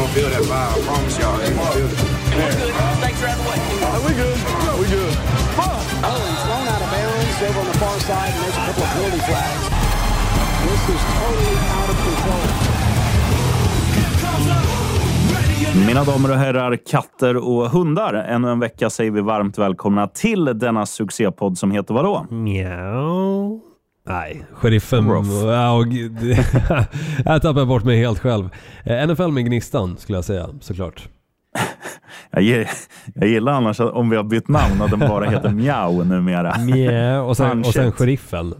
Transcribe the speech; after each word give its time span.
gonna 0.00 0.12
feel 0.14 0.30
that 0.30 0.44
vibe. 0.48 0.72
I 0.72 0.80
promise 0.88 1.18
y'all, 1.20 1.36
they 1.38 1.52
gonna 1.52 1.76
feel 1.76 1.90
it. 1.92 1.98
Snakes 3.00 3.22
are 3.22 3.28
out 3.28 3.38
of 3.38 3.44
the 3.44 3.50
way. 3.50 3.58
Are 3.94 4.02
we 4.06 4.12
good? 4.22 4.38
we 4.80 4.86
good. 4.96 5.14
Oh, 5.60 6.18
he's 6.30 6.42
thrown 6.46 6.66
out 6.72 6.82
of 6.84 6.90
bounds 6.94 7.38
over 7.46 7.60
on 7.60 7.66
the 7.66 7.78
far 7.82 7.96
side, 8.08 8.32
and 8.34 8.40
there's 8.42 8.56
a 8.56 8.64
couple 8.66 8.82
of 8.84 8.90
penalty 8.96 9.20
flags. 9.28 9.64
This 10.64 10.82
is 10.94 11.02
totally 11.20 11.56
out 11.76 11.90
of 11.92 11.98
control. 12.06 12.46
Mina 15.86 16.04
damer 16.04 16.30
och 16.30 16.36
herrar, 16.36 16.76
katter 16.76 17.36
och 17.36 17.70
hundar. 17.70 18.14
Ännu 18.14 18.50
en 18.50 18.60
vecka 18.60 18.90
säger 18.90 19.10
vi 19.10 19.20
varmt 19.20 19.58
välkomna 19.58 20.06
till 20.06 20.44
denna 20.44 20.86
succépodd 20.86 21.58
som 21.58 21.70
heter 21.70 21.94
vadå? 21.94 22.26
Mjau. 22.30 23.69
Nej, 24.12 24.44
sheriffen... 24.52 25.06
Ja, 25.46 25.84
jag 27.24 27.42
tappar 27.42 27.64
bort 27.66 27.84
mig 27.84 27.96
helt 27.96 28.18
själv. 28.18 28.48
Eh, 28.84 29.08
NFL 29.08 29.28
med 29.28 29.44
Gnistan 29.46 29.96
skulle 29.96 30.18
jag 30.18 30.24
säga, 30.24 30.48
såklart. 30.60 31.08
Jag, 32.30 32.66
jag 33.14 33.28
gillar 33.28 33.52
annars 33.52 33.80
att 33.80 33.92
om 33.92 34.10
vi 34.10 34.16
har 34.16 34.24
bytt 34.24 34.48
namn 34.48 34.82
och 34.82 34.90
den 34.90 34.98
bara 34.98 35.24
heter 35.24 35.48
Miau 35.48 36.04
numera. 36.04 36.58
Mjau. 36.64 37.28
Och 37.28 37.36
sen, 37.36 37.58
och 37.58 37.66
sen 37.66 37.92
sheriffen. 37.92 38.54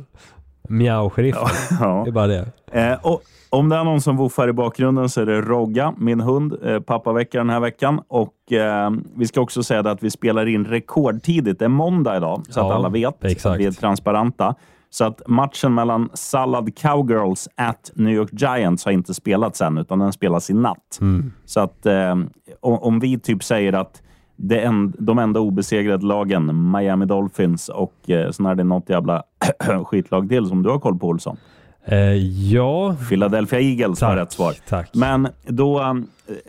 Mjau-sheriffen. 0.68 1.48
Ja. 1.80 2.02
Det 2.04 2.10
är 2.10 2.12
bara 2.12 2.26
det. 2.26 2.46
Eh, 2.72 2.98
och 3.02 3.22
om 3.50 3.68
det 3.68 3.76
är 3.76 3.84
någon 3.84 4.00
som 4.00 4.16
woofar 4.16 4.48
i 4.48 4.52
bakgrunden 4.52 5.08
så 5.08 5.20
är 5.20 5.26
det 5.26 5.40
Rogga, 5.40 5.94
min 5.98 6.20
hund, 6.20 6.54
eh, 6.64 6.80
pappavecka 6.80 7.38
den 7.38 7.50
här 7.50 7.60
veckan. 7.60 8.00
Och 8.08 8.52
eh, 8.52 8.90
vi 9.16 9.26
ska 9.26 9.40
också 9.40 9.62
säga 9.62 9.80
att 9.80 10.02
vi 10.02 10.10
spelar 10.10 10.46
in 10.46 10.64
rekordtidigt. 10.64 11.58
Det 11.58 11.64
är 11.64 11.68
måndag 11.68 12.16
idag, 12.16 12.42
så 12.48 12.60
att 12.60 12.66
Ja, 12.66 12.74
alla 12.74 12.88
vet 12.88 13.24
exakt. 13.24 13.46
att 13.54 13.60
vi 13.60 13.66
är 13.66 13.72
transparenta. 13.72 14.54
Så 14.90 15.04
att 15.04 15.22
matchen 15.26 15.74
mellan 15.74 16.10
Sallad 16.14 16.78
Cowgirls 16.78 17.48
at 17.54 17.90
New 17.94 18.14
York 18.14 18.30
Giants 18.32 18.84
har 18.84 18.92
inte 18.92 19.14
spelats 19.14 19.60
än, 19.60 19.78
utan 19.78 19.98
den 19.98 20.12
spelas 20.12 20.50
i 20.50 20.54
natt. 20.54 20.98
Mm. 21.00 21.32
Så 21.44 21.60
att 21.60 21.86
eh, 21.86 22.18
om, 22.60 23.00
vi 23.00 23.18
typ 23.18 23.44
säger 23.44 23.72
att 23.72 24.02
det 24.36 24.60
en, 24.60 24.94
de 24.98 25.18
enda 25.18 25.40
obesegrade 25.40 26.06
lagen, 26.06 26.70
Miami 26.70 27.06
Dolphins 27.06 27.68
och 27.68 28.10
eh, 28.10 28.30
sen 28.30 28.46
är 28.46 28.54
det 28.54 28.64
något 28.64 28.88
jävla 28.88 29.22
skitlag 29.84 30.28
till 30.28 30.46
som 30.46 30.62
du 30.62 30.70
har 30.70 30.78
koll 30.78 30.98
på, 30.98 31.08
Olsson. 31.08 31.36
Eh, 31.84 32.14
ja, 32.52 32.96
Philadelphia 33.08 33.60
Eagles 33.60 34.02
var 34.02 34.08
Tack, 34.08 34.18
rätt 34.18 34.32
svar. 34.32 34.54
tack. 34.68 34.90
Men 34.94 35.28
då, 35.46 35.80
eh, 35.80 35.94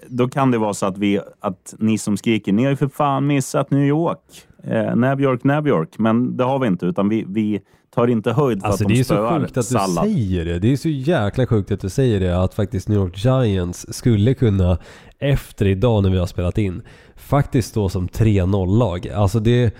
då 0.07 0.29
kan 0.29 0.51
det 0.51 0.57
vara 0.57 0.73
så 0.73 0.85
att, 0.85 0.97
vi, 0.97 1.19
att 1.39 1.75
ni 1.79 1.97
som 1.97 2.17
skriker, 2.17 2.53
ni 2.53 2.63
har 2.63 2.69
ju 2.69 2.75
för 2.75 2.87
fan 2.87 3.27
missat 3.27 3.71
New 3.71 3.85
York. 3.85 4.19
Eh, 4.63 4.95
New 4.95 5.67
York. 5.67 5.99
Men 5.99 6.37
det 6.37 6.43
har 6.43 6.59
vi 6.59 6.67
inte, 6.67 6.85
utan 6.85 7.09
vi, 7.09 7.25
vi 7.27 7.61
tar 7.95 8.07
inte 8.07 8.31
höjd 8.31 8.61
för 8.61 8.67
Alltså 8.67 8.83
att 8.83 8.87
det 8.87 8.93
de 8.93 8.99
är 8.99 9.03
så 9.03 9.13
spöar 9.13 9.39
sjukt 9.39 9.57
att 9.57 9.69
du 9.69 9.75
sallad. 9.75 10.05
säger 10.05 10.45
det. 10.45 10.59
Det 10.59 10.71
är 10.71 10.77
så 10.77 10.89
jäkla 10.89 11.45
sjukt 11.45 11.71
att 11.71 11.79
du 11.79 11.89
säger 11.89 12.19
det. 12.19 12.43
Att 12.43 12.53
faktiskt 12.53 12.87
New 12.87 12.97
York 12.97 13.25
Giants 13.25 13.85
skulle 13.89 14.33
kunna, 14.33 14.77
efter 15.19 15.65
idag 15.65 16.03
när 16.03 16.09
vi 16.09 16.17
har 16.17 16.25
spelat 16.25 16.57
in, 16.57 16.81
faktiskt 17.15 17.69
stå 17.69 17.89
som 17.89 18.07
3-0-lag. 18.07 19.07
Alltså 19.09 19.39
det... 19.39 19.75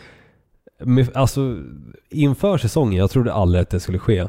Med, 0.84 1.08
alltså 1.14 1.58
inför 2.10 2.58
säsongen, 2.58 3.00
jag 3.00 3.12
trodde 3.12 3.34
aldrig 3.34 3.62
att 3.62 3.70
det 3.70 3.80
skulle 3.80 4.00
ske. 4.00 4.28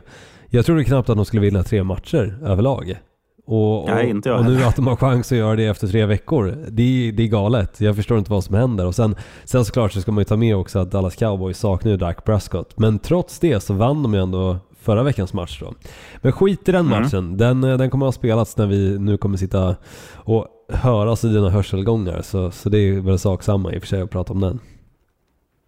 Jag 0.49 0.67
trodde 0.67 0.85
knappt 0.85 1.09
att 1.09 1.17
de 1.17 1.25
skulle 1.25 1.43
vinna 1.43 1.63
tre 1.63 1.85
matcher 1.85 2.39
överlag. 2.43 2.97
Och, 3.45 3.83
och, 3.83 3.89
Nej, 3.89 4.11
inte 4.11 4.29
jag 4.29 4.39
och 4.39 4.45
nu 4.45 4.63
att 4.65 4.77
de 4.77 4.87
har 4.87 4.97
chans 4.97 5.33
att 5.33 5.39
göra 5.39 5.57
det 5.57 5.67
efter 5.67 5.87
tre 5.89 6.07
veckor, 6.07 6.57
det, 6.69 6.83
är- 6.83 7.13
det 7.13 7.23
är 7.23 7.27
galet. 7.27 7.81
Jag 7.81 7.97
förstår 7.97 8.19
inte 8.19 8.31
vad 8.31 8.45
som 8.45 8.55
händer. 8.55 8.87
Och 8.87 8.95
sen, 8.95 9.15
sen 9.45 9.65
såklart 9.65 9.93
så 9.93 10.01
ska 10.01 10.13
man 10.13 10.21
ju 10.21 10.25
ta 10.25 10.37
med 10.37 10.57
också 10.57 10.79
att 10.79 10.91
Dallas 10.91 11.17
Cowboys 11.17 11.59
saknar 11.59 11.91
ju 11.91 11.97
Dak 11.97 12.25
Prescott. 12.25 12.79
Men 12.79 12.99
trots 12.99 13.39
det 13.39 13.61
så 13.61 13.75
vann 13.75 14.03
de 14.03 14.15
ju 14.15 14.21
ändå 14.23 14.57
förra 14.81 15.03
veckans 15.03 15.33
match 15.35 15.61
då. 15.61 15.75
Men 16.23 16.33
skit 16.33 16.69
i 16.69 16.73
den 16.73 16.87
Mm. 16.87 17.03
matchen. 17.03 17.37
Den, 17.37 17.65
eh, 17.65 17.77
den 17.79 17.91
kommer 17.91 18.07
att 18.07 18.15
ha 18.15 18.19
spelats 18.21 18.57
när 18.57 18.67
vi 18.67 18.99
nu 18.99 19.17
kommer 19.17 19.37
sitta 19.37 19.77
och 20.15 20.47
höras 20.73 21.25
i 21.25 21.29
dina 21.29 21.51
hörselgångar. 21.51 22.23
Så, 22.23 22.51
så 22.51 22.69
det 22.69 22.79
är 22.79 23.01
väl 23.01 23.19
sak 23.19 23.43
samma 23.43 23.73
i 23.73 23.79
och 23.79 23.83
för 23.83 23.89
sig 23.89 24.03
att 24.03 24.11
prata 24.11 24.33
om 24.33 24.41
den. 24.41 24.59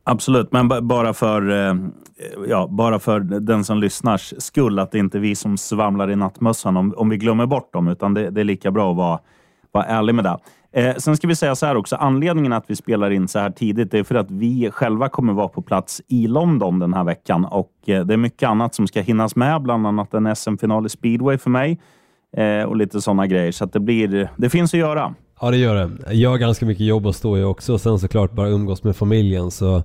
Absolut, 0.04 0.52
men 0.52 0.68
ba- 0.68 0.80
bara 0.80 1.14
för, 1.14 1.66
eh, 1.68 1.74
Eh, 2.16 2.48
ja, 2.48 2.68
bara 2.70 2.98
för 2.98 3.20
den 3.20 3.64
som 3.64 3.78
lyssnars 3.78 4.34
skull, 4.38 4.78
att 4.78 4.92
det 4.92 4.98
inte 4.98 5.18
är 5.18 5.20
vi 5.20 5.34
som 5.34 5.56
svamlar 5.56 6.10
i 6.10 6.16
nattmössan 6.16 6.76
om, 6.76 6.94
om 6.96 7.08
vi 7.08 7.16
glömmer 7.16 7.46
bort 7.46 7.72
dem, 7.72 7.88
utan 7.88 8.14
det, 8.14 8.30
det 8.30 8.40
är 8.40 8.44
lika 8.44 8.70
bra 8.70 8.90
att 8.90 8.96
vara, 8.96 9.18
vara 9.72 9.84
ärlig 9.84 10.14
med 10.14 10.24
det. 10.24 10.38
Eh, 10.72 10.94
sen 10.96 11.16
ska 11.16 11.26
vi 11.26 11.36
säga 11.36 11.54
så 11.54 11.66
här 11.66 11.76
också, 11.76 11.96
anledningen 11.96 12.52
att 12.52 12.64
vi 12.70 12.76
spelar 12.76 13.10
in 13.10 13.28
så 13.28 13.38
här 13.38 13.50
tidigt 13.50 13.94
är 13.94 14.02
för 14.02 14.14
att 14.14 14.30
vi 14.30 14.70
själva 14.70 15.08
kommer 15.08 15.32
vara 15.32 15.48
på 15.48 15.62
plats 15.62 16.02
i 16.08 16.26
London 16.26 16.78
den 16.78 16.94
här 16.94 17.04
veckan 17.04 17.44
och 17.44 17.72
eh, 17.86 18.04
det 18.04 18.14
är 18.14 18.18
mycket 18.18 18.48
annat 18.48 18.74
som 18.74 18.86
ska 18.86 19.00
hinnas 19.00 19.36
med, 19.36 19.62
bland 19.62 19.86
annat 19.86 20.14
en 20.14 20.36
SM-final 20.36 20.86
i 20.86 20.88
speedway 20.88 21.38
för 21.38 21.50
mig 21.50 21.80
eh, 22.36 22.62
och 22.62 22.76
lite 22.76 23.00
sådana 23.00 23.26
grejer. 23.26 23.52
Så 23.52 23.64
att 23.64 23.72
det, 23.72 23.80
blir, 23.80 24.30
det 24.36 24.50
finns 24.50 24.74
att 24.74 24.80
göra. 24.80 25.14
Ja 25.44 25.50
det 25.50 25.56
gör 25.56 25.74
det. 25.74 26.14
Jag 26.14 26.30
har 26.30 26.38
ganska 26.38 26.66
mycket 26.66 26.86
jobb 26.86 27.06
att 27.06 27.16
stå 27.16 27.38
i 27.38 27.42
också 27.42 27.72
och 27.72 27.80
sen 27.80 27.98
såklart 27.98 28.32
bara 28.32 28.48
umgås 28.48 28.84
med 28.84 28.96
familjen. 28.96 29.50
Så 29.50 29.82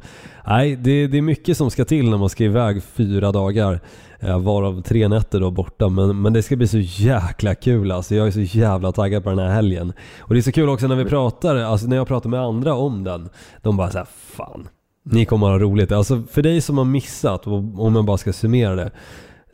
nej, 0.47 0.75
det, 0.75 1.07
det 1.07 1.17
är 1.17 1.21
mycket 1.21 1.57
som 1.57 1.71
ska 1.71 1.85
till 1.85 2.09
när 2.09 2.17
man 2.17 2.29
ska 2.29 2.43
iväg 2.43 2.83
fyra 2.83 3.31
dagar. 3.31 3.79
Eh, 4.19 4.39
varav 4.39 4.81
tre 4.81 5.07
nätter 5.07 5.39
då 5.39 5.51
borta. 5.51 5.89
Men, 5.89 6.21
men 6.21 6.33
det 6.33 6.43
ska 6.43 6.55
bli 6.55 6.67
så 6.67 6.77
jäkla 6.79 7.55
kul 7.55 7.91
alltså. 7.91 8.15
Jag 8.15 8.27
är 8.27 8.31
så 8.31 8.57
jävla 8.57 8.91
taggad 8.91 9.23
på 9.23 9.29
den 9.29 9.39
här 9.39 9.49
helgen. 9.49 9.93
Och 10.19 10.33
det 10.33 10.39
är 10.39 10.41
så 10.41 10.51
kul 10.51 10.69
också 10.69 10.87
när 10.87 10.95
vi 10.95 11.05
pratar, 11.05 11.55
alltså 11.55 11.87
när 11.87 11.95
jag 11.95 12.07
pratar 12.07 12.29
med 12.29 12.41
andra 12.41 12.73
om 12.73 13.03
den. 13.03 13.29
De 13.61 13.77
bara 13.77 13.89
såhär, 13.89 14.07
fan. 14.11 14.67
Ni 15.03 15.25
kommer 15.25 15.47
att 15.47 15.53
ha 15.53 15.59
roligt. 15.59 15.91
Alltså 15.91 16.23
för 16.31 16.41
dig 16.41 16.61
som 16.61 16.77
har 16.77 16.85
missat, 16.85 17.47
om 17.47 17.93
man 17.93 18.05
bara 18.05 18.17
ska 18.17 18.33
summera 18.33 18.75
det. 18.75 18.91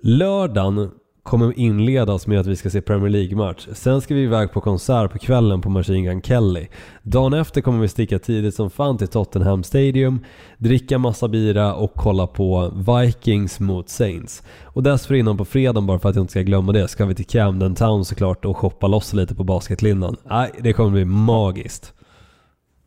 Lördagen 0.02 0.92
kommer 1.26 1.60
inledas 1.60 2.28
med 2.28 2.40
att 2.40 2.48
vi 2.48 2.56
ska 2.56 2.70
se 2.70 2.82
Premier 2.82 3.10
League-match. 3.10 3.68
Sen 3.74 4.02
ska 4.02 4.16
vi 4.16 4.24
iväg 4.24 4.52
på 4.52 4.62
konsert 4.62 5.12
på 5.12 5.20
kvällen 5.20 5.62
på 5.62 5.70
Machine 5.70 6.04
Gun 6.04 6.22
Kelly. 6.22 6.68
Dagen 7.04 7.34
efter 7.34 7.62
kommer 7.62 7.80
vi 7.80 7.88
sticka 7.88 8.20
tidigt 8.20 8.56
som 8.56 8.70
fan 8.70 8.98
till 8.98 9.08
Tottenham 9.08 9.64
Stadium, 9.64 10.20
dricka 10.58 10.98
massa 10.98 11.28
bira 11.28 11.74
och 11.74 11.94
kolla 11.94 12.28
på 12.28 12.72
Vikings 12.76 13.60
mot 13.60 13.90
Saints. 13.90 14.44
Och 14.64 14.84
dessförinnan 14.84 15.38
på 15.38 15.46
fredagen, 15.46 15.88
bara 15.88 16.00
för 16.00 16.10
att 16.10 16.16
jag 16.16 16.24
inte 16.24 16.32
ska 16.32 16.42
glömma 16.42 16.72
det, 16.72 16.88
ska 16.88 17.06
vi 17.06 17.16
till 17.16 17.26
Camden 17.26 17.76
Town 17.76 18.06
såklart 18.06 18.46
och 18.46 18.58
shoppa 18.58 18.88
loss 18.88 19.14
lite 19.14 19.36
på 19.36 19.44
basketlinnan. 19.44 20.16
Nej, 20.24 20.52
det 20.60 20.74
kommer 20.74 20.92
bli 20.92 21.06
magiskt. 21.06 21.95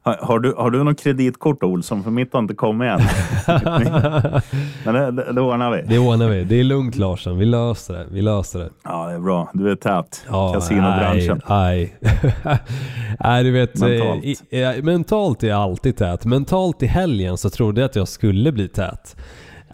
Har, 0.08 0.26
har, 0.26 0.38
du, 0.38 0.54
har 0.58 0.70
du 0.70 0.84
något 0.84 1.00
kreditkort 1.00 1.62
Olsson? 1.62 2.02
För 2.04 2.10
mitt 2.10 2.32
har 2.32 2.40
inte 2.40 2.54
kommit 2.54 2.88
än. 2.90 3.00
Men 4.84 4.94
det, 4.94 5.10
det, 5.10 5.32
det 5.32 5.40
ordnar 5.40 5.70
vi. 5.70 5.82
Det 5.82 5.98
ordnar 5.98 6.28
vi. 6.28 6.44
Det 6.44 6.60
är 6.60 6.64
lugnt 6.64 6.96
Larsson, 6.96 7.38
vi 7.38 7.44
löser 7.44 7.94
det. 7.94 8.06
Vi 8.10 8.22
löser 8.22 8.58
det. 8.58 8.70
Ja, 8.84 9.06
det 9.06 9.14
är 9.14 9.18
bra. 9.18 9.50
Du 9.54 9.70
är 9.70 9.74
tät. 9.76 10.24
Ja, 10.30 10.52
Kasinobranschen. 10.52 11.40
Nej, 11.48 11.96
nej. 12.44 12.58
nej, 13.20 13.44
du 13.44 13.50
vet. 13.50 13.82
eh, 13.82 13.88
Mentalt. 13.88 14.24
I, 14.24 14.36
i, 14.50 14.82
mentalt 14.82 15.42
är 15.42 15.48
jag 15.48 15.58
alltid 15.60 15.96
tät. 15.96 16.24
Mentalt 16.24 16.82
i 16.82 16.86
helgen 16.86 17.38
så 17.38 17.50
trodde 17.50 17.80
jag 17.80 17.88
att 17.88 17.96
jag 17.96 18.08
skulle 18.08 18.52
bli 18.52 18.68
tät. 18.68 19.16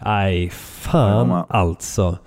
Nej, 0.05 0.49
fan 0.49 1.29
Ja, 1.29 1.45
alltså. 1.49 2.17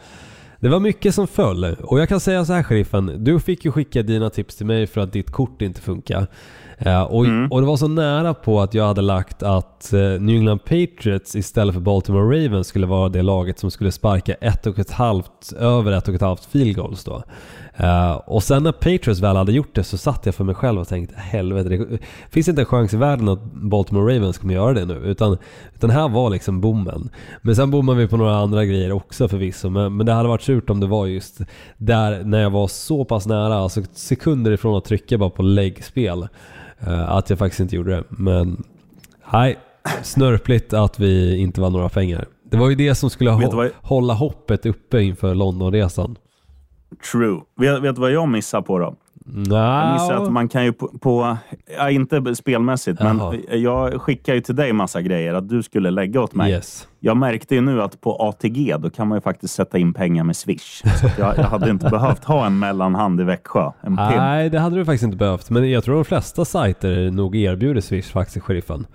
Det 0.61 0.69
var 0.69 0.81
mycket 0.81 1.15
som 1.15 1.27
föll. 1.27 1.65
Och 1.83 2.01
jag 2.01 2.09
kan 2.09 2.21
säga 2.21 2.45
så 2.45 2.53
här 2.53 2.63
sheriffen. 2.63 3.25
Du 3.25 3.41
fick 3.41 3.65
ju 3.65 3.73
skicka 3.73 4.03
dina 4.03 4.31
tips 4.31 4.57
till 4.57 4.67
mig 4.67 4.87
för 4.87 5.01
att 5.01 5.13
ditt 5.13 5.31
kort 5.31 5.63
inte 5.63 5.81
funkar. 5.81 6.27
Eh, 6.79 7.03
och, 7.03 7.25
Mm. 7.25 7.53
och 7.53 7.61
det 7.61 7.67
var 7.67 7.77
så 7.77 7.89
nära 7.89 8.35
på 8.35 8.61
att 8.61 8.75
jag 8.75 8.87
hade 8.87 9.01
lagt 9.01 9.43
att 9.43 9.93
eh, 9.93 10.01
New 10.01 10.37
England 10.37 10.59
Patriots 10.59 11.37
istället 11.37 11.75
för 11.75 11.81
Baltimore 11.81 12.45
Ravens 12.47 12.67
skulle 12.67 12.87
vara 12.87 13.09
det 13.09 13.23
laget 13.23 13.59
som 13.59 13.71
skulle 13.71 13.93
sparka 13.93 14.35
ett 14.35 14.67
och 14.67 14.79
ett 14.79 14.91
halvt, 14.91 15.53
över 15.59 15.93
ett 15.93 16.09
och 16.09 16.15
ett 16.15 16.21
halvt 16.21 16.45
field 16.45 16.77
goals 16.77 17.05
då. 17.05 17.23
Eh, 17.77 18.13
och 18.13 18.43
sen 18.43 18.63
när 18.63 18.73
Patriots 18.73 19.21
väl 19.21 19.37
hade 19.37 19.53
gjort 19.53 19.75
det 19.75 19.85
så 19.85 19.99
satt 19.99 20.27
jag 20.27 20.35
för 20.35 20.45
mig 20.45 20.55
själv 20.55 20.81
och 20.81 20.89
tänkte 20.89 21.15
helvete, 21.19 21.69
det 21.69 21.99
finns 22.31 22.49
inte 22.49 22.63
en 22.63 22.67
chans 22.67 22.95
i 22.95 22.97
världen 22.97 23.29
att 23.29 23.45
Baltimore 23.53 24.17
Ravens 24.17 24.39
kommer 24.39 24.55
göra 24.55 24.73
det 24.73 24.85
nu. 24.85 24.95
Utan, 24.95 25.39
utan 25.75 25.91
här 25.91 26.09
var 26.09 26.31
liksom 26.31 26.61
bommen. 26.61 27.11
Men 27.43 27.57
sen 27.57 27.71
bommade 27.71 27.99
vi 27.99 28.09
på 28.09 28.17
några 28.17 28.37
andra 28.37 28.65
grejer 28.65 28.93
också 28.93 29.29
förvisso. 29.29 29.71
Men, 29.71 29.97
men 29.97 30.07
det 30.07 30.13
hade 30.13 30.29
varit 30.29 30.43
surt 30.43 30.71
om 30.71 30.81
det 30.81 30.87
var 30.87 31.07
just 31.07 31.41
där 31.77 32.25
när 32.25 32.41
jag 32.43 32.51
var 32.51 32.69
så 32.69 33.05
pass 33.05 33.27
nära, 33.27 33.55
alltså 33.55 33.83
sekunder 33.93 34.51
ifrån 34.51 34.79
att 34.79 34.85
trycka 34.85 35.19
bara 35.19 35.31
på 35.31 35.43
läggspel. 35.43 36.29
Eh, 36.87 37.11
att 37.11 37.31
jag 37.31 37.39
faktiskt 37.39 37.61
inte 37.61 37.77
gjorde 37.77 37.91
det. 37.97 38.05
Men 38.09 38.63
nej, 39.33 39.59
snörpligt 40.03 40.73
att 40.73 41.01
vi 41.01 41.37
inte 41.37 41.61
vann 41.61 41.73
några 41.73 41.89
pengar. 41.89 42.27
Det 42.51 42.57
var 42.57 42.69
ju 42.69 42.75
det 42.75 42.95
som 42.95 43.11
skulle 43.11 43.31
vad- 43.31 43.71
hålla 43.83 44.15
hoppet 44.15 44.67
uppe 44.67 45.01
inför 45.03 45.35
Londonresan. 45.35 46.17
True. 47.13 47.41
Vet, 47.57 47.83
vet 47.83 47.95
du 47.95 48.01
vad 48.01 48.13
jag 48.13 48.29
missar 48.29 48.63
på 48.63 48.79
då? 48.79 48.95
Jag 49.35 49.93
missar 49.93 50.15
att 50.15 50.33
man 50.33 50.49
kan 50.49 50.65
ju 50.65 50.73
på, 50.73 50.89
på 50.89 51.37
ja, 51.77 51.91
inte 51.91 52.35
spelmässigt, 52.35 53.01
Jaha. 53.01 53.13
men 53.15 53.63
jag 53.63 54.03
skickar 54.03 54.35
ju 54.35 54.41
till 54.41 54.57
dig 54.57 54.73
massa 54.73 55.03
grejer 55.03 55.35
att 55.35 55.49
du 55.49 55.63
skulle 55.63 55.91
lägga 55.91 56.21
åt 56.21 56.35
mig. 56.35 56.53
Yes. 56.53 56.89
Jag 57.01 57.17
märkte 57.17 57.55
ju 57.55 57.61
nu 57.61 57.83
att 57.83 58.01
på 58.01 58.17
ATG, 58.17 58.77
då 58.79 58.91
kan 58.91 59.09
man 59.09 59.17
ju 59.17 59.21
faktiskt 59.21 59.55
sätta 59.55 59.79
in 59.79 59.95
pengar 59.95 60.25
med 60.25 60.37
Swish. 60.37 60.83
Så 61.01 61.07
jag, 61.19 61.39
jag 61.39 61.45
hade 61.45 61.71
inte 61.71 61.89
behövt 61.91 62.25
ha 62.25 62.47
en 62.47 62.59
mellanhand 62.59 63.21
i 63.21 63.25
Växjö. 63.25 63.73
En. 63.81 63.95
Nej, 63.95 64.51
det 64.51 64.59
hade 64.59 64.77
du 64.77 64.85
faktiskt 64.85 65.05
inte 65.05 65.17
behövt. 65.17 65.51
Men 65.51 65.71
jag 65.71 65.85
tror 65.85 65.95
de 65.95 66.05
flesta 66.05 66.45
sajter 66.45 67.11
nog 67.11 67.37
erbjuder 67.37 67.81
Swish 67.81 68.13
faktiskt, 68.13 68.47
sheriffen. 68.47 68.87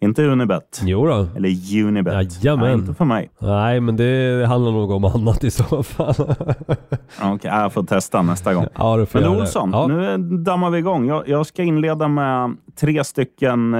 Inte 0.00 0.22
Unibet. 0.24 0.80
Jo 0.84 1.06
då. 1.06 1.26
Eller 1.36 1.82
Unibet. 1.84 2.44
Jajamän. 2.44 2.64
Nej, 2.66 2.74
inte 2.74 2.94
för 2.94 3.04
mig. 3.04 3.30
Nej, 3.38 3.80
men 3.80 3.96
det 3.96 4.46
handlar 4.48 4.72
nog 4.72 4.90
om 4.90 5.04
annat 5.04 5.44
i 5.44 5.50
så 5.50 5.82
fall. 5.82 6.14
Okej, 7.22 7.50
jag 7.50 7.72
får 7.72 7.82
testa 7.82 8.22
nästa 8.22 8.54
gång. 8.54 8.66
ja, 8.78 8.96
du 8.96 9.06
får 9.06 9.20
Men 9.20 9.32
det. 9.32 9.40
Olsson, 9.40 9.70
Ja. 9.72 9.86
nu 9.86 10.18
dammar 10.38 10.70
vi 10.70 10.78
igång. 10.78 11.08
Jag, 11.08 11.28
jag 11.28 11.46
ska 11.46 11.62
inleda 11.62 12.08
med 12.08 12.56
tre 12.80 13.04
stycken... 13.04 13.74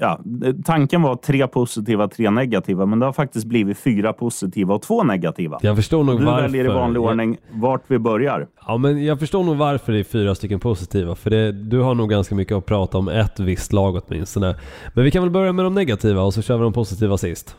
eh, 0.00 0.08
Ja, 0.08 0.20
tanken 0.64 1.02
var 1.02 1.16
tre 1.16 1.46
positiva, 1.46 2.08
tre 2.08 2.30
negativa, 2.30 2.86
men 2.86 2.98
det 2.98 3.06
har 3.06 3.12
faktiskt 3.12 3.46
blivit 3.46 3.78
fyra 3.78 4.12
positiva 4.12 4.74
och 4.74 4.82
två 4.82 5.04
negativa. 5.04 5.58
Jag 5.62 5.76
förstår 5.76 6.04
nog 6.04 6.18
Du 6.20 6.24
varför. 6.24 6.42
väljer 6.42 6.64
i 6.64 6.68
vanlig 6.68 7.02
ordning 7.02 7.36
vart 7.52 7.82
vi 7.86 7.98
börjar. 7.98 8.46
Ja, 8.66 8.76
men 8.76 9.04
jag 9.04 9.18
förstår 9.18 9.44
nog 9.44 9.56
varför 9.56 9.92
det 9.92 9.98
är 9.98 10.04
fyra 10.04 10.34
stycken 10.34 10.60
positiva. 10.60 11.14
För 11.14 11.30
det, 11.30 11.52
du 11.52 11.80
har 11.80 11.94
nog 11.94 12.10
ganska 12.10 12.34
mycket 12.34 12.56
att 12.56 12.66
prata 12.66 12.98
om 12.98 13.08
ett 13.08 13.40
visst 13.40 13.72
lag 13.72 14.00
åtminstone. 14.06 14.56
Men 14.94 15.04
vi 15.04 15.10
kan 15.10 15.22
väl 15.22 15.30
börja 15.30 15.52
med 15.52 15.64
de 15.64 15.74
negativa 15.74 16.22
och 16.22 16.34
så 16.34 16.42
kör 16.42 16.56
vi 16.56 16.62
de 16.62 16.72
positiva 16.72 17.18
sist. 17.18 17.56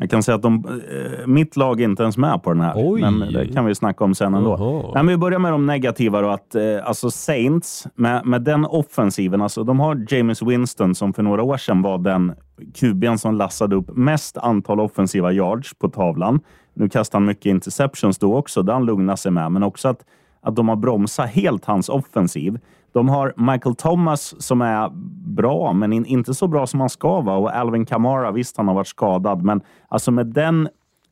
Jag 0.00 0.10
kan 0.10 0.22
säga 0.22 0.34
att 0.34 0.42
de, 0.42 0.64
eh, 0.64 1.26
mitt 1.26 1.56
lag 1.56 1.80
är 1.80 1.84
inte 1.84 2.02
ens 2.02 2.18
med 2.18 2.42
på 2.42 2.52
den 2.52 2.60
här, 2.60 2.72
Oj. 2.76 3.00
men 3.00 3.20
det 3.20 3.46
kan 3.46 3.64
vi 3.64 3.74
snacka 3.74 4.04
om 4.04 4.14
sen 4.14 4.34
ändå. 4.34 4.56
Nej, 4.94 5.04
men 5.04 5.06
vi 5.06 5.16
börjar 5.16 5.38
med 5.38 5.52
de 5.52 5.66
negativa. 5.66 6.20
Då, 6.20 6.28
att, 6.28 6.54
eh, 6.54 6.62
alltså 6.84 7.10
Saints, 7.10 7.86
med, 7.94 8.26
med 8.26 8.42
den 8.42 8.64
offensiven, 8.64 9.42
alltså 9.42 9.64
de 9.64 9.80
har 9.80 10.06
James 10.08 10.42
Winston 10.42 10.94
som 10.94 11.12
för 11.12 11.22
några 11.22 11.42
år 11.42 11.56
sedan 11.56 11.82
var 11.82 11.98
den 11.98 12.34
QB'n 12.74 13.16
som 13.16 13.34
lassade 13.34 13.76
upp 13.76 13.96
mest 13.96 14.36
antal 14.38 14.80
offensiva 14.80 15.32
yards 15.32 15.74
på 15.74 15.88
tavlan. 15.88 16.40
Nu 16.74 16.88
kastar 16.88 17.18
han 17.18 17.26
mycket 17.26 17.46
interceptions 17.46 18.18
då 18.18 18.36
också, 18.36 18.62
där 18.62 18.72
han 18.72 18.84
lugnar 18.84 19.16
sig 19.16 19.32
med, 19.32 19.52
men 19.52 19.62
också 19.62 19.88
att, 19.88 20.04
att 20.42 20.56
de 20.56 20.68
har 20.68 20.76
bromsat 20.76 21.30
helt 21.30 21.64
hans 21.64 21.88
offensiv. 21.88 22.58
De 22.92 23.08
har 23.08 23.34
Michael 23.52 23.74
Thomas 23.74 24.42
som 24.42 24.62
är 24.62 24.90
bra, 25.34 25.72
men 25.72 25.92
in, 25.92 26.06
inte 26.06 26.34
så 26.34 26.48
bra 26.48 26.66
som 26.66 26.80
han 26.80 26.88
ska 26.88 27.20
vara. 27.20 27.36
Och 27.36 27.56
Alvin 27.56 27.86
Kamara, 27.86 28.32
visst 28.32 28.56
han 28.56 28.68
har 28.68 28.74
varit 28.74 28.86
skadad, 28.86 29.42
men 29.42 29.60
alltså 29.88 30.10
med 30.10 30.26
den, 30.26 30.68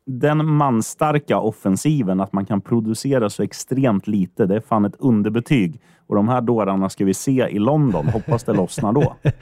den 0.07 0.47
manstarka 0.47 1.39
offensiven, 1.39 2.21
att 2.21 2.33
man 2.33 2.47
kan 2.47 2.61
producera 2.61 3.31
så 3.31 3.43
extremt 3.43 4.07
lite, 4.07 4.47
det 4.47 4.57
är 4.57 4.61
fan 4.61 4.85
ett 4.85 4.97
underbetyg. 4.99 5.81
Och 6.09 6.17
de 6.17 6.29
här 6.29 6.41
dårarna 6.41 6.89
ska 6.89 7.05
vi 7.05 7.15
se 7.15 7.49
i 7.49 7.59
London. 7.59 8.09
Hoppas 8.09 8.45
det 8.45 8.53
lossnar 8.53 8.93
då. 8.93 9.17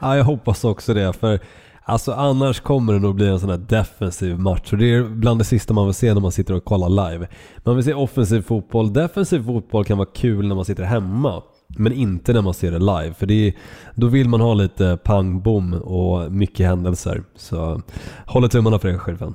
Ja, 0.00 0.16
jag 0.16 0.24
hoppas 0.24 0.64
också 0.64 0.94
det. 0.94 1.12
För 1.12 1.40
alltså, 1.82 2.12
annars 2.12 2.60
kommer 2.60 2.92
det 2.92 2.98
nog 2.98 3.14
bli 3.14 3.28
en 3.28 3.40
sån 3.40 3.50
här 3.50 3.56
defensiv 3.56 4.38
match. 4.38 4.72
Och 4.72 4.78
det 4.78 4.94
är 4.94 5.02
bland 5.02 5.40
det 5.40 5.44
sista 5.44 5.74
man 5.74 5.86
vill 5.86 5.94
se 5.94 6.14
när 6.14 6.20
man 6.20 6.32
sitter 6.32 6.54
och 6.54 6.64
kollar 6.64 7.10
live. 7.10 7.28
Man 7.64 7.74
vill 7.74 7.84
se 7.84 7.94
offensiv 7.94 8.42
fotboll. 8.42 8.92
Defensiv 8.92 9.44
fotboll 9.44 9.84
kan 9.84 9.98
vara 9.98 10.08
kul 10.14 10.48
när 10.48 10.54
man 10.54 10.64
sitter 10.64 10.84
hemma. 10.84 11.42
Men 11.68 11.92
inte 11.92 12.32
när 12.32 12.42
man 12.42 12.54
ser 12.54 12.70
det 12.70 12.78
live. 12.78 13.14
För 13.14 13.26
det 13.26 13.48
är, 13.48 13.54
då 13.94 14.06
vill 14.06 14.28
man 14.28 14.40
ha 14.40 14.54
lite 14.54 14.98
pang 15.04 15.40
bom 15.40 15.74
och 15.74 16.32
mycket 16.32 16.66
händelser. 16.66 17.22
Så 17.34 17.82
håller 18.26 18.48
tummarna 18.48 18.78
för 18.78 18.88
det 18.88 18.98
själv. 18.98 19.34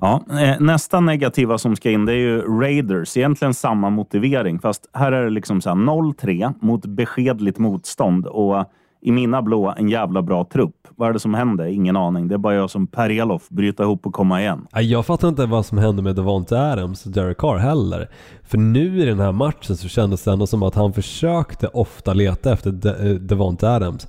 Ja, 0.00 0.24
eh, 0.30 0.60
nästa 0.60 1.00
negativa 1.00 1.58
som 1.58 1.76
ska 1.76 1.90
in 1.90 2.04
det 2.04 2.12
är 2.12 2.16
ju 2.16 2.60
Raiders. 2.60 3.16
Egentligen 3.16 3.54
samma 3.54 3.90
motivering, 3.90 4.58
fast 4.58 4.90
här 4.92 5.12
är 5.12 5.24
det 5.24 5.30
liksom 5.30 5.60
så 5.60 5.68
här 5.68 5.76
0-3 5.76 6.54
mot 6.60 6.86
beskedligt 6.86 7.58
motstånd 7.58 8.26
och 8.26 8.64
i 9.02 9.12
mina 9.12 9.42
blå 9.42 9.74
en 9.76 9.88
jävla 9.88 10.22
bra 10.22 10.44
trupp. 10.52 10.74
Vad 10.96 11.08
är 11.08 11.12
det 11.12 11.18
som 11.20 11.34
händer? 11.34 11.66
Ingen 11.66 11.96
aning. 11.96 12.28
Det 12.28 12.34
är 12.34 12.38
bara 12.38 12.54
jag 12.54 12.70
som 12.70 12.86
Per 12.86 13.10
Elof, 13.10 13.48
bryta 13.48 13.82
ihop 13.82 14.06
och 14.06 14.12
komma 14.14 14.40
igen. 14.40 14.66
Jag 14.72 15.06
fattar 15.06 15.28
inte 15.28 15.46
vad 15.46 15.66
som 15.66 15.78
hände 15.78 16.02
med 16.02 16.16
Devonte 16.16 16.60
Adams 16.60 17.06
och 17.06 17.12
Derek 17.12 17.38
Carr 17.38 17.56
heller. 17.58 18.08
För 18.42 18.58
nu 18.58 19.02
i 19.02 19.04
den 19.04 19.20
här 19.20 19.32
matchen 19.32 19.76
så 19.76 19.88
kändes 19.88 20.24
det 20.24 20.32
ändå 20.32 20.46
som 20.46 20.62
att 20.62 20.74
han 20.74 20.92
försökte 20.92 21.66
ofta 21.66 22.14
leta 22.14 22.52
efter 22.52 22.70
De- 22.70 22.88
eh, 22.88 23.14
Devonte 23.14 23.70
Adams. 23.70 24.08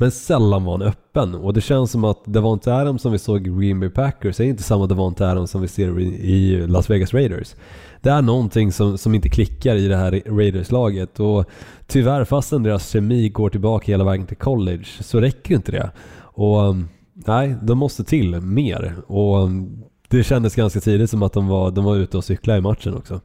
Men 0.00 0.10
sällan 0.10 0.64
var 0.64 0.72
han 0.72 0.82
öppen. 0.82 1.34
Och 1.34 1.54
det 1.54 1.60
känns 1.60 1.90
som 1.90 2.04
att 2.04 2.22
Devonte 2.24 2.74
Adams 2.74 3.02
som 3.02 3.12
vi 3.12 3.18
såg 3.18 3.46
i 3.46 3.50
Green 3.50 3.80
Bay 3.80 3.90
Packers 3.90 4.40
är 4.40 4.44
inte 4.44 4.62
samma 4.62 4.86
Devonte 4.86 5.30
Adams 5.30 5.50
som 5.50 5.60
vi 5.60 5.68
ser 5.68 6.00
i, 6.00 6.66
Las 6.66 6.90
Vegas 6.90 7.14
Raiders. 7.14 7.54
Det 8.00 8.10
är 8.10 8.22
någonting 8.22 8.72
som, 8.72 8.98
som 8.98 9.14
inte 9.14 9.28
klickar 9.28 9.76
i 9.76 9.88
det 9.88 9.96
här 9.96 10.22
Raiders-laget. 10.26 11.20
Och 11.20 11.44
tyvärr, 11.86 12.24
fastän 12.24 12.62
deras 12.62 12.90
kemi 12.90 13.28
går 13.28 13.48
tillbaka 13.48 13.92
hela 13.92 14.04
vägen 14.04 14.26
till 14.26 14.36
college, 14.36 14.86
så 15.00 15.20
räcker 15.20 15.54
inte 15.54 15.72
det. 15.72 15.90
Och 16.20 16.68
um, 16.68 16.88
nej, 17.14 17.56
de 17.62 17.78
måste 17.78 18.04
till 18.04 18.40
mer. 18.40 18.96
Och 19.06 19.42
um, 19.42 19.82
det 20.08 20.24
kändes 20.24 20.54
ganska 20.54 20.80
tidigt 20.80 21.10
som 21.10 21.22
att 21.22 21.32
de 21.32 21.48
var, 21.48 21.70
de 21.70 21.84
var 21.84 21.96
ute 21.96 22.16
och 22.16 22.24
cyklade 22.24 22.58
i 22.58 22.62
matchen 22.62 22.94
också. 22.94 23.20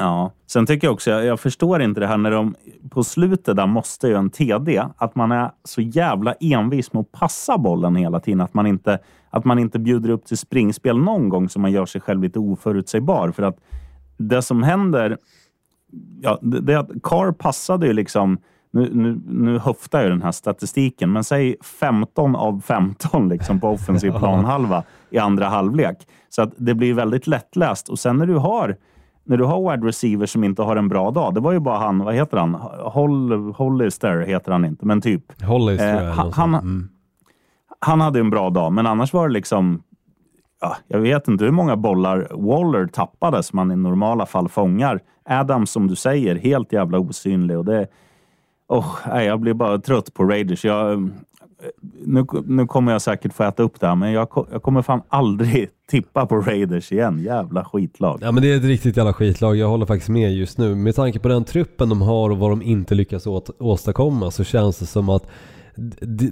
Ja, 0.00 0.32
sen 0.46 0.66
tycker 0.66 0.86
jag 0.86 0.94
också, 0.94 1.10
jag, 1.10 1.24
jag 1.24 1.40
förstår 1.40 1.82
inte 1.82 2.00
det 2.00 2.06
här 2.06 2.16
när 2.18 2.30
de 2.30 2.54
på 2.90 3.04
slutet 3.04 3.56
där 3.56 3.66
måste 3.66 4.08
ju 4.08 4.14
en 4.14 4.30
TD, 4.30 4.84
att 4.96 5.14
man 5.14 5.32
är 5.32 5.50
så 5.64 5.80
jävla 5.80 6.32
envis 6.32 6.92
med 6.92 7.00
att 7.00 7.12
passa 7.12 7.58
bollen 7.58 7.96
hela 7.96 8.20
tiden. 8.20 8.40
Att 8.40 8.54
man 8.54 8.66
inte, 8.66 8.98
att 9.30 9.44
man 9.44 9.58
inte 9.58 9.78
bjuder 9.78 10.10
upp 10.10 10.24
till 10.24 10.38
springspel 10.38 10.98
någon 10.98 11.28
gång 11.28 11.48
så 11.48 11.60
man 11.60 11.72
gör 11.72 11.86
sig 11.86 12.00
själv 12.00 12.22
lite 12.22 12.38
oförutsägbar. 12.38 13.30
För 13.30 13.42
att 13.42 13.58
det 14.16 14.42
som 14.42 14.62
händer, 14.62 15.18
ja, 16.20 16.38
det, 16.42 16.60
det 16.60 16.74
att 16.74 16.90
Carr 17.02 17.32
passade 17.32 17.86
ju 17.86 17.92
liksom, 17.92 18.38
nu, 18.70 18.90
nu, 18.92 19.20
nu 19.26 19.58
höftar 19.58 20.02
jag 20.02 20.10
den 20.10 20.22
här 20.22 20.32
statistiken, 20.32 21.12
men 21.12 21.24
säg 21.24 21.56
15 21.80 22.36
av 22.36 22.60
15 22.60 23.28
liksom 23.28 23.60
på 23.60 23.68
offensiv 23.68 24.10
planhalva 24.18 24.82
i 25.10 25.18
andra 25.18 25.46
halvlek. 25.46 26.08
Så 26.28 26.42
att 26.42 26.52
det 26.56 26.74
blir 26.74 26.94
väldigt 26.94 27.26
lättläst. 27.26 27.88
Och 27.88 27.98
sen 27.98 28.16
när 28.16 28.26
du 28.26 28.34
har 28.34 28.76
när 29.28 29.36
du 29.36 29.44
har 29.44 29.70
wide 29.70 29.88
receivers 29.88 30.30
som 30.30 30.44
inte 30.44 30.62
har 30.62 30.76
en 30.76 30.88
bra 30.88 31.10
dag, 31.10 31.34
det 31.34 31.40
var 31.40 31.52
ju 31.52 31.60
bara 31.60 31.78
han, 31.78 31.98
vad 31.98 32.14
heter 32.14 32.36
han? 32.36 32.54
Holl, 32.80 33.52
Hollister 33.52 34.20
heter 34.20 34.52
han 34.52 34.64
inte, 34.64 34.86
men 34.86 35.00
typ. 35.00 35.42
Hollis 35.42 35.78
tror 35.78 35.90
jag. 35.90 36.06
Eh, 36.06 36.12
han, 36.12 36.32
han. 36.32 36.54
Mm. 36.54 36.88
han 37.78 38.00
hade 38.00 38.20
en 38.20 38.30
bra 38.30 38.50
dag, 38.50 38.72
men 38.72 38.86
annars 38.86 39.12
var 39.12 39.28
det 39.28 39.34
liksom... 39.34 39.82
Ja, 40.60 40.76
jag 40.86 40.98
vet 40.98 41.28
inte 41.28 41.44
hur 41.44 41.50
många 41.50 41.76
bollar 41.76 42.28
Waller 42.30 42.86
tappade 42.86 43.42
som 43.42 43.56
man 43.56 43.72
i 43.72 43.76
normala 43.76 44.26
fall 44.26 44.48
fångar. 44.48 45.00
Adams, 45.24 45.70
som 45.70 45.86
du 45.86 45.96
säger, 45.96 46.36
helt 46.36 46.72
jävla 46.72 46.98
osynlig. 46.98 47.58
Och 47.58 47.64
det, 47.64 47.86
oh, 48.68 48.96
nej, 49.08 49.26
jag 49.26 49.40
blir 49.40 49.54
bara 49.54 49.78
trött 49.78 50.14
på 50.14 50.24
Raiders. 50.24 50.64
Jag, 50.64 51.10
nu, 52.04 52.26
nu 52.46 52.66
kommer 52.66 52.92
jag 52.92 53.02
säkert 53.02 53.32
få 53.32 53.44
äta 53.44 53.62
upp 53.62 53.80
det 53.80 53.86
här, 53.86 53.94
men 53.94 54.12
jag, 54.12 54.46
jag 54.52 54.62
kommer 54.62 54.82
fan 54.82 55.02
aldrig 55.08 55.68
tippa 55.90 56.26
på 56.26 56.36
Raiders 56.36 56.92
igen. 56.92 57.22
Jävla 57.22 57.64
skitlag. 57.64 58.18
Ja 58.22 58.32
men 58.32 58.42
det 58.42 58.52
är 58.52 58.56
ett 58.56 58.64
riktigt 58.64 58.96
jävla 58.96 59.12
skitlag, 59.12 59.56
jag 59.56 59.68
håller 59.68 59.86
faktiskt 59.86 60.08
med 60.08 60.32
just 60.34 60.58
nu. 60.58 60.74
Med 60.74 60.94
tanke 60.94 61.18
på 61.18 61.28
den 61.28 61.44
truppen 61.44 61.88
de 61.88 62.02
har 62.02 62.30
och 62.30 62.38
vad 62.38 62.50
de 62.50 62.62
inte 62.62 62.94
lyckas 62.94 63.26
åt, 63.26 63.50
åstadkomma 63.58 64.30
så 64.30 64.44
känns 64.44 64.78
det 64.78 64.86
som 64.86 65.08
att 65.08 65.26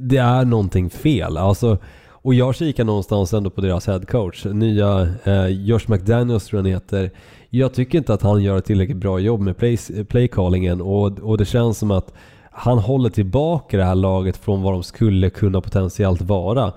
det 0.00 0.16
är 0.16 0.44
någonting 0.44 0.90
fel. 0.90 1.36
Alltså, 1.36 1.78
och 2.26 2.34
jag 2.34 2.54
kikar 2.54 2.84
någonstans 2.84 3.32
ändå 3.32 3.50
på 3.50 3.60
deras 3.60 3.86
headcoach, 3.86 4.44
nya 4.44 5.08
eh, 5.24 5.46
Josh 5.46 5.88
McDaniels 5.88 6.46
tror 6.46 6.58
jag 6.58 6.64
han 6.64 6.72
heter. 6.72 7.10
Jag 7.50 7.74
tycker 7.74 7.98
inte 7.98 8.14
att 8.14 8.22
han 8.22 8.42
gör 8.42 8.58
ett 8.58 8.64
tillräckligt 8.64 8.96
bra 8.96 9.18
jobb 9.18 9.40
med 9.40 9.56
play, 9.56 9.78
playcallingen 10.08 10.80
och, 10.80 11.18
och 11.18 11.38
det 11.38 11.44
känns 11.44 11.78
som 11.78 11.90
att 11.90 12.14
han 12.58 12.78
håller 12.78 13.10
tillbaka 13.10 13.76
det 13.76 13.84
här 13.84 13.94
laget 13.94 14.36
från 14.36 14.62
vad 14.62 14.72
de 14.72 14.82
skulle 14.82 15.30
kunna 15.30 15.60
potentiellt 15.60 16.22
vara. 16.22 16.72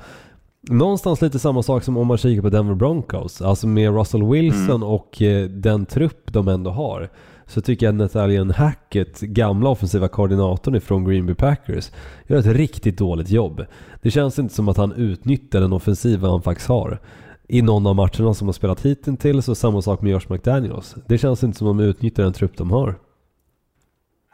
Någonstans 0.62 1.22
lite 1.22 1.40
samma 1.40 1.64
sak 1.64 1.84
som 1.84 1.98
om 1.98 2.08
man 2.08 2.18
kikar 2.18 2.42
på 2.42 2.50
Denver 2.50 2.76
Broncos. 2.76 3.42
Alltså 3.42 3.68
med 3.68 3.96
Russell 3.96 4.24
Wilson 4.24 4.84
och 4.84 5.22
eh, 5.22 5.50
den 5.50 5.86
trupp 5.86 6.34
de 6.34 6.48
ändå 6.48 6.72
har. 6.72 7.10
Så 7.46 7.62
tycker 7.62 7.86
jag 7.86 7.96
Nathalian 7.96 8.52
Hackett, 8.52 9.20
gamla 9.20 9.70
offensiva 9.70 10.08
koordinatorn 10.08 10.76
ifrån 10.76 11.06
Green 11.06 11.26
Bay 11.26 11.36
Packers, 11.36 11.92
gör 12.28 12.38
ett 12.38 12.46
riktigt 12.46 12.98
dåligt 12.98 13.30
jobb. 13.30 13.66
Det 14.02 14.12
känns 14.12 14.40
inte 14.40 14.54
som 14.54 14.70
att 14.70 14.78
han 14.78 14.92
utnyttjar 14.92 15.62
den 15.62 15.74
offensiva 15.74 16.30
han 16.30 16.42
faktiskt 16.42 16.70
har. 16.70 17.00
I 17.48 17.62
någon 17.62 17.88
av 17.88 17.96
matcherna 17.96 18.34
som 18.34 18.48
har 18.48 18.54
spelat 18.54 18.86
hittills 18.86 19.50
och 19.50 19.58
samma 19.58 19.82
sak 19.82 20.02
med 20.02 20.12
Josh 20.12 20.26
McDaniels. 20.30 20.96
Det 21.08 21.18
känns 21.18 21.44
inte 21.44 21.58
som 21.58 21.68
att 21.68 21.78
de 21.78 21.84
utnyttjar 21.84 22.24
den 22.24 22.34
trupp 22.34 22.58
de 22.58 22.72
har. 22.72 22.96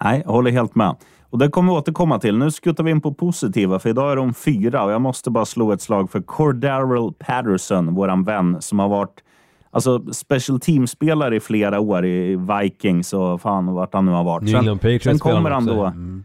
Nej, 0.03 0.21
jag 0.25 0.31
håller 0.31 0.51
helt 0.51 0.75
med. 0.75 0.95
Och 1.29 1.37
det 1.37 1.49
kommer 1.49 1.73
vi 1.73 1.77
återkomma 1.77 2.19
till. 2.19 2.37
Nu 2.37 2.51
skuttar 2.51 2.83
vi 2.83 2.91
in 2.91 3.01
på 3.01 3.13
positiva, 3.13 3.79
för 3.79 3.89
idag 3.89 4.11
är 4.11 4.15
de 4.15 4.33
fyra 4.33 4.83
och 4.83 4.91
jag 4.91 5.01
måste 5.01 5.31
bara 5.31 5.45
slå 5.45 5.71
ett 5.71 5.81
slag 5.81 6.11
för 6.11 6.21
Cordarrell 6.21 7.13
Patterson, 7.19 7.95
våran 7.95 8.23
vän, 8.23 8.57
som 8.59 8.79
har 8.79 8.89
varit 8.89 9.23
alltså, 9.71 10.13
special 10.13 10.59
team-spelare 10.59 11.35
i 11.35 11.39
flera 11.39 11.79
år 11.79 12.05
i 12.05 12.35
Vikings 12.35 13.13
och 13.13 13.41
fan 13.41 13.73
vart 13.73 13.93
han 13.93 14.05
nu 14.05 14.11
har 14.11 14.23
varit. 14.23 14.49
Sen 15.03 15.19
spelar 15.19 15.35
kommer 15.35 15.51
han 15.51 15.65
då... 15.65 15.85
Mm. 15.85 16.23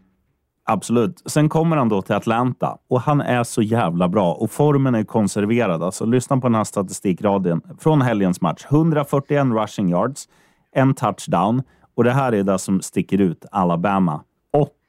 Absolut. 0.65 1.23
Sen 1.27 1.49
kommer 1.49 1.77
han 1.77 1.89
då 1.89 2.03
till 2.03 2.15
Atlanta 2.15 2.79
och 2.89 3.01
han 3.01 3.21
är 3.21 3.45
så 3.45 3.63
jävla 3.63 4.09
bra 4.09 4.33
och 4.33 4.51
formen 4.51 4.95
är 4.95 5.05
konserverad. 5.05 5.83
Alltså, 5.83 6.05
lyssna 6.05 6.37
på 6.37 6.49
den 6.49 6.55
här 6.55 6.65
statistikraden 6.65 7.61
från 7.79 8.03
helgens 8.03 8.41
match. 8.41 8.67
141 8.71 9.47
rushing 9.47 9.89
yards, 9.89 10.29
en 10.73 10.95
touchdown 10.95 11.63
och 11.97 12.05
det 12.05 12.13
här 12.13 12.33
är 12.33 12.43
det 12.43 12.59
som 12.59 12.81
sticker 12.81 13.21
ut. 13.21 13.45
Alabama. 13.53 14.23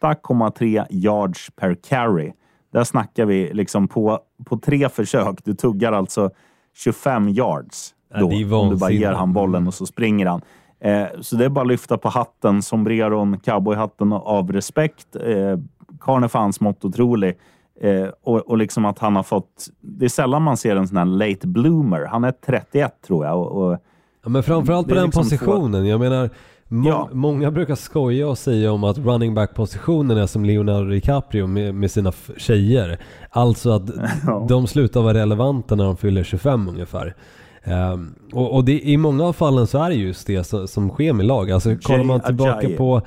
8,3 0.02 0.86
yards 0.90 1.50
per 1.56 1.76
carry. 1.76 2.32
Där 2.74 2.84
snackar 2.84 3.26
vi 3.26 3.54
liksom 3.54 3.88
på, 3.88 4.20
på 4.46 4.58
tre 4.58 4.90
försök. 4.90 5.36
Du 5.44 5.54
tuggar 5.54 5.92
alltså 5.92 6.30
25 6.76 7.30
yards. 7.30 7.94
Då, 8.20 8.28
det 8.28 8.36
är 8.36 8.54
om 8.54 8.70
du 8.70 8.76
bara 8.76 8.92
ger 8.92 9.12
han 9.12 9.34
bollen 9.34 9.68
och 9.68 9.74
så 9.74 9.86
springer 9.86 10.26
han. 10.26 10.42
Eh, 10.80 11.08
så 11.22 11.36
det 11.36 11.46
är 11.46 11.50
bara 11.50 11.62
att 11.62 11.68
lyfta 11.68 11.98
på 11.98 12.10
hatten, 12.10 12.62
sombreron, 12.62 13.40
cowboyhatten 13.40 14.14
av 14.14 14.52
respekt. 14.52 15.16
Eh, 15.16 15.58
Karln 16.00 16.24
är 16.24 16.28
fan 16.28 16.54
smått 16.54 16.86
otrolig. 16.86 17.38
Eh, 17.82 18.08
och, 18.24 18.38
och 18.38 18.58
liksom 18.58 18.86
att 18.86 19.00
han 19.00 19.16
har 19.16 19.24
fått... 19.24 19.68
Det 19.82 20.06
är 20.06 20.10
sällan 20.10 20.42
man 20.42 20.58
ser 20.58 20.76
en 20.76 20.88
sån 20.88 20.98
här 20.98 21.06
late 21.06 21.48
bloomer. 21.48 22.06
Han 22.06 22.24
är 22.24 22.32
31 22.32 22.94
tror 23.08 23.26
jag. 23.26 23.40
Och, 23.40 23.72
och 23.72 23.78
Ja, 24.24 24.30
men 24.30 24.44
framförallt 24.44 24.88
på 24.88 24.96
den 24.96 25.06
liksom 25.06 25.24
positionen. 25.24 25.86
Jag 25.86 26.00
menar, 26.00 26.30
må 26.74 26.90
Ja. 26.90 27.10
många 27.12 27.52
brukar 27.52 27.76
skoja 27.76 28.28
och 28.28 28.38
säga 28.38 28.72
om 28.72 28.84
att 28.84 28.98
running 28.98 29.34
back 29.34 29.54
positionen 29.56 30.18
är 30.18 30.26
som 30.28 30.46
Leonardo 30.46 30.90
DiCaprio 30.90 31.48
med, 31.48 31.76
med 31.76 31.92
sina 31.92 32.12
tjejer. 32.38 33.00
Alltså 33.30 33.70
att 33.72 33.90
Ja. 34.28 34.46
de 34.50 34.68
slutar 34.68 35.02
vara 35.02 35.14
relevanta 35.14 35.76
när 35.76 35.84
de 35.84 35.98
fyller 35.98 36.24
25 36.24 36.70
ungefär. 36.70 37.16
Ehm, 37.64 38.14
och 38.34 38.56
och 38.56 38.66
det, 38.66 38.82
i 38.82 38.98
många 38.98 39.24
av 39.24 39.34
fallen 39.34 39.68
så 39.68 39.84
är 39.84 39.90
det 39.90 39.96
just 39.96 40.28
det 40.28 40.44
som, 40.44 40.68
som 40.68 40.90
sker 40.90 41.14
med 41.14 41.26
lag. 41.26 41.52
Alltså 41.52 41.76
kollar 41.82 42.04
man 42.04 42.20
tillbaka 42.22 42.70
på 42.78 43.02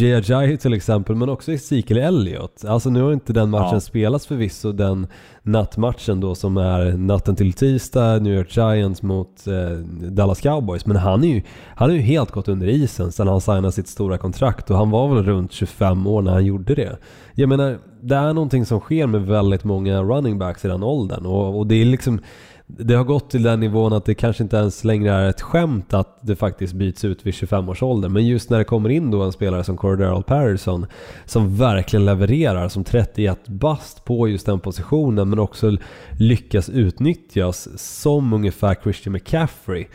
Ajayi 0.00 0.56
till 0.56 0.74
exempel, 0.74 1.16
men 1.16 1.28
också 1.28 1.52
Ezekiel 1.52 1.98
Elliott. 2.00 2.64
Alltså 2.64 2.90
nu 2.90 3.02
har 3.02 3.12
inte 3.12 3.32
den 3.32 3.50
matchen 3.50 3.68
Ja. 3.72 3.80
spelats 3.80 4.26
förvisso, 4.26 4.72
den 4.72 5.06
nattmatchen 5.42 6.20
då 6.20 6.34
som 6.34 6.56
är 6.56 6.92
natten 6.92 7.36
till 7.36 7.52
tisdag, 7.52 8.18
New 8.22 8.34
York 8.34 8.56
Giants 8.56 9.02
mot 9.02 9.46
eh, 9.46 9.78
Dallas 10.10 10.40
Cowboys. 10.40 10.86
Men 10.86 10.96
han 10.96 11.24
är 11.24 11.28
ju, 11.28 11.42
han 11.76 11.90
är 11.90 11.94
ju 11.94 12.00
helt 12.00 12.30
gått 12.30 12.48
under 12.48 12.66
isen 12.66 13.12
sedan 13.12 13.28
han 13.28 13.40
signade 13.40 13.72
sitt 13.72 13.88
stora 13.88 14.18
kontrakt 14.18 14.70
och 14.70 14.76
han 14.76 14.90
var 14.90 15.14
väl 15.14 15.24
runt 15.24 15.52
25 15.52 16.06
år 16.06 16.22
när 16.22 16.32
han 16.32 16.44
gjorde 16.44 16.74
det. 16.74 16.96
Jag 17.34 17.48
menar, 17.48 17.78
det 18.02 18.14
är 18.16 18.32
någonting 18.32 18.66
som 18.66 18.80
sker 18.80 19.06
med 19.06 19.26
väldigt 19.26 19.64
många 19.64 20.02
running 20.02 20.38
backs 20.38 20.64
i 20.64 20.68
den 20.68 20.82
åldern 20.82 21.26
och, 21.26 21.58
och 21.58 21.66
det 21.66 21.74
är 21.74 21.84
liksom 21.84 22.20
det 22.66 22.94
har 22.94 23.04
gått 23.04 23.30
till 23.30 23.42
den 23.42 23.60
nivån 23.60 23.92
att 23.92 24.04
det 24.04 24.14
kanske 24.14 24.42
inte 24.42 24.56
ens 24.56 24.84
längre 24.84 25.12
är 25.12 25.28
ett 25.28 25.40
skämt 25.40 25.94
att 25.94 26.18
det 26.20 26.36
faktiskt 26.36 26.72
byts 26.74 27.04
ut 27.04 27.26
vid 27.26 27.34
25 27.34 27.68
års 27.68 27.82
ålder. 27.82 28.08
Men 28.08 28.26
just 28.26 28.50
när 28.50 28.58
det 28.58 28.64
kommer 28.64 28.88
in 28.88 29.10
då 29.10 29.22
en 29.22 29.32
spelare 29.32 29.64
som 29.64 29.76
Cordero 29.76 30.22
Patterson 30.22 30.86
som 31.24 31.56
verkligen 31.56 32.04
levererar 32.04 32.68
som 32.68 32.84
31 32.84 33.48
bast 33.48 34.04
på 34.04 34.28
just 34.28 34.46
den 34.46 34.60
positionen 34.60 35.28
men 35.28 35.38
också 35.38 35.76
lyckas 36.18 36.68
utnyttjas 36.68 37.68
som 37.76 38.32
ungefär 38.32 38.74
Christian 38.74 39.12
McCaffrey. 39.12 39.86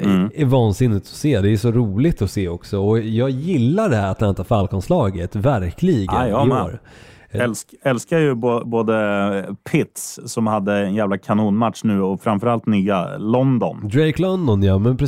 Mm. 0.00 0.30
är 0.34 0.44
vansinnigt 0.44 1.06
att 1.06 1.06
se. 1.06 1.40
Det 1.40 1.50
är 1.50 1.56
så 1.56 1.72
roligt 1.72 2.22
att 2.22 2.30
se 2.30 2.48
också 2.48 2.78
och 2.78 3.00
jag 3.00 3.30
gillar 3.30 3.88
det 3.88 3.96
här 3.96 4.10
Atlanta 4.10 4.44
Falcons-laget 4.44 5.36
verkligen 5.36 6.14
Ja, 6.14 6.46
i 6.46 6.50
år. 6.50 6.80
Älsk, 7.32 7.74
älskar 7.82 8.18
ju 8.18 8.34
bo, 8.34 8.64
både 8.64 9.56
Pitts 9.70 10.20
som 10.24 10.46
hade 10.46 10.76
en 10.76 10.94
jävla 10.94 11.18
kanonmatch 11.18 11.84
nu 11.84 12.02
och 12.02 12.22
framförallt 12.22 12.66
nya 12.66 13.16
London. 13.18 13.88
Drake 13.88 14.22
London 14.22 14.62
ja, 14.62 14.78
men, 14.78 14.98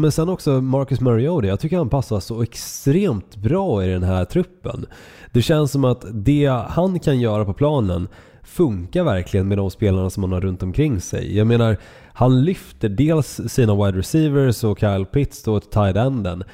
men 0.00 0.12
sen 0.12 0.28
också 0.28 0.50
Marcus 0.50 1.00
Mariota. 1.00 1.46
Jag 1.46 1.60
tycker 1.60 1.76
han 1.76 1.88
passar 1.88 2.20
så 2.20 2.42
extremt 2.42 3.36
bra 3.36 3.84
i 3.84 3.88
den 3.88 4.02
här 4.02 4.24
truppen. 4.24 4.86
Det 5.32 5.42
känns 5.42 5.72
som 5.72 5.84
att 5.84 6.04
det 6.12 6.46
han 6.68 7.00
kan 7.00 7.20
göra 7.20 7.44
på 7.44 7.52
planen 7.52 8.08
funkar 8.42 9.04
verkligen 9.04 9.48
med 9.48 9.58
de 9.58 9.70
spelarna 9.70 10.10
som 10.10 10.22
han 10.22 10.32
har 10.32 10.40
runt 10.40 10.62
omkring 10.62 11.00
sig. 11.00 11.36
Jag 11.36 11.46
menar, 11.46 11.76
han 12.12 12.44
lyfter 12.44 12.88
dels 12.88 13.40
sina 13.48 13.74
wide 13.74 13.98
receivers 13.98 14.64
och 14.64 14.78
Kyle 14.78 15.04
Pitts 15.04 15.42
då 15.42 15.60
till 15.60 15.70
tight 15.70 15.96
enden. 15.96 16.44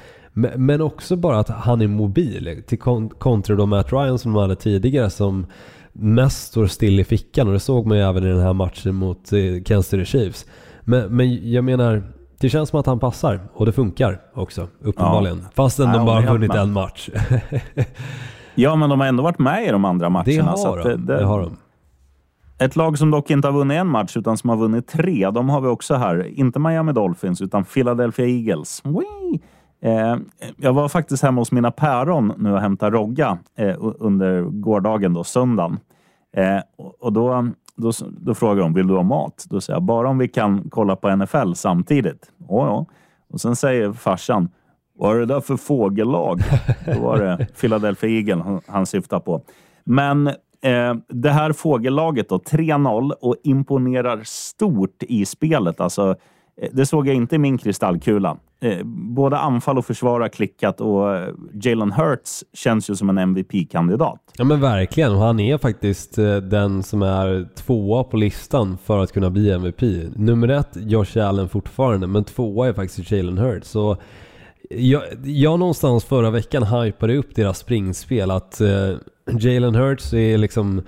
Men 0.57 0.81
också 0.81 1.15
bara 1.15 1.39
att 1.39 1.49
han 1.49 1.81
är 1.81 1.87
mobil 1.87 2.63
till 2.67 2.79
kon- 2.79 3.09
kontra 3.09 3.55
då 3.55 3.65
Matt 3.65 3.93
Ryan 3.93 4.19
som 4.19 4.33
de 4.33 4.41
hade 4.41 4.55
tidigare 4.55 5.09
som 5.09 5.45
mest 5.93 6.47
står 6.47 6.67
still 6.67 6.99
i 6.99 7.03
fickan 7.03 7.47
och 7.47 7.53
det 7.53 7.59
såg 7.59 7.85
man 7.87 7.97
ju 7.97 8.03
även 8.03 8.23
i 8.23 8.27
den 8.27 8.39
här 8.39 8.53
matchen 8.53 8.95
mot 8.95 9.33
eh, 9.33 9.39
Kansas 9.65 9.87
City 9.87 10.05
Chiefs. 10.05 10.45
Men, 10.81 11.15
men 11.15 11.51
jag 11.51 11.63
menar, 11.63 12.03
det 12.39 12.49
känns 12.49 12.69
som 12.69 12.79
att 12.79 12.85
han 12.85 12.99
passar 12.99 13.39
och 13.53 13.65
det 13.65 13.71
funkar 13.71 14.21
också 14.33 14.67
uppenbarligen. 14.81 15.45
Fastän 15.55 15.87
Ja, 15.87 15.93
de 15.97 16.05
bara 16.05 16.19
helt 16.19 16.31
vunnit 16.31 16.55
en 16.55 16.71
match. 16.73 17.09
Ja, 18.55 18.75
men 18.75 18.89
de 18.89 18.99
har 18.99 19.07
ändå 19.07 19.23
varit 19.23 19.39
med 19.39 19.63
i 19.67 19.69
de 19.71 19.85
andra 19.85 20.09
matcherna. 20.09 20.51
det 20.51 20.57
så 20.57 20.67
har 20.67 20.77
att 20.77 20.83
de. 20.83 21.05
Det 21.05 21.23
har 21.23 21.41
de. 21.41 21.57
Ett 22.59 22.75
lag 22.75 22.97
som 22.97 23.11
dock 23.11 23.29
inte 23.31 23.47
har 23.47 23.53
vunnit 23.53 23.77
en 23.77 23.87
match 23.87 24.17
utan 24.17 24.37
som 24.37 24.49
har 24.49 24.57
vunnit 24.57 24.87
tre, 24.87 25.29
de 25.31 25.49
har 25.49 25.61
vi 25.61 25.67
också 25.67 25.95
här. 25.95 26.39
Inte 26.39 26.59
Miami 26.59 26.91
Dolphins 26.93 27.41
utan 27.41 27.63
Philadelphia 27.65 28.25
Eagles. 28.25 28.81
Whee! 28.85 29.39
Eh, 29.81 30.15
jag 30.57 30.73
var 30.73 30.89
faktiskt 30.89 31.23
hemma 31.23 31.41
hos 31.41 31.51
mina 31.51 31.71
päron 31.71 32.33
nu 32.37 32.53
och 32.53 32.61
hämtade 32.61 32.97
Rogga 32.97 33.37
eh, 33.57 33.75
under 33.79 34.41
gårdagen, 34.41 35.13
då, 35.13 35.23
söndagen. 35.23 35.79
Eh, 36.37 36.59
och 36.99 37.13
då, 37.13 37.51
då, 37.75 37.91
då 38.19 38.33
frågar 38.33 38.63
de, 38.63 38.73
vill 38.73 38.87
du 38.87 38.93
ha 38.93 39.03
mat? 39.03 39.45
Då 39.49 39.61
säger 39.61 39.75
jag, 39.75 39.83
bara 39.83 40.09
om 40.09 40.17
vi 40.17 40.27
kan 40.27 40.69
kolla 40.69 40.95
på 40.95 41.15
NFL 41.15 41.53
samtidigt. 41.53 42.31
Oh, 42.47 42.67
ja. 42.67 42.85
Och 43.33 43.41
sen 43.41 43.55
säger 43.55 43.93
farsan, 43.93 44.49
vad 44.95 45.15
är 45.15 45.19
det 45.19 45.25
där 45.25 45.41
för 45.41 45.57
fågellag? 45.57 46.39
Då 46.95 47.01
var 47.01 47.17
det 47.17 47.47
Philadelphia 47.61 48.09
Eagles 48.09 48.45
han, 48.45 48.61
han 48.67 48.85
syftar 48.85 49.19
på. 49.19 49.41
Men 49.83 50.27
eh, 50.61 50.93
det 51.07 51.29
här 51.29 51.51
fågellaget 51.51 52.29
då, 52.29 52.37
3-0 52.37 53.11
och 53.21 53.35
imponerar 53.43 54.21
stort 54.23 55.03
i 55.03 55.25
spelet. 55.25 55.81
Alltså, 55.81 56.15
Eh, 56.61 56.69
det 56.73 56.85
såg 56.85 57.07
jag 57.07 57.15
inte 57.15 57.35
i 57.35 57.37
min 57.37 57.57
kristallkula. 57.57 58.37
Eh, 58.61 58.83
både 58.85 59.37
anfall 59.37 59.77
och 59.77 59.85
försvar 59.85 60.19
har 60.19 60.29
klickat 60.29 60.81
och 60.81 61.15
eh, 61.15 61.33
Jalen 61.53 61.91
Hurts 61.91 62.43
känns 62.53 62.89
ju 62.89 62.95
som 62.95 63.09
en 63.09 63.17
MVP-kandidat. 63.17 64.19
Ja 64.37 64.43
men 64.43 64.61
verkligen, 64.61 65.11
och 65.11 65.19
han 65.19 65.39
är 65.39 65.57
faktiskt 65.57 66.15
den 66.43 66.83
som 66.83 67.01
är 67.01 67.55
tvåa 67.55 68.03
på 68.03 68.17
listan 68.17 68.77
för 68.85 68.99
att 68.99 69.11
kunna 69.11 69.29
bli 69.29 69.51
MVP. 69.51 69.81
Nummer 70.15 70.47
ett, 70.47 70.69
Josh 70.75 71.17
Allen 71.27 71.49
fortfarande, 71.49 72.07
men 72.07 72.23
tvåa 72.23 72.67
är 72.67 72.73
faktiskt 72.73 73.11
Jalen 73.11 73.37
Hurts. 73.37 73.69
Så 73.69 73.97
jag, 74.69 75.03
jag 75.23 75.59
någonstans 75.59 76.05
förra 76.05 76.29
veckan 76.29 76.63
hypade 76.63 77.17
upp 77.17 77.35
deras 77.35 77.57
springspel, 77.57 78.31
att 78.31 78.61
Jalen 79.39 79.75
Hurts 79.75 80.13
är 80.13 80.37
liksom 80.37 80.81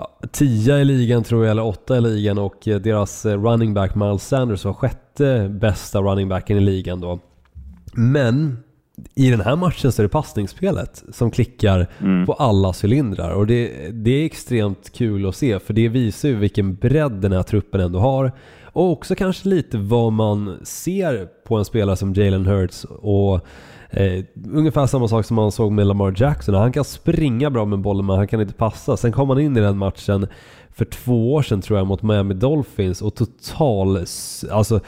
ja, 0.00 0.28
tia 0.32 0.80
i 0.80 0.84
ligan 0.84 1.22
tror 1.22 1.44
jag, 1.44 1.50
eller 1.50 1.64
åtta 1.64 1.96
i 1.96 2.00
ligan 2.00 2.38
och 2.38 2.68
eh, 2.68 2.80
deras 2.80 3.26
eh, 3.26 3.42
running 3.42 3.74
back 3.74 3.94
Miles 3.94 4.28
Sanders 4.28 4.64
var 4.64 4.72
sjätte 4.72 5.48
bästa 5.48 6.00
running 6.00 6.28
backen 6.28 6.56
i 6.56 6.60
ligan 6.60 7.00
då. 7.00 7.18
Men 7.92 8.56
i 9.14 9.30
den 9.30 9.40
här 9.40 9.56
matchen 9.56 9.92
så 9.92 10.02
är 10.02 10.04
det 10.04 10.08
passningsspelet 10.08 11.04
som 11.12 11.30
klickar 11.30 11.86
på 12.26 12.32
alla 12.32 12.72
cylindrar 12.82 13.30
och 13.30 13.46
det, 13.46 13.90
det 13.92 14.10
är 14.10 14.24
extremt 14.24 14.92
kul 14.92 15.28
att 15.28 15.36
se 15.36 15.58
för 15.58 15.74
det 15.74 15.88
visar 15.88 16.28
ju 16.28 16.34
vilken 16.34 16.74
bredd 16.74 17.12
den 17.12 17.32
här 17.32 17.42
truppen 17.42 17.80
ändå 17.80 17.98
har 17.98 18.32
och 18.64 18.92
också 18.92 19.14
kanske 19.14 19.48
lite 19.48 19.78
vad 19.78 20.12
man 20.12 20.58
ser 20.62 21.28
på 21.46 21.56
en 21.56 21.64
spelare 21.64 21.96
som 21.96 22.14
Jalen 22.14 22.46
Hurts 22.46 22.84
och 22.84 23.46
eh, 23.90 24.24
ungefär 24.52 24.86
samma 24.86 25.08
sak 25.08 25.24
som 25.24 25.36
man 25.36 25.52
såg 25.52 25.72
med 25.72 25.86
Lamar 25.86 26.14
Jackson. 26.16 26.54
Han 26.54 26.72
kan 26.72 26.84
springa 26.84 27.50
bra 27.50 27.64
med 27.64 27.78
bollen 27.78 28.06
men 28.06 28.16
han 28.16 28.28
kan 28.28 28.40
inte 28.40 28.54
passa. 28.54 28.96
Sen 28.96 29.12
kom 29.12 29.28
han 29.28 29.40
in 29.40 29.56
i 29.56 29.60
den 29.60 29.78
matchen 29.78 30.26
för 30.72 30.84
två 30.84 31.34
år 31.34 31.42
sedan 31.42 31.60
tror 31.60 31.78
jag 31.78 31.86
mot 31.86 32.02
Miami 32.02 32.34
Dolphins 32.34 33.02
och 33.02 33.14
total, 33.14 34.04
alltså 34.50 34.80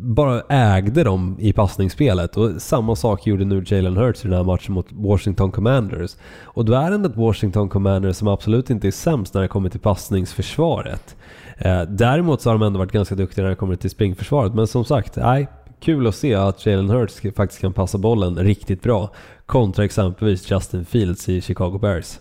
bara 0.00 0.40
ägde 0.48 1.04
dem 1.04 1.36
i 1.40 1.52
passningsspelet 1.52 2.36
och 2.36 2.62
samma 2.62 2.96
sak 2.96 3.26
gjorde 3.26 3.44
nu 3.44 3.64
Jalen 3.66 3.96
Hurts 3.96 4.24
i 4.24 4.28
den 4.28 4.36
här 4.36 4.44
matchen 4.44 4.74
mot 4.74 4.86
Washington 4.90 5.50
Commanders. 5.50 6.16
Och 6.42 6.64
då 6.64 6.72
är 6.72 6.90
det 6.90 7.08
ett 7.08 7.16
Washington 7.16 7.68
Commanders 7.68 8.16
som 8.16 8.28
absolut 8.28 8.70
inte 8.70 8.86
är 8.86 8.90
sämst 8.90 9.34
när 9.34 9.42
det 9.42 9.48
kommer 9.48 9.68
till 9.68 9.80
passningsförsvaret. 9.80 11.16
Eh, 11.58 11.82
däremot 11.82 12.40
så 12.40 12.50
har 12.50 12.58
de 12.58 12.66
ändå 12.66 12.78
varit 12.78 12.92
ganska 12.92 13.14
duktiga 13.14 13.42
när 13.42 13.50
det 13.50 13.56
kommer 13.56 13.76
till 13.76 13.90
springförsvaret 13.90 14.54
men 14.54 14.66
som 14.66 14.84
sagt, 14.84 15.16
nej, 15.16 15.48
kul 15.80 16.06
att 16.06 16.14
se 16.14 16.34
att 16.34 16.66
Jalen 16.66 16.90
Hurts 16.90 17.20
faktiskt 17.36 17.60
kan 17.60 17.72
passa 17.72 17.98
bollen 17.98 18.36
riktigt 18.36 18.82
bra 18.82 19.10
kontra 19.46 19.84
exempelvis 19.84 20.50
Justin 20.50 20.84
Fields 20.84 21.28
i 21.28 21.40
Chicago 21.40 21.78
Bears. 21.78 22.18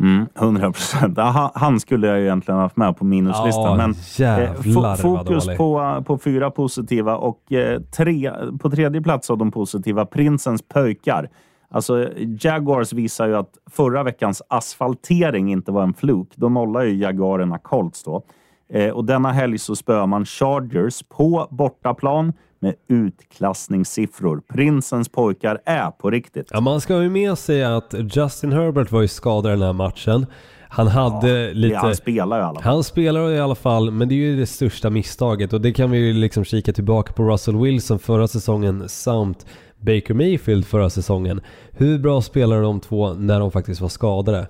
Mm, 0.00 0.26
100 0.40 0.72
procent. 0.72 1.18
Han, 1.18 1.50
han 1.54 1.80
skulle 1.80 2.06
jag 2.06 2.18
ju 2.18 2.24
egentligen 2.24 2.60
haft 2.60 2.76
med 2.76 2.96
på 2.96 3.04
minuslistan. 3.04 3.64
Ja, 3.64 3.76
men 3.76 3.94
jävlar 4.16 4.54
fo- 4.62 4.82
vad 4.82 4.98
fokus 5.00 5.46
på, 5.56 6.02
på 6.06 6.18
fyra 6.18 6.50
positiva 6.50 7.16
och 7.16 7.52
eh, 7.52 7.80
tre, 7.80 8.32
på 8.60 8.70
tredje 8.70 9.02
plats 9.02 9.30
av 9.30 9.38
de 9.38 9.50
positiva, 9.50 10.06
Prinsens 10.06 10.62
pöjkar. 10.62 11.28
Alltså, 11.70 12.08
Jaguars 12.40 12.92
visar 12.92 13.26
ju 13.28 13.36
att 13.36 13.50
förra 13.70 14.02
veckans 14.02 14.42
asfaltering 14.48 15.52
inte 15.52 15.72
var 15.72 15.82
en 15.82 15.94
fluk. 15.94 16.28
Då 16.34 16.48
nollar 16.48 16.82
ju 16.82 16.94
Jaguarerna 16.94 17.58
Colts 17.58 18.04
då. 18.04 18.22
Eh, 18.72 18.90
och 18.90 19.04
denna 19.04 19.32
helg 19.32 19.58
så 19.58 19.76
spöar 19.76 20.06
man 20.06 20.24
Chargers 20.24 21.02
på 21.08 21.48
bortaplan 21.50 22.32
med 22.60 22.74
utklassningssiffror. 22.88 24.42
Prinsens 24.54 25.08
pojkar 25.08 25.60
är 25.64 25.90
på 25.90 26.10
riktigt. 26.10 26.48
Ja, 26.50 26.60
man 26.60 26.80
ska 26.80 26.94
ha 26.94 27.02
ju 27.02 27.10
med 27.10 27.38
sig 27.38 27.64
att 27.64 27.94
Justin 28.12 28.52
Herbert 28.52 28.92
var 28.92 29.00
ju 29.00 29.08
skadad 29.08 29.52
i 29.52 29.54
den 29.56 29.62
här 29.62 29.72
matchen. 29.72 30.26
Han 30.68 30.86
hade 30.86 31.54
lite... 31.54 31.74
Ja, 31.74 31.80
han 31.80 31.96
spelar 31.96 32.38
i 32.38 32.42
alla 32.42 32.60
fall. 32.60 32.72
Han 32.72 32.84
spelar 32.84 33.30
i 33.30 33.40
alla 33.40 33.54
fall, 33.54 33.90
men 33.90 34.08
det 34.08 34.14
är 34.14 34.16
ju 34.16 34.36
det 34.36 34.46
största 34.46 34.90
misstaget 34.90 35.52
och 35.52 35.60
det 35.60 35.72
kan 35.72 35.90
vi 35.90 35.98
ju 35.98 36.12
liksom 36.12 36.44
kika 36.44 36.72
tillbaka 36.72 37.12
på 37.12 37.22
Russell 37.22 37.56
Wilson 37.56 37.98
förra 37.98 38.28
säsongen 38.28 38.88
samt 38.88 39.46
Baker 39.80 40.14
Mayfield 40.14 40.66
förra 40.66 40.90
säsongen. 40.90 41.40
Hur 41.70 41.98
bra 41.98 42.22
spelade 42.22 42.62
de 42.62 42.80
två 42.80 43.14
när 43.14 43.40
de 43.40 43.50
faktiskt 43.50 43.80
var 43.80 43.88
skadade? 43.88 44.46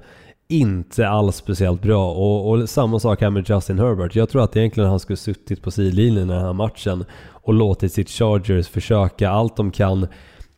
Inte 0.51 1.09
alls 1.09 1.37
speciellt 1.37 1.83
bra 1.83 2.13
och, 2.13 2.51
och 2.51 2.69
samma 2.69 2.99
sak 2.99 3.21
här 3.21 3.31
med 3.31 3.51
Justin 3.51 3.79
Herbert. 3.79 4.15
Jag 4.15 4.29
tror 4.29 4.43
att 4.43 4.57
egentligen 4.57 4.91
han 4.91 5.01
skulle 5.01 5.17
suttit 5.17 5.63
på 5.63 5.71
sidlinjen 5.71 6.31
i 6.31 6.33
den 6.33 6.45
här 6.45 6.53
matchen 6.53 7.05
och 7.31 7.55
låtit 7.55 7.93
sitt 7.93 8.11
Chargers 8.11 8.69
försöka 8.69 9.31
allt 9.31 9.57
de 9.57 9.71
kan 9.71 10.07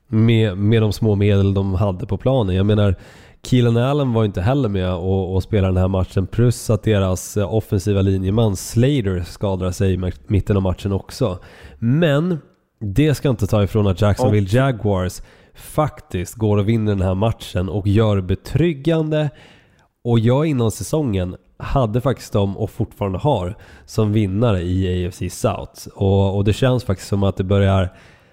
med, 0.08 0.58
med 0.58 0.82
de 0.82 0.92
små 0.92 1.14
medel 1.14 1.54
de 1.54 1.74
hade 1.74 2.06
på 2.06 2.16
planen. 2.16 2.56
Jag 2.56 2.66
menar, 2.66 2.94
Keelan 3.42 3.76
Allen 3.76 4.12
var 4.12 4.24
inte 4.24 4.40
heller 4.40 4.68
med 4.68 4.94
och, 4.94 5.34
och 5.34 5.42
spelade 5.42 5.74
den 5.74 5.80
här 5.80 5.88
matchen 5.88 6.26
plus 6.26 6.70
att 6.70 6.82
deras 6.82 7.36
eh, 7.36 7.54
offensiva 7.54 8.02
linjeman 8.02 8.56
Slater 8.56 9.24
skadade 9.26 9.72
sig 9.72 9.94
i 9.94 10.12
mitten 10.26 10.56
av 10.56 10.62
matchen 10.62 10.92
också. 10.92 11.38
Men 11.78 12.38
det 12.80 13.14
ska 13.14 13.28
inte 13.28 13.46
ta 13.46 13.62
ifrån 13.62 13.86
att 13.86 14.00
Jacksonville. 14.00 14.48
Jaguars 14.50 15.22
faktiskt 15.54 16.34
går 16.34 16.56
och 16.56 16.68
vinner 16.68 16.92
den 16.94 17.06
här 17.06 17.14
matchen 17.14 17.68
och 17.68 17.86
gör 17.86 18.20
betryggande 18.20 19.30
och 20.04 20.18
jag 20.18 20.46
innan 20.46 20.70
säsongen 20.70 21.36
hade 21.56 22.00
faktiskt 22.00 22.32
dem 22.32 22.56
och 22.56 22.70
fortfarande 22.70 23.18
har 23.18 23.56
som 23.84 24.12
vinnare 24.12 24.62
i 24.62 25.06
AFC 25.06 25.22
South. 25.30 25.88
Och, 25.94 26.36
och 26.36 26.44
det 26.44 26.52
känns 26.52 26.84
faktiskt 26.84 27.08
som 27.08 27.22
att 27.22 27.36
det 27.36 27.44
börjar 27.44 27.88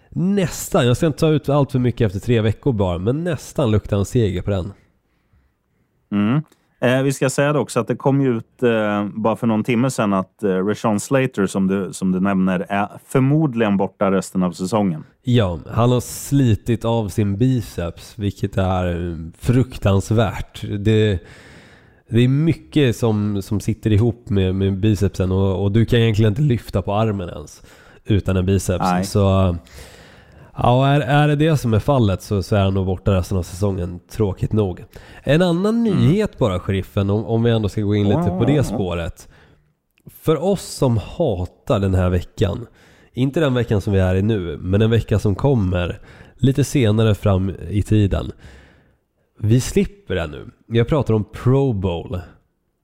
nästan, 0.09 0.87
jag 0.87 0.97
ska 0.97 1.05
inte 1.05 1.19
ta 1.19 1.29
ut 1.29 1.49
allt 1.49 1.71
för 1.71 1.79
mycket 1.79 2.05
efter 2.05 2.19
tre 2.19 2.41
veckor 2.41 2.73
bara, 2.73 2.97
men 2.97 3.23
nästan 3.23 3.71
luktar 3.71 3.97
en 3.97 4.05
seger 4.05 4.41
på 4.41 4.49
den. 4.49 4.73
Mm. 6.11 6.41
Eh, 6.81 7.03
vi 7.03 7.13
ska 7.13 7.29
säga 7.29 7.53
det 7.53 7.59
också 7.59 7.79
att 7.79 7.87
det 7.87 7.95
kom 7.95 8.21
ju 8.21 8.37
ut 8.37 8.63
eh, 8.63 9.07
bara 9.13 9.35
för 9.35 9.47
någon 9.47 9.63
timme 9.63 9.91
sedan 9.91 10.13
att 10.13 10.43
eh, 10.43 10.49
Rashawn 10.49 10.99
Slater, 10.99 11.45
som 11.45 11.67
du, 11.67 11.93
som 11.93 12.11
du 12.11 12.19
nämner, 12.19 12.65
är 12.69 12.89
förmodligen 13.05 13.77
borta 13.77 14.11
resten 14.11 14.43
av 14.43 14.51
säsongen. 14.51 15.03
Ja, 15.23 15.59
han 15.69 15.91
har 15.91 15.99
slitit 15.99 16.85
av 16.85 17.09
sin 17.09 17.37
biceps, 17.37 18.13
vilket 18.19 18.57
är 18.57 19.17
fruktansvärt. 19.37 20.63
Det, 20.79 21.19
det 22.09 22.21
är 22.21 22.27
mycket 22.27 22.95
som, 22.95 23.41
som 23.41 23.59
sitter 23.59 23.91
ihop 23.91 24.29
med, 24.29 24.55
med 24.55 24.79
bicepsen 24.79 25.31
och, 25.31 25.63
och, 25.63 25.71
du 25.71 25.85
kan 25.85 25.99
egentligen 25.99 26.31
inte 26.31 26.41
lyfta 26.41 26.81
på 26.81 26.93
armen 26.93 27.29
ens 27.29 27.63
utan 28.05 28.37
en 28.37 28.45
biceps. 28.45 28.85
Nej. 28.91 29.05
Så 29.05 29.55
ja, 30.57 30.87
är, 30.87 31.01
är 31.01 31.27
det 31.27 31.35
det 31.35 31.57
som 31.57 31.73
är 31.73 31.79
fallet 31.79 32.21
så, 32.21 32.43
så 32.43 32.55
är 32.55 32.63
han 32.63 32.73
nog 32.73 32.85
borta 32.85 33.13
resten 33.13 33.37
av 33.37 33.43
säsongen, 33.43 33.99
tråkigt 34.09 34.53
nog. 34.53 34.83
En 35.23 35.41
annan 35.41 35.87
mm. 35.87 35.99
nyhet 35.99 36.37
bara, 36.37 36.59
sheriffen, 36.59 37.09
om, 37.09 37.25
om 37.25 37.43
vi 37.43 37.51
ändå 37.51 37.69
ska 37.69 37.81
gå 37.81 37.95
in 37.95 38.09
lite 38.09 38.35
på 38.39 38.45
det 38.47 38.63
spåret. 38.63 39.27
För 40.21 40.43
oss 40.43 40.63
som 40.63 40.97
hatar 40.97 41.79
den 41.79 41.93
här 41.93 42.09
veckan, 42.09 42.67
inte 43.13 43.39
den 43.39 43.53
veckan 43.53 43.81
som 43.81 43.93
vi 43.93 43.99
är 43.99 44.15
i 44.15 44.21
nu, 44.21 44.57
men 44.61 44.81
en 44.81 44.89
vecka 44.89 45.19
som 45.19 45.35
kommer 45.35 45.99
lite 46.37 46.63
senare 46.63 47.15
fram 47.15 47.51
i 47.69 47.83
tiden. 47.83 48.31
Vi 49.37 49.61
slipper 49.61 50.15
det 50.15 50.27
nu. 50.27 50.49
Jag 50.67 50.87
pratar 50.87 51.13
om 51.13 51.23
Pro 51.23 51.73
Bowl. 51.73 52.19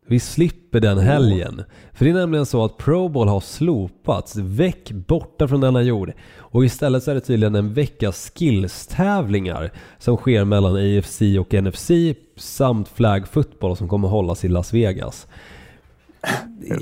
Vi 0.07 0.19
slipper 0.19 0.79
den 0.79 0.97
helgen. 0.97 1.63
För 1.93 2.05
det 2.05 2.11
är 2.11 2.15
nämligen 2.15 2.45
så 2.45 2.65
att 2.65 2.77
Pro 2.77 3.09
Bowl 3.09 3.27
har 3.27 3.39
slopats, 3.39 4.35
väck 4.35 4.91
borta 4.91 5.47
från 5.47 5.61
denna 5.61 5.81
jord. 5.81 6.11
Och 6.37 6.65
istället 6.65 7.03
så 7.03 7.11
är 7.11 7.15
det 7.15 7.21
tydligen 7.21 7.55
en 7.55 7.73
veckas 7.73 8.31
skills-tävlingar 8.35 9.71
som 9.97 10.17
sker 10.17 10.45
mellan 10.45 10.75
AFC 10.75 11.21
och 11.39 11.63
NFC 11.63 11.91
samt 12.35 12.89
flag 12.89 13.27
football 13.27 13.77
som 13.77 13.87
kommer 13.87 14.07
hållas 14.07 14.45
i 14.45 14.47
Las 14.47 14.73
Vegas. 14.73 15.27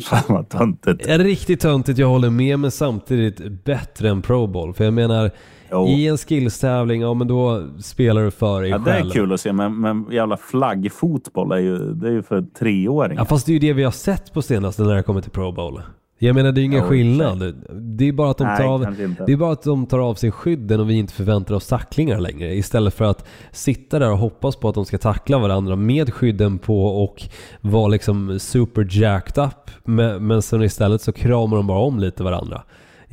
Fan 0.04 0.24
vad 0.28 0.50
töntigt. 0.50 1.08
Riktigt 1.08 1.60
töntigt, 1.60 2.00
jag 2.00 2.08
håller 2.08 2.30
med 2.30 2.60
men 2.60 2.72
samtidigt 2.72 3.64
bättre 3.64 4.10
än 4.10 4.22
Pro 4.22 4.48
Bowl. 4.48 4.74
För 4.74 4.84
jag 4.84 4.94
menar, 4.94 5.32
Jo. 5.72 5.88
I 5.88 6.08
en 6.08 6.18
skillstävling, 6.18 7.02
ja 7.02 7.14
men 7.14 7.28
då 7.28 7.68
spelar 7.80 8.24
du 8.24 8.32
för 8.32 8.62
dig 8.62 8.70
ja, 8.70 8.80
själv. 8.80 9.06
Det 9.06 9.12
är 9.12 9.14
kul 9.14 9.34
att 9.34 9.42
se, 9.42 9.54
men, 9.54 9.82
men 9.82 10.06
jävla 10.12 10.38
flaggfotboll 10.38 11.52
är 11.52 11.58
ju, 11.58 11.78
det 11.78 12.08
är 12.08 12.12
ju 12.12 12.24
för 12.24 12.42
treåringar. 12.60 13.22
Ja 13.22 13.26
fast 13.26 13.46
det 13.46 13.52
är 13.52 13.54
ju 13.54 13.60
det 13.60 13.74
vi 13.74 13.84
har 13.84 13.92
sett 13.92 14.34
på 14.34 14.42
senaste 14.42 14.82
när 14.84 14.96
det 14.96 15.04
kommer 15.04 15.22
till 15.22 15.32
Pro 15.32 15.52
Bowl. 15.52 15.82
Jag 16.24 16.36
menar 16.36 16.52
det 16.52 16.60
är 16.60 16.62
ju 16.62 16.66
ingen 16.66 16.84
jo, 16.84 16.90
skillnad. 16.90 17.56
Det 17.72 18.08
är, 18.08 18.12
bara 18.12 18.32
att 18.32 18.38
de 18.38 18.44
Nej, 18.44 18.58
tar 18.58 18.66
av, 18.66 18.96
det 19.26 19.34
är 19.34 19.38
bara 19.38 19.52
att 19.52 19.64
de 19.64 19.86
tar 19.86 20.00
av 20.00 20.16
sig 20.16 20.32
skydden 20.32 20.80
och 20.80 20.90
vi 20.90 20.94
inte 20.94 21.14
förväntar 21.14 21.56
oss 21.56 21.68
tacklingar 21.68 22.20
längre. 22.20 22.56
Istället 22.56 22.94
för 22.94 23.06
att 23.06 23.28
sitta 23.52 24.00
där 24.00 24.12
och 24.12 24.18
hoppas 24.18 24.56
på 24.56 24.70
att 24.70 24.76
de 24.76 24.86
ska 24.86 24.98
tackla 24.98 25.40
varandra 25.40 25.76
med 25.76 26.14
skydden 26.14 26.58
på 26.58 27.04
och 27.04 27.24
vara 27.62 27.88
liksom 27.88 28.40
super 28.40 28.88
jacked 28.92 29.44
up. 29.44 29.72
Men, 29.84 30.28
men 30.28 30.42
sen 30.42 30.64
istället 30.64 31.02
så 31.02 31.12
kramar 31.12 31.58
de 31.58 31.68
bara 31.68 31.80
om 31.80 32.00
lite 32.00 32.24
varandra. 32.24 32.64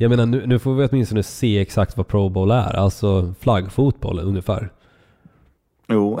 Jag 0.01 0.09
menar 0.09 0.25
nu, 0.25 0.47
nu 0.47 0.59
får 0.59 0.73
vi 0.75 0.87
åtminstone 0.87 1.23
se 1.23 1.59
exakt 1.59 1.97
vad 1.97 2.07
Pro 2.07 2.29
Bowl 2.29 2.51
är, 2.51 2.75
alltså 2.75 3.33
flaggfotboll 3.39 4.19
ungefär. 4.19 4.69
Jo, 5.87 6.19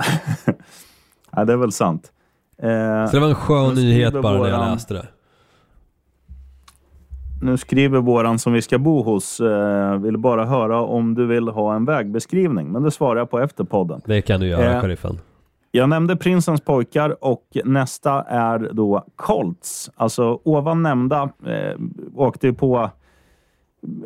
ja, 1.31 1.45
det 1.45 1.53
är 1.53 1.57
väl 1.57 1.71
sant. 1.71 2.11
Eh, 2.57 3.05
Så 3.05 3.15
det 3.15 3.19
var 3.19 3.27
en 3.29 3.35
skön 3.35 3.75
nyhet 3.75 4.13
bara 4.13 4.21
våran, 4.37 4.41
när 4.41 4.49
jag 4.67 4.71
läste 4.73 4.93
det. 4.93 5.07
Nu 7.41 7.57
skriver 7.57 7.99
våran 7.99 8.39
som 8.39 8.53
vi 8.53 8.61
ska 8.61 8.77
bo 8.79 9.01
hos, 9.03 9.39
eh, 9.39 9.95
vill 9.97 10.17
bara 10.17 10.45
höra 10.45 10.81
om 10.81 11.15
du 11.15 11.25
vill 11.25 11.47
ha 11.47 11.75
en 11.75 11.85
vägbeskrivning, 11.85 12.71
men 12.71 12.83
det 12.83 12.91
svarar 12.91 13.19
jag 13.19 13.29
på 13.29 13.39
efter 13.39 13.63
podden. 13.63 14.01
Det 14.05 14.21
kan 14.21 14.39
du 14.39 14.47
göra, 14.47 14.75
eh, 14.75 14.81
sheriffen. 14.81 15.19
Jag 15.71 15.89
nämnde 15.89 16.15
Prinsens 16.15 16.61
pojkar 16.61 17.23
och 17.25 17.43
nästa 17.65 18.21
är 18.21 18.69
då 18.73 19.05
Colts. 19.15 19.89
Alltså 19.95 20.39
ovan 20.43 20.83
nämnda 20.83 21.29
eh, 21.45 21.79
åkte 22.15 22.47
ju 22.47 22.53
på 22.53 22.89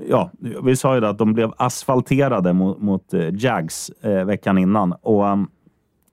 ja, 0.09 0.31
vi 0.63 0.75
sa 0.75 0.95
ju 0.95 1.01
det 1.01 1.09
att 1.09 1.17
de 1.17 1.33
blev 1.33 1.53
asfalterade 1.57 2.53
mot, 2.53 2.81
mot 2.81 3.13
Jags 3.33 3.89
eh, 3.89 4.25
veckan 4.25 4.57
innan. 4.57 4.93
Och 5.01 5.23
um, 5.25 5.49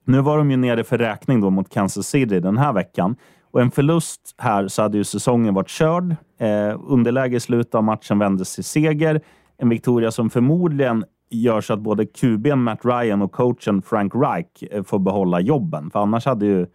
Nu 0.05 0.21
var 0.21 0.37
de 0.37 0.51
ju 0.51 0.57
nere 0.57 0.83
för 0.83 0.97
räkning 0.97 1.41
då 1.41 1.49
mot 1.49 1.69
Kansas 1.69 2.07
City 2.07 2.39
den 2.39 2.57
här 2.57 2.73
veckan. 2.73 3.15
Och 3.51 3.61
en 3.61 3.71
förlust 3.71 4.35
här 4.37 4.67
så 4.67 4.81
hade 4.81 4.97
ju 4.97 5.03
säsongen 5.03 5.53
varit 5.53 5.69
körd. 5.69 6.15
Eh, 6.39 6.79
underläge 6.87 7.35
i 7.35 7.39
slutet 7.39 7.75
av 7.75 7.83
matchen 7.83 8.19
vändes 8.19 8.55
till 8.55 8.63
seger. 8.63 9.21
En 9.57 9.69
Victoria 9.69 10.11
som 10.11 10.29
förmodligen 10.29 11.05
gör 11.29 11.61
så 11.61 11.73
att 11.73 11.79
både 11.79 12.03
QB'n 12.03 12.55
Matt 12.55 12.85
Ryan 12.85 13.21
och 13.21 13.31
coachen 13.31 13.81
Frank 13.81 14.15
Reich 14.15 14.63
eh, 14.71 14.83
får 14.83 14.99
behålla 14.99 15.39
jobben. 15.39 15.91
För 15.91 15.99
annars 15.99 16.25
hade 16.25 16.45
ju 16.45 16.67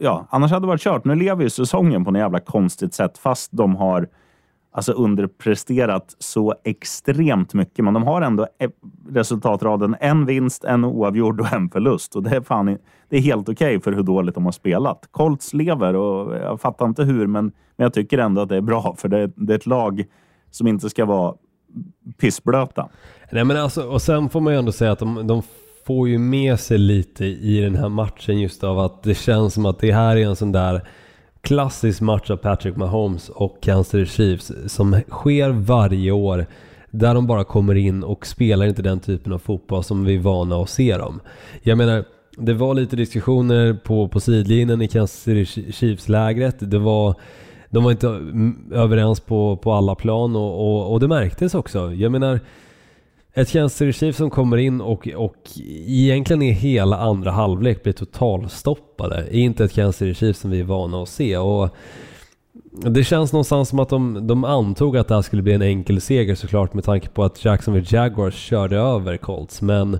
ja, 0.00 0.26
annars 0.30 0.50
hade 0.50 0.62
det 0.62 0.68
varit 0.68 0.80
kört. 0.80 1.04
Nu 1.04 1.14
lever 1.14 1.42
ju 1.42 1.50
säsongen 1.50 2.04
på 2.04 2.10
något 2.10 2.20
jävla 2.20 2.40
konstigt 2.40 2.94
sätt 2.94 3.18
fast 3.18 3.52
de 3.52 3.76
har 3.76 4.08
alltså 4.74 4.92
underpresterat 4.92 6.16
så 6.18 6.54
extremt 6.64 7.54
mycket. 7.54 7.84
Men 7.84 7.94
de 7.94 8.02
har 8.02 8.22
ändå 8.22 8.46
e- 8.58 8.68
resultatraden 9.08 9.96
en 10.00 10.26
vinst, 10.26 10.64
en 10.64 10.84
oavgjord 10.84 11.40
och 11.40 11.52
en 11.52 11.68
förlust. 11.70 12.16
Och 12.16 12.22
det 12.22 12.36
är, 12.36 12.40
fan, 12.40 12.78
det 13.08 13.16
är 13.16 13.20
helt 13.20 13.48
okej 13.48 13.76
okay 13.76 13.80
för 13.80 13.92
hur 13.92 14.02
dåligt 14.02 14.34
de 14.34 14.44
har 14.44 14.52
spelat. 14.52 15.08
Colts 15.10 15.54
lever 15.54 15.94
och 15.94 16.36
jag 16.36 16.60
fattar 16.60 16.86
inte 16.86 17.04
hur, 17.04 17.26
men, 17.26 17.44
men 17.44 17.84
jag 17.84 17.94
tycker 17.94 18.18
ändå 18.18 18.40
att 18.40 18.48
det 18.48 18.56
är 18.56 18.60
bra. 18.60 18.94
För 18.98 19.08
det, 19.08 19.32
det 19.36 19.52
är 19.52 19.58
ett 19.58 19.66
lag 19.66 20.04
som 20.50 20.66
inte 20.66 20.90
ska 20.90 21.04
vara 21.04 21.34
pissblöta. 22.18 22.88
Nej, 23.32 23.44
men 23.44 23.56
alltså, 23.56 23.88
och 23.88 24.02
sen 24.02 24.28
får 24.28 24.40
man 24.40 24.52
ju 24.52 24.58
ändå 24.58 24.72
säga 24.72 24.92
att 24.92 24.98
de, 24.98 25.26
de 25.26 25.42
får 25.86 26.08
ju 26.08 26.18
med 26.18 26.60
sig 26.60 26.78
lite 26.78 27.24
i 27.24 27.60
den 27.60 27.74
här 27.74 27.88
matchen 27.88 28.40
just 28.40 28.64
av 28.64 28.78
att 28.78 29.02
det 29.02 29.14
känns 29.14 29.54
som 29.54 29.66
att 29.66 29.78
det 29.78 29.92
här 29.92 30.16
är 30.16 30.26
en 30.26 30.36
sån 30.36 30.52
där 30.52 30.82
klassisk 31.44 32.00
match 32.00 32.30
av 32.30 32.36
Patrick 32.36 32.76
Mahomes 32.76 33.28
och 33.28 33.62
Kansas 33.62 33.90
City 33.90 34.06
Chiefs 34.06 34.52
som 34.66 35.00
sker 35.08 35.50
varje 35.50 36.10
år. 36.10 36.46
Där 36.90 37.14
de 37.14 37.26
bara 37.26 37.44
kommer 37.44 37.74
in 37.74 38.04
och 38.04 38.26
spelar 38.26 38.66
inte 38.66 38.82
den 38.82 39.00
typen 39.00 39.32
av 39.32 39.38
fotboll 39.38 39.84
som 39.84 40.04
vi 40.04 40.14
är 40.14 40.18
vana 40.18 40.56
att 40.56 40.70
se 40.70 40.96
dem. 40.96 41.20
Jag 41.62 41.78
menar, 41.78 42.04
det 42.36 42.54
var 42.54 42.74
lite 42.74 42.96
diskussioner 42.96 43.74
på, 43.74 44.08
på 44.08 44.20
sidlinjen 44.20 44.82
i 44.82 44.88
Kansas 44.88 45.22
City 45.22 45.72
Chiefs-lägret. 45.72 46.56
Det 46.58 46.78
var, 46.78 47.14
de 47.70 47.84
var 47.84 47.90
inte 47.90 48.20
överens 48.72 49.20
på, 49.20 49.56
på 49.56 49.72
alla 49.72 49.94
plan 49.94 50.36
och, 50.36 50.60
och, 50.60 50.92
och 50.92 51.00
det 51.00 51.08
märktes 51.08 51.54
också. 51.54 51.92
Jag 51.92 52.12
menar, 52.12 52.40
ett 53.34 53.48
tjänsteregiv 53.48 54.12
som 54.12 54.30
kommer 54.30 54.56
in 54.56 54.80
och, 54.80 55.08
och 55.16 55.36
egentligen 55.86 56.42
i 56.42 56.50
hela 56.50 56.98
andra 56.98 57.30
halvlek 57.30 57.82
blir 57.82 57.92
totalstoppade. 57.92 59.16
Är 59.16 59.38
inte 59.38 59.64
ett 59.64 59.74
tjänsteregiv 59.74 60.32
som 60.32 60.50
vi 60.50 60.60
är 60.60 60.64
vana 60.64 61.02
att 61.02 61.08
se. 61.08 61.36
Och 61.36 61.76
det 62.72 63.04
känns 63.04 63.32
någonstans 63.32 63.68
som 63.68 63.78
att 63.78 63.88
de, 63.88 64.26
de 64.26 64.44
antog 64.44 64.96
att 64.96 65.08
det 65.08 65.14
här 65.14 65.22
skulle 65.22 65.42
bli 65.42 65.52
en 65.52 65.62
enkel 65.62 66.00
seger 66.00 66.34
såklart 66.34 66.74
med 66.74 66.84
tanke 66.84 67.08
på 67.08 67.24
att 67.24 67.44
Jacksonville 67.44 67.86
Jaguars 67.90 68.34
körde 68.34 68.76
över 68.76 69.16
Colts. 69.16 69.62
Men 69.62 69.98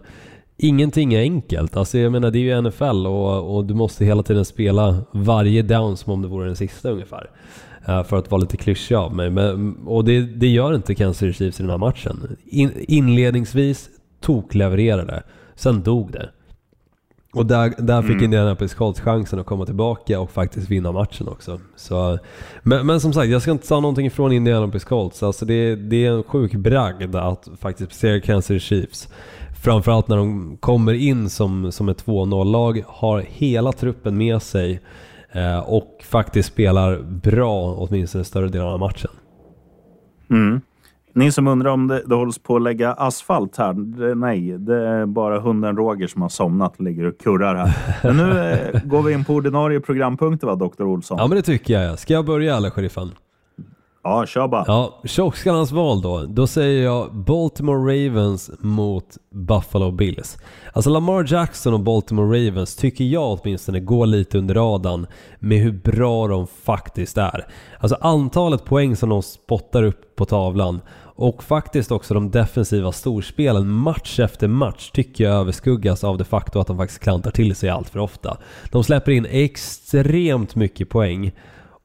ingenting 0.57 1.14
är 1.14 1.20
enkelt. 1.20 1.77
Alltså 1.77 1.99
jag 1.99 2.12
menar 2.12 2.31
det 2.31 2.38
är 2.38 2.57
ju 2.57 2.62
NFL 2.62 3.07
och, 3.07 3.57
och 3.57 3.64
du 3.64 3.75
måste 3.75 4.05
hela 4.05 4.23
tiden 4.23 4.44
spela 4.44 4.97
varje 5.12 5.62
down 5.62 5.97
som 5.97 6.12
om 6.12 6.23
det 6.23 6.29
vore 6.29 6.47
den 6.47 6.57
sista 6.57 6.90
ungefär. 6.90 7.31
Eh, 7.88 8.05
för 8.05 8.16
att 8.16 8.31
vara 8.31 8.40
lite 8.40 8.57
klyschig 8.57 8.94
av 8.94 9.14
mig. 9.14 9.31
Men, 9.31 9.77
och 9.87 10.05
det, 10.05 10.20
det 10.20 10.49
gör 10.49 10.75
inte 10.75 10.94
Kansas 10.94 11.18
City 11.18 11.33
Chiefs 11.33 11.61
i 11.61 11.62
den 11.62 11.70
här 11.70 11.79
matchen. 11.79 12.37
In, 12.44 12.73
inledningsvis 12.79 13.88
toklevererade, 14.20 15.23
sen 15.55 15.83
dog 15.83 16.12
det. 16.12 16.29
Och 17.35 17.47
där, 17.47 17.75
där 17.79 18.03
fick 18.03 18.11
mm. 18.11 18.25
Indianapolis 18.25 18.75
Colts 18.75 19.01
chansen 19.01 19.38
att 19.38 19.47
komma 19.47 19.66
tillbaka 19.66 20.20
och 20.20 20.31
faktiskt 20.31 20.70
vinna 20.70 20.92
matchen 20.92 21.29
också. 21.29 21.61
Så, 21.77 22.18
men, 22.62 22.87
men 22.87 23.01
som 23.01 23.12
sagt, 23.12 23.29
jag 23.29 23.42
ska 23.42 23.51
inte 23.51 23.68
ta 23.68 23.81
någonting 23.81 24.07
ifrån 24.07 24.33
Indianapolis 24.33 24.85
Colts. 24.85 25.23
Alltså 25.23 25.44
det, 25.44 25.77
det 25.77 26.07
är 26.07 26.11
en 26.11 26.23
sjuk 26.23 26.55
bragd 26.55 27.16
att 27.16 27.49
faktiskt 27.61 27.88
prestera 27.90 28.20
Kansas 28.20 28.47
City 28.47 28.61
Chiefs. 28.61 29.09
Framförallt 29.62 30.09
när 30.09 30.16
de 30.16 30.57
kommer 30.61 30.92
in 30.92 31.31
som, 31.31 31.73
som 31.73 31.88
ett 31.88 32.05
2-0-lag, 32.05 32.85
har 32.87 33.20
hela 33.20 33.73
truppen 33.73 34.16
med 34.16 34.42
sig 34.42 34.81
och 35.66 36.05
faktiskt 36.05 36.49
spelar 36.49 37.03
bra 37.03 37.75
åtminstone 37.79 38.25
större 38.25 38.49
delen 38.49 38.66
av 38.66 38.79
matchen. 38.79 39.11
Mm. 40.31 40.61
Ni 41.12 41.33
som 41.33 41.49
undrar 41.49 41.70
om 41.70 41.87
det, 41.88 42.03
det 42.07 42.14
hålls 42.14 42.38
på 42.38 42.57
att 42.57 42.62
lägga 42.62 42.92
asfalt 42.92 43.57
här. 43.57 43.73
Det, 43.73 44.14
nej, 44.14 44.59
det 44.59 44.88
är 44.88 45.07
bara 45.07 45.40
hunden 45.40 45.77
Roger 45.77 46.07
som 46.07 46.23
har 46.23 46.29
somnat 46.29 46.77
och 46.77 46.85
ligger 46.85 47.05
och 47.05 47.18
kurrar 47.18 47.55
här. 47.55 47.97
Men 48.03 48.16
nu 48.16 48.38
eh, 48.38 48.83
går 48.85 49.03
vi 49.03 49.12
in 49.12 49.25
på 49.25 49.35
ordinarie 49.35 49.81
programpunkter 49.81 50.47
va, 50.47 50.55
Dr. 50.55 50.83
Olsson? 50.83 51.18
Ja 51.20 51.27
men 51.27 51.37
det 51.37 51.42
tycker 51.42 51.81
jag. 51.81 51.99
Ska 51.99 52.12
jag 52.14 52.27
börja 52.27 52.57
eller 52.57 52.70
sheriffen? 52.70 53.11
Ja, 54.05 54.27
kör 54.27 54.49
bara. 54.49 54.64
Ja, 54.67 55.01
tjockskallarnas 55.05 55.73
val 55.73 56.03
då. 56.03 56.27
Då 56.27 56.47
säger 56.47 56.83
jag 56.85 57.14
Baltimore 57.14 58.07
Ravens 58.07 58.51
mot 58.59 59.17
Buffalo 59.31 59.90
Bills. 59.90 60.38
Alltså 60.73 60.90
Lamar 60.90 61.27
Jackson 61.29 61.75
och 61.75 61.81
Baltimore 61.81 62.49
Ravens 62.49 62.77
tycker 62.77 63.05
jag 63.05 63.38
åtminstone 63.40 63.81
går 63.81 64.07
lite 64.07 64.38
under 64.38 64.55
radarn 64.55 65.07
med 65.38 65.59
hur 65.59 65.73
bra 65.73 66.29
de 66.29 66.47
faktiskt 66.47 67.19
är. 67.19 67.47
Alltså 67.79 67.97
antalet 68.01 68.64
poäng 68.64 68.97
som 68.97 69.09
de 69.09 69.23
spottar 69.23 69.83
upp 69.83 70.17
på 70.17 70.25
tavlan 70.25 70.81
och 71.17 71.43
faktiskt 71.43 71.93
också 71.93 72.14
de 72.14 72.31
defensiva 72.31 72.93
storspelen 72.93 73.69
match 73.69 74.21
efter 74.21 74.49
match 74.49 74.90
tycker 74.90 75.25
jag 75.25 75.35
överskuggas 75.35 76.05
av 76.05 76.19
det 76.19 76.25
faktum 76.25 76.61
att 76.61 76.67
de 76.67 76.77
faktiskt 76.77 77.03
klantar 77.03 77.31
till 77.31 77.55
sig 77.55 77.71
allt 77.71 77.88
för 77.88 77.99
ofta. 77.99 78.37
De 78.71 78.85
släpper 78.85 79.12
in 79.12 79.27
extremt 79.31 80.55
mycket 80.55 80.88
poäng 80.88 81.33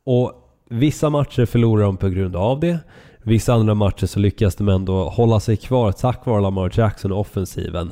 och 0.06 0.46
Vissa 0.72 1.10
matcher 1.10 1.46
förlorar 1.46 1.84
de 1.84 1.98
på 1.98 2.10
grund 2.10 2.36
av 2.36 2.60
det. 2.60 2.80
Vissa 3.24 3.54
andra 3.54 3.74
matcher 3.74 4.06
så 4.06 4.20
lyckas 4.20 4.56
de 4.56 4.70
ändå 4.70 5.10
hålla 5.10 5.40
sig 5.40 5.58
kvar 5.58 5.92
tack 5.92 6.26
vare 6.26 6.42
Lamar 6.42 6.72
Jackson 6.74 7.12
och 7.12 7.20
offensiven. 7.20 7.92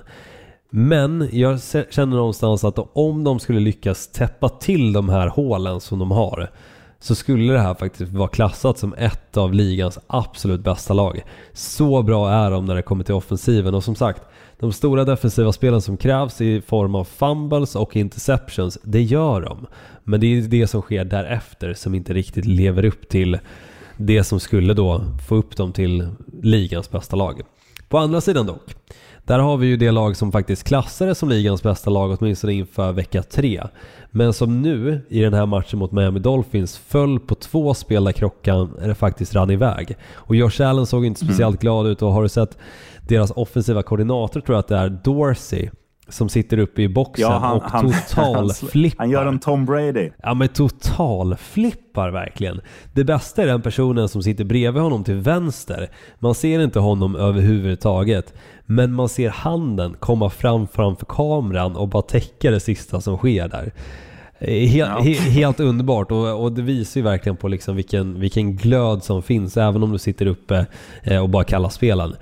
Men 0.69 1.29
jag 1.31 1.59
känner 1.89 2.17
någonstans 2.17 2.63
att 2.63 2.79
om 2.93 3.23
de 3.23 3.39
skulle 3.39 3.59
lyckas 3.59 4.07
täppa 4.07 4.49
till 4.49 4.93
de 4.93 5.09
här 5.09 5.27
hålen 5.27 5.81
som 5.81 5.99
de 5.99 6.11
har 6.11 6.49
så 6.99 7.15
skulle 7.15 7.53
det 7.53 7.59
här 7.59 7.73
faktiskt 7.73 8.13
vara 8.13 8.27
klassat 8.27 8.77
som 8.77 8.93
ett 8.93 9.37
av 9.37 9.53
ligans 9.53 9.99
absolut 10.07 10.61
bästa 10.61 10.93
lag. 10.93 11.23
Så 11.53 12.03
bra 12.03 12.31
är 12.31 12.51
de 12.51 12.65
när 12.65 12.75
det 12.75 12.81
kommer 12.81 13.03
till 13.03 13.15
offensiven 13.15 13.73
och 13.75 13.83
som 13.83 13.95
sagt, 13.95 14.21
de 14.59 14.73
stora 14.73 15.05
defensiva 15.05 15.51
spelen 15.51 15.81
som 15.81 15.97
krävs 15.97 16.41
i 16.41 16.61
form 16.61 16.95
av 16.95 17.03
fumbles 17.03 17.75
och 17.75 17.95
interceptions, 17.95 18.77
det 18.83 19.01
gör 19.01 19.41
de. 19.41 19.67
Men 20.03 20.19
det 20.19 20.27
är 20.27 20.41
det 20.41 20.67
som 20.67 20.81
sker 20.81 21.05
därefter 21.05 21.73
som 21.73 21.95
inte 21.95 22.13
riktigt 22.13 22.45
lever 22.45 22.85
upp 22.85 23.09
till 23.09 23.39
det 23.97 24.23
som 24.23 24.39
skulle 24.39 24.73
då 24.73 25.01
få 25.27 25.35
upp 25.35 25.55
dem 25.57 25.73
till 25.73 26.07
ligans 26.41 26.91
bästa 26.91 27.15
lag. 27.15 27.41
På 27.89 27.97
andra 27.97 28.21
sidan 28.21 28.45
dock, 28.45 28.75
där 29.27 29.39
har 29.39 29.57
vi 29.57 29.67
ju 29.67 29.77
det 29.77 29.91
lag 29.91 30.15
som 30.15 30.31
faktiskt 30.31 30.63
klassades 30.63 31.17
som 31.17 31.29
ligans 31.29 31.63
bästa 31.63 31.89
lag 31.89 32.17
åtminstone 32.19 32.53
inför 32.53 32.91
vecka 32.91 33.23
3. 33.23 33.63
Men 34.11 34.33
som 34.33 34.61
nu 34.61 35.01
i 35.09 35.21
den 35.21 35.33
här 35.33 35.45
matchen 35.45 35.79
mot 35.79 35.91
Miami 35.91 36.19
Dolphins 36.19 36.77
föll 36.77 37.19
på 37.19 37.35
två 37.35 37.73
spel 37.73 38.03
där 38.03 38.11
krockan 38.11 38.95
faktiskt 38.95 39.35
rann 39.35 39.51
iväg. 39.51 39.97
Och 40.13 40.35
Josh 40.35 40.61
Allen 40.61 40.85
såg 40.85 41.05
inte 41.05 41.25
speciellt 41.25 41.55
mm. 41.55 41.59
glad 41.59 41.87
ut 41.87 42.01
och 42.01 42.13
har 42.13 42.23
du 42.23 42.29
sett 42.29 42.57
deras 43.07 43.31
offensiva 43.35 43.83
koordinator 43.83 44.41
tror 44.41 44.55
jag 44.55 44.59
att 44.59 44.67
det 44.67 44.77
är 44.77 44.89
Dorsey 44.89 45.69
som 46.09 46.29
sitter 46.29 46.57
uppe 46.57 46.81
i 46.81 46.89
boxen 46.89 47.31
ja, 47.31 47.37
han, 47.37 47.57
och 47.57 47.63
han, 47.63 47.93
totalflippar. 48.07 49.03
Han 49.03 49.09
gör 49.09 49.25
en 49.25 49.39
Tom 49.39 49.65
Brady. 49.65 50.09
Ja 50.23 50.33
men 50.33 50.47
totalflippar 50.47 52.11
verkligen. 52.11 52.61
Det 52.93 53.03
bästa 53.03 53.43
är 53.43 53.47
den 53.47 53.61
personen 53.61 54.09
som 54.09 54.23
sitter 54.23 54.43
bredvid 54.43 54.83
honom 54.83 55.03
till 55.03 55.15
vänster. 55.15 55.89
Man 56.19 56.35
ser 56.35 56.59
inte 56.59 56.79
honom 56.79 57.15
överhuvudtaget. 57.15 58.33
Men 58.65 58.93
man 58.93 59.09
ser 59.09 59.29
handen 59.29 59.95
komma 59.99 60.29
fram 60.29 60.67
framför 60.67 61.05
kameran 61.05 61.75
och 61.75 61.87
bara 61.87 62.01
täcka 62.01 62.51
det 62.51 62.59
sista 62.59 63.01
som 63.01 63.17
sker 63.17 63.47
där. 63.47 63.71
Helt, 64.39 64.75
ja. 64.75 64.99
he, 64.99 65.13
helt 65.13 65.59
underbart 65.59 66.11
och, 66.11 66.43
och, 66.43 66.51
det 66.51 66.61
visar 66.61 66.99
ju 66.99 67.03
verkligen 67.03 67.37
på 67.37 67.47
liksom 67.47 67.75
vilken, 67.75 68.19
vilken 68.19 68.55
glöd 68.55 69.03
som 69.03 69.23
finns 69.23 69.57
även 69.57 69.83
om 69.83 69.91
du 69.91 69.97
sitter 69.97 70.25
uppe 70.25 70.65
eh, 71.03 71.21
och 71.21 71.29
bara 71.29 71.43
kallar 71.43 71.69
spelen. 71.69 72.15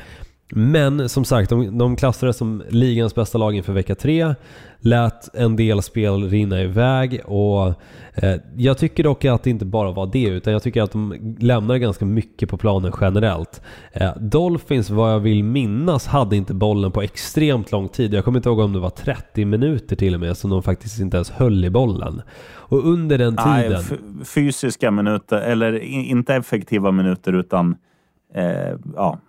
Men 0.52 1.10
som 1.10 1.26
sagt, 1.26 1.50
de, 1.50 1.78
de 1.78 1.96
klassades 1.96 2.38
som 2.38 2.64
ligans 2.70 3.16
bästa 3.16 3.38
lag 3.38 3.56
inför 3.56 3.74
vecka 3.74 3.96
3. 3.96 4.36
Lät 4.80 5.36
en 5.36 5.56
del 5.56 5.82
spel 5.82 6.30
rinna 6.30 6.62
iväg 6.62 7.22
och 7.26 7.68
eh, 8.14 8.36
jag 8.56 8.78
tycker 8.78 9.04
dock 9.04 9.26
att 9.26 9.44
det 9.44 9.50
inte 9.50 9.66
bara 9.66 9.92
var 9.92 10.06
det 10.06 10.24
utan 10.24 10.54
jag 10.54 10.64
tycker 10.64 10.82
att 10.82 10.92
de 10.92 11.36
lämnar 11.40 11.78
ganska 11.78 12.06
mycket 12.06 12.50
på 12.50 12.58
planen 12.58 12.92
generellt. 13.02 13.62
Eh, 13.92 14.16
Dolphins, 14.16 14.90
vad 14.90 15.14
jag 15.14 15.20
vill 15.20 15.44
minnas, 15.44 16.08
hade 16.08 16.36
inte 16.36 16.54
bollen 16.54 16.92
på 16.92 17.02
extremt 17.02 17.72
lång 17.72 17.90
tid. 17.90 18.14
Jag 18.14 18.26
kommer 18.26 18.40
inte 18.40 18.50
ihåg 18.50 18.60
om 18.60 18.74
det 18.74 18.80
var 18.80 18.90
30 18.90 19.46
minuter 19.46 19.96
till 19.96 20.14
och 20.14 20.20
med 20.20 20.38
som 20.38 20.50
de 20.50 20.64
faktiskt 20.64 21.00
inte 21.00 21.18
ens 21.18 21.30
höll 21.30 21.66
i 21.66 21.70
bollen. 21.70 22.22
Och 22.48 22.88
under 22.88 23.18
den 23.18 23.38
tiden... 23.38 23.84
Nej, 23.90 24.26
fysiska 24.26 24.92
minuter, 24.92 25.38
eller 25.38 25.80
inte 25.84 26.36
effektiva 26.36 26.92
minuter 26.92 27.34
utan 27.34 27.76
eh, 28.34 28.78
ja, 28.96 29.20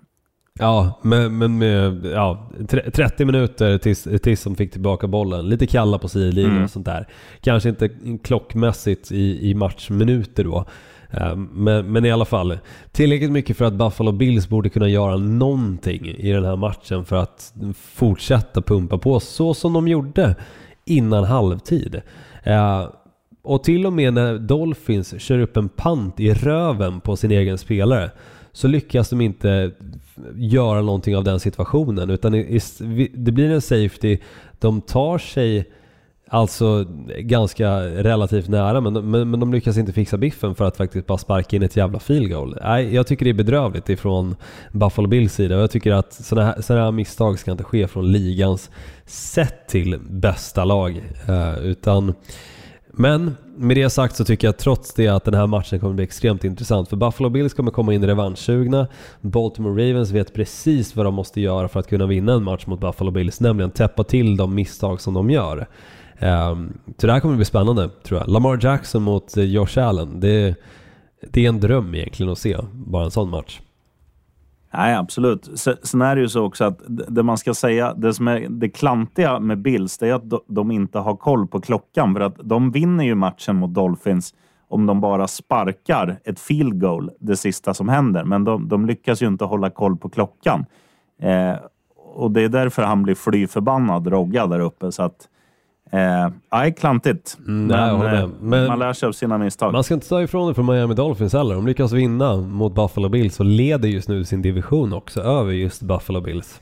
Ja, 0.59 1.01
men, 1.03 1.39
men 1.39 1.59
med 1.59 2.07
ja, 2.07 2.51
30 2.93 3.25
minuter 3.25 3.79
tills, 3.79 4.09
tills 4.23 4.45
de 4.45 4.57
fick 4.57 4.73
tillbaka 4.73 5.07
bollen. 5.07 5.49
Lite 5.49 5.67
kalla 5.67 5.99
på 5.99 6.09
sidlinjen 6.09 6.53
mm. 6.53 6.65
och 6.65 6.71
sånt 6.71 6.87
där. 6.87 7.09
Kanske 7.41 7.69
inte 7.69 7.91
klockmässigt 8.23 9.13
i, 9.13 9.51
i 9.51 9.55
matchminuter 9.55 10.45
då. 10.45 10.65
Ehm, 11.11 11.49
men, 11.53 11.93
men 11.93 12.05
i 12.05 12.11
alla 12.11 12.25
fall, 12.25 12.59
tillräckligt 12.93 13.31
mycket 13.31 13.57
för 13.57 13.65
att 13.65 13.73
Buffalo 13.73 14.13
Bills 14.13 14.49
borde 14.49 14.69
kunna 14.69 14.89
göra 14.89 15.17
någonting 15.17 16.07
i 16.07 16.33
den 16.33 16.45
här 16.45 16.57
matchen 16.57 17.05
för 17.05 17.17
att 17.17 17.55
fortsätta 17.75 18.63
pumpa 18.63 18.99
på 18.99 19.21
så 19.21 19.55
som 19.55 19.73
de 19.73 19.89
gjorde 19.89 20.35
innan 20.85 21.25
halvtid. 21.25 22.03
Ehm, 22.43 22.87
och 23.43 23.65
till 23.65 23.87
och 23.87 23.93
med 23.93 24.15
när 24.15 24.39
Dolphins 24.39 25.21
kör 25.21 25.39
upp 25.39 25.57
en 25.57 25.69
pant 25.69 26.21
i 26.21 26.35
röven 26.35 27.01
på 27.01 27.17
sin 27.17 27.31
egen 27.31 27.59
spelare 27.59 28.11
så 28.57 28.69
lyckas 28.69 29.09
de 29.09 29.21
inte 29.21 29.71
göra 30.35 30.83
någonting 30.83 31.17
av 31.17 31.25
den 31.25 31.41
situationen 31.41 32.11
utan 32.11 32.33
det 33.13 33.33
blir 33.33 33.51
en 33.51 33.61
safety. 33.61 34.19
De 34.59 34.81
tar 34.81 35.19
sig 35.19 35.71
alltså 36.29 36.87
ganska 37.19 37.81
relativt 37.81 38.49
nära 38.49 38.81
men, 38.81 39.11
men, 39.11 39.31
men 39.31 39.41
de 39.41 39.53
lyckas 39.53 39.77
inte 39.77 39.93
fixa 39.93 40.17
biffen 40.17 40.55
för 40.55 40.65
att 40.65 40.77
faktiskt 40.77 41.07
bara 41.07 41.19
sparka 41.19 41.57
in 41.57 41.63
ett 41.63 41.77
jävla 41.77 41.99
field 41.99 42.31
goal. 42.31 42.59
Nej, 42.63 42.95
jag 42.95 43.07
tycker 43.07 43.25
det 43.25 43.31
är 43.31 43.35
bedrövligt 43.35 43.89
ifrån 43.89 44.37
Buffalo 44.73 45.09
Bills 45.09 45.35
sida 45.35 45.57
och 45.57 45.63
jag 45.63 45.71
tycker 45.71 45.93
att 45.93 46.13
sådana 46.13 46.47
här, 46.47 46.63
såna 46.63 46.85
här 46.85 46.93
misstag 46.93 47.39
ska 47.39 47.51
inte 47.51 47.65
ske 47.65 47.89
från 47.89 48.13
ligans 48.13 48.71
sett 49.07 49.69
till 49.69 49.99
bästa 50.11 50.65
lag. 50.65 51.03
Eh, 51.29 51.59
utan 51.59 52.15
men 52.97 53.37
med 53.57 53.77
det 53.77 53.91
sagt 53.91 54.17
så 54.17 54.25
tycker 54.25 54.49
jag 54.49 54.57
trots 54.57 54.95
det 54.95 55.09
att 55.09 55.25
den 55.25 55.35
här 55.35 55.47
matchen 55.47 55.81
kommer 55.81 55.95
bli 55.95 56.05
extremt 56.05 56.45
intressant. 56.45 56.89
För 56.89 56.97
Buffalo 56.97 57.29
Bills 57.29 57.55
kommer 57.55 57.71
komma 57.71 57.95
in 57.95 58.07
revanschsugna. 58.07 58.87
Baltimore 59.21 59.91
Ravens 59.91 60.11
vet 60.11 60.35
precis 60.35 60.97
vad 60.97 61.07
de 61.07 61.15
måste 61.15 61.41
göra 61.41 61.69
för 61.69 61.81
att 61.81 61.89
kunna 61.89 62.07
vinna 62.07 62.33
en 62.33 62.43
match 62.43 62.67
mot 62.67 62.81
Buffalo 62.81 63.11
Bills. 63.11 63.41
Nämligen 63.41 63.71
täppa 63.71 64.05
till 64.05 64.37
de 64.37 64.55
misstag 64.55 65.01
som 65.01 65.15
de 65.15 65.31
gör. 65.31 65.67
Um, 66.21 66.79
så 66.99 67.07
det 67.07 67.13
här 67.13 67.21
kommer 67.21 67.37
bli 67.37 67.45
spännande 67.45 67.91
tror 68.03 68.21
jag. 68.21 68.29
Lamar 68.29 68.59
Jackson 68.63 69.03
mot 69.03 69.37
eh, 69.37 69.45
Josh 69.45 69.79
Allen. 69.79 70.21
Det, 70.21 70.55
det 71.31 71.45
är 71.45 71.49
en 71.49 71.61
dröm 71.61 71.95
egentligen 71.95 72.33
att 72.33 72.39
se 72.39 72.57
bara 72.73 73.05
en 73.05 73.11
sån 73.11 73.31
match. 73.31 73.61
Nej, 74.77 74.95
absolut. 74.95 75.51
Sen 75.83 76.03
är 76.03 76.17
det 76.17 76.21
ju 76.21 76.29
så 76.29 76.45
också 76.45 76.65
att 76.65 76.81
det 76.87 77.23
man 77.23 77.39
ska 77.39 77.55
säga, 77.55 77.95
det 77.95 78.15
som 78.15 78.29
är 78.29 78.49
det 78.49 78.69
klantiga 78.69 79.41
med 79.41 79.59
Bills, 79.59 79.99
det 79.99 80.09
är 80.09 80.15
att 80.15 80.33
de 80.47 80.71
inte 80.71 80.99
har 80.99 81.17
koll 81.17 81.47
på 81.47 81.61
klockan. 81.61 82.15
För 82.15 82.21
att 82.21 82.37
de 82.43 82.71
vinner 82.71 83.05
ju 83.05 83.15
matchen 83.15 83.57
mot 83.57 83.75
Dolphins 83.75 84.35
om 84.69 84.87
de 84.87 85.01
bara 85.01 85.29
sparkar 85.29 86.21
ett 86.25 86.41
field 86.41 86.81
goal, 86.81 87.11
det 87.21 87.37
sista 87.37 87.75
som 87.75 87.89
händer. 87.89 88.25
Men 88.25 88.45
de, 88.45 88.69
de 88.69 88.87
lyckas 88.87 89.23
ju 89.23 89.27
inte 89.27 89.45
hålla 89.45 89.71
koll 89.71 89.97
på 89.97 90.09
klockan. 90.09 90.67
Eh, 91.21 91.55
och 91.97 92.31
det 92.31 92.43
är 92.43 92.49
därför 92.49 92.83
han 92.83 93.03
blir 93.03 93.15
fly 93.15 93.47
förbannad, 93.47 94.07
Rogga, 94.07 94.47
där 94.47 94.61
uppe. 94.61 94.93
Så 94.93 95.03
att, 95.03 95.29
Eh, 95.91 96.29
nej, 96.53 96.75
klantigt. 96.75 97.39
Mm, 97.47 97.67
men, 97.67 97.99
nej, 97.99 98.19
eh, 98.19 98.29
men, 98.41 98.67
man 98.67 98.79
lär 98.79 98.93
sig 98.93 99.07
av 99.07 99.13
sina 99.13 99.39
misstag. 99.39 99.73
Man 99.73 99.85
ska 99.85 99.95
inte 99.95 100.09
ta 100.09 100.23
ifrån 100.23 100.49
det 100.49 100.55
från 100.55 100.67
Miami 100.67 100.95
Dolphins 100.95 101.33
heller. 101.33 101.55
De 101.55 101.67
lyckas 101.67 101.93
vinna 101.93 102.37
mot 102.37 102.75
Buffalo 102.75 103.09
Bills 103.09 103.41
och 103.41 103.47
leder 103.47 103.89
just 103.89 104.09
nu 104.09 104.25
sin 104.25 104.43
division 104.43 104.93
också 104.93 105.21
över 105.21 105.53
just 105.53 105.83
Buffalo 105.83 106.21
Bills. 106.21 106.61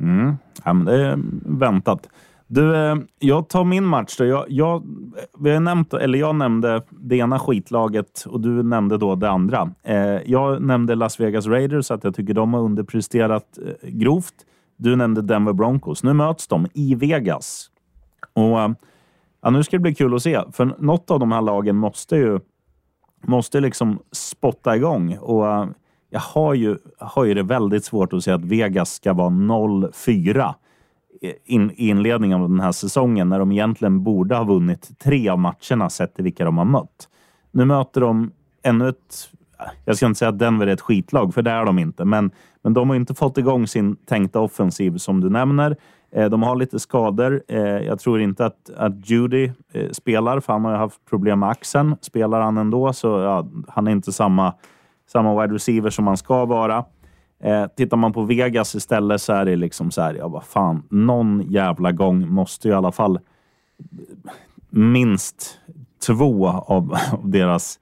Mm, 0.00 0.36
ja, 0.64 0.72
men 0.72 0.84
det 0.84 1.06
är 1.06 1.18
väntat. 1.58 2.08
Du, 2.46 2.76
eh, 2.76 2.96
jag 3.18 3.48
tar 3.48 3.64
min 3.64 3.84
match 3.84 4.16
då. 4.18 4.24
Jag, 4.24 4.44
jag, 4.48 4.82
vi 5.38 5.50
har 5.50 5.60
nämnt, 5.60 5.94
eller 5.94 6.18
jag 6.18 6.34
nämnde 6.34 6.82
det 6.90 7.16
ena 7.16 7.38
skitlaget 7.38 8.24
och 8.26 8.40
du 8.40 8.62
nämnde 8.62 8.98
då 8.98 9.14
det 9.14 9.30
andra. 9.30 9.70
Eh, 9.82 10.18
jag 10.26 10.62
nämnde 10.62 10.94
Las 10.94 11.20
Vegas 11.20 11.46
Raiders, 11.46 11.90
att 11.90 12.04
jag 12.04 12.14
tycker 12.14 12.34
de 12.34 12.54
har 12.54 12.60
underpresterat 12.60 13.58
eh, 13.66 13.88
grovt. 13.88 14.34
Du 14.76 14.96
nämnde 14.96 15.22
Denver 15.22 15.52
Broncos. 15.52 16.02
Nu 16.02 16.12
möts 16.12 16.48
de 16.48 16.66
i 16.74 16.94
Vegas. 16.94 17.70
Och 18.38 18.60
eh, 18.60 18.70
ja, 19.42 19.50
Nu 19.50 19.62
ska 19.62 19.76
det 19.76 19.80
bli 19.80 19.94
kul 19.94 20.14
att 20.14 20.22
se, 20.22 20.42
för 20.52 20.74
något 20.78 21.10
av 21.10 21.20
de 21.20 21.32
här 21.32 21.42
lagen 21.42 21.76
måste 21.76 22.16
ju 22.16 22.40
måste 23.22 23.60
liksom 23.60 23.98
spotta 24.12 24.76
igång. 24.76 25.18
Och 25.20 25.48
eh, 25.48 25.66
jag 26.10 26.20
har 26.20 26.54
ju, 26.54 26.78
har 26.98 27.24
ju 27.24 27.34
det 27.34 27.42
väldigt 27.42 27.84
svårt 27.84 28.12
att 28.12 28.24
se 28.24 28.30
att 28.30 28.44
Vegas 28.44 28.94
ska 28.94 29.12
vara 29.12 29.30
0-4 29.30 30.54
in, 31.44 31.70
i 31.70 31.88
inledningen 31.88 32.42
av 32.42 32.48
den 32.48 32.60
här 32.60 32.72
säsongen 32.72 33.28
när 33.28 33.38
de 33.38 33.52
egentligen 33.52 34.02
borde 34.02 34.34
ha 34.36 34.44
vunnit 34.44 34.98
tre 34.98 35.28
av 35.28 35.38
matcherna 35.38 35.90
sett 35.90 36.14
till 36.14 36.24
vilka 36.24 36.44
de 36.44 36.58
har 36.58 36.64
mött. 36.64 37.08
Nu 37.50 37.64
möter 37.64 38.00
de 38.00 38.30
ännu 38.62 38.88
ett 38.88 39.30
jag 39.84 39.96
ska 39.96 40.06
inte 40.06 40.18
säga 40.18 40.28
att 40.28 40.38
Denver 40.38 40.66
är 40.66 40.72
ett 40.72 40.80
skitlag, 40.80 41.34
för 41.34 41.42
det 41.42 41.50
är 41.50 41.64
de 41.64 41.78
inte. 41.78 42.04
Men, 42.04 42.30
men 42.62 42.74
de 42.74 42.88
har 42.88 42.96
inte 42.96 43.14
fått 43.14 43.38
igång 43.38 43.66
sin 43.66 43.96
tänkta 43.96 44.40
offensiv 44.40 44.96
som 44.96 45.20
du 45.20 45.30
nämner. 45.30 45.76
Eh, 46.10 46.30
de 46.30 46.42
har 46.42 46.56
lite 46.56 46.78
skador. 46.78 47.42
Eh, 47.48 47.58
jag 47.60 47.98
tror 47.98 48.20
inte 48.20 48.46
att, 48.46 48.70
att 48.76 49.10
Judy 49.10 49.50
eh, 49.72 49.90
spelar, 49.90 50.40
för 50.40 50.52
han 50.52 50.64
har 50.64 50.72
ju 50.72 50.78
haft 50.78 51.04
problem 51.04 51.40
med 51.40 51.48
axeln. 51.48 51.96
Spelar 52.00 52.40
han 52.40 52.58
ändå 52.58 52.92
så 52.92 53.08
ja, 53.08 53.46
han 53.68 53.86
är 53.86 53.92
inte 53.92 54.12
samma, 54.12 54.54
samma 55.08 55.40
wide 55.40 55.54
receiver 55.54 55.90
som 55.90 56.06
han 56.06 56.16
ska 56.16 56.44
vara. 56.44 56.84
Eh, 57.40 57.66
tittar 57.66 57.96
man 57.96 58.12
på 58.12 58.22
Vegas 58.22 58.74
istället 58.74 59.22
så 59.22 59.32
är 59.32 59.44
det 59.44 59.56
liksom 59.56 59.90
så 59.90 60.02
här, 60.02 60.14
ja 60.14 60.28
vad 60.28 60.44
fan, 60.44 60.82
någon 60.90 61.42
jävla 61.48 61.92
gång 61.92 62.28
måste 62.28 62.68
ju 62.68 62.74
i 62.74 62.76
alla 62.76 62.92
fall 62.92 63.18
minst 64.70 65.58
två 66.06 66.48
av, 66.48 66.96
av 67.12 67.30
deras 67.30 67.78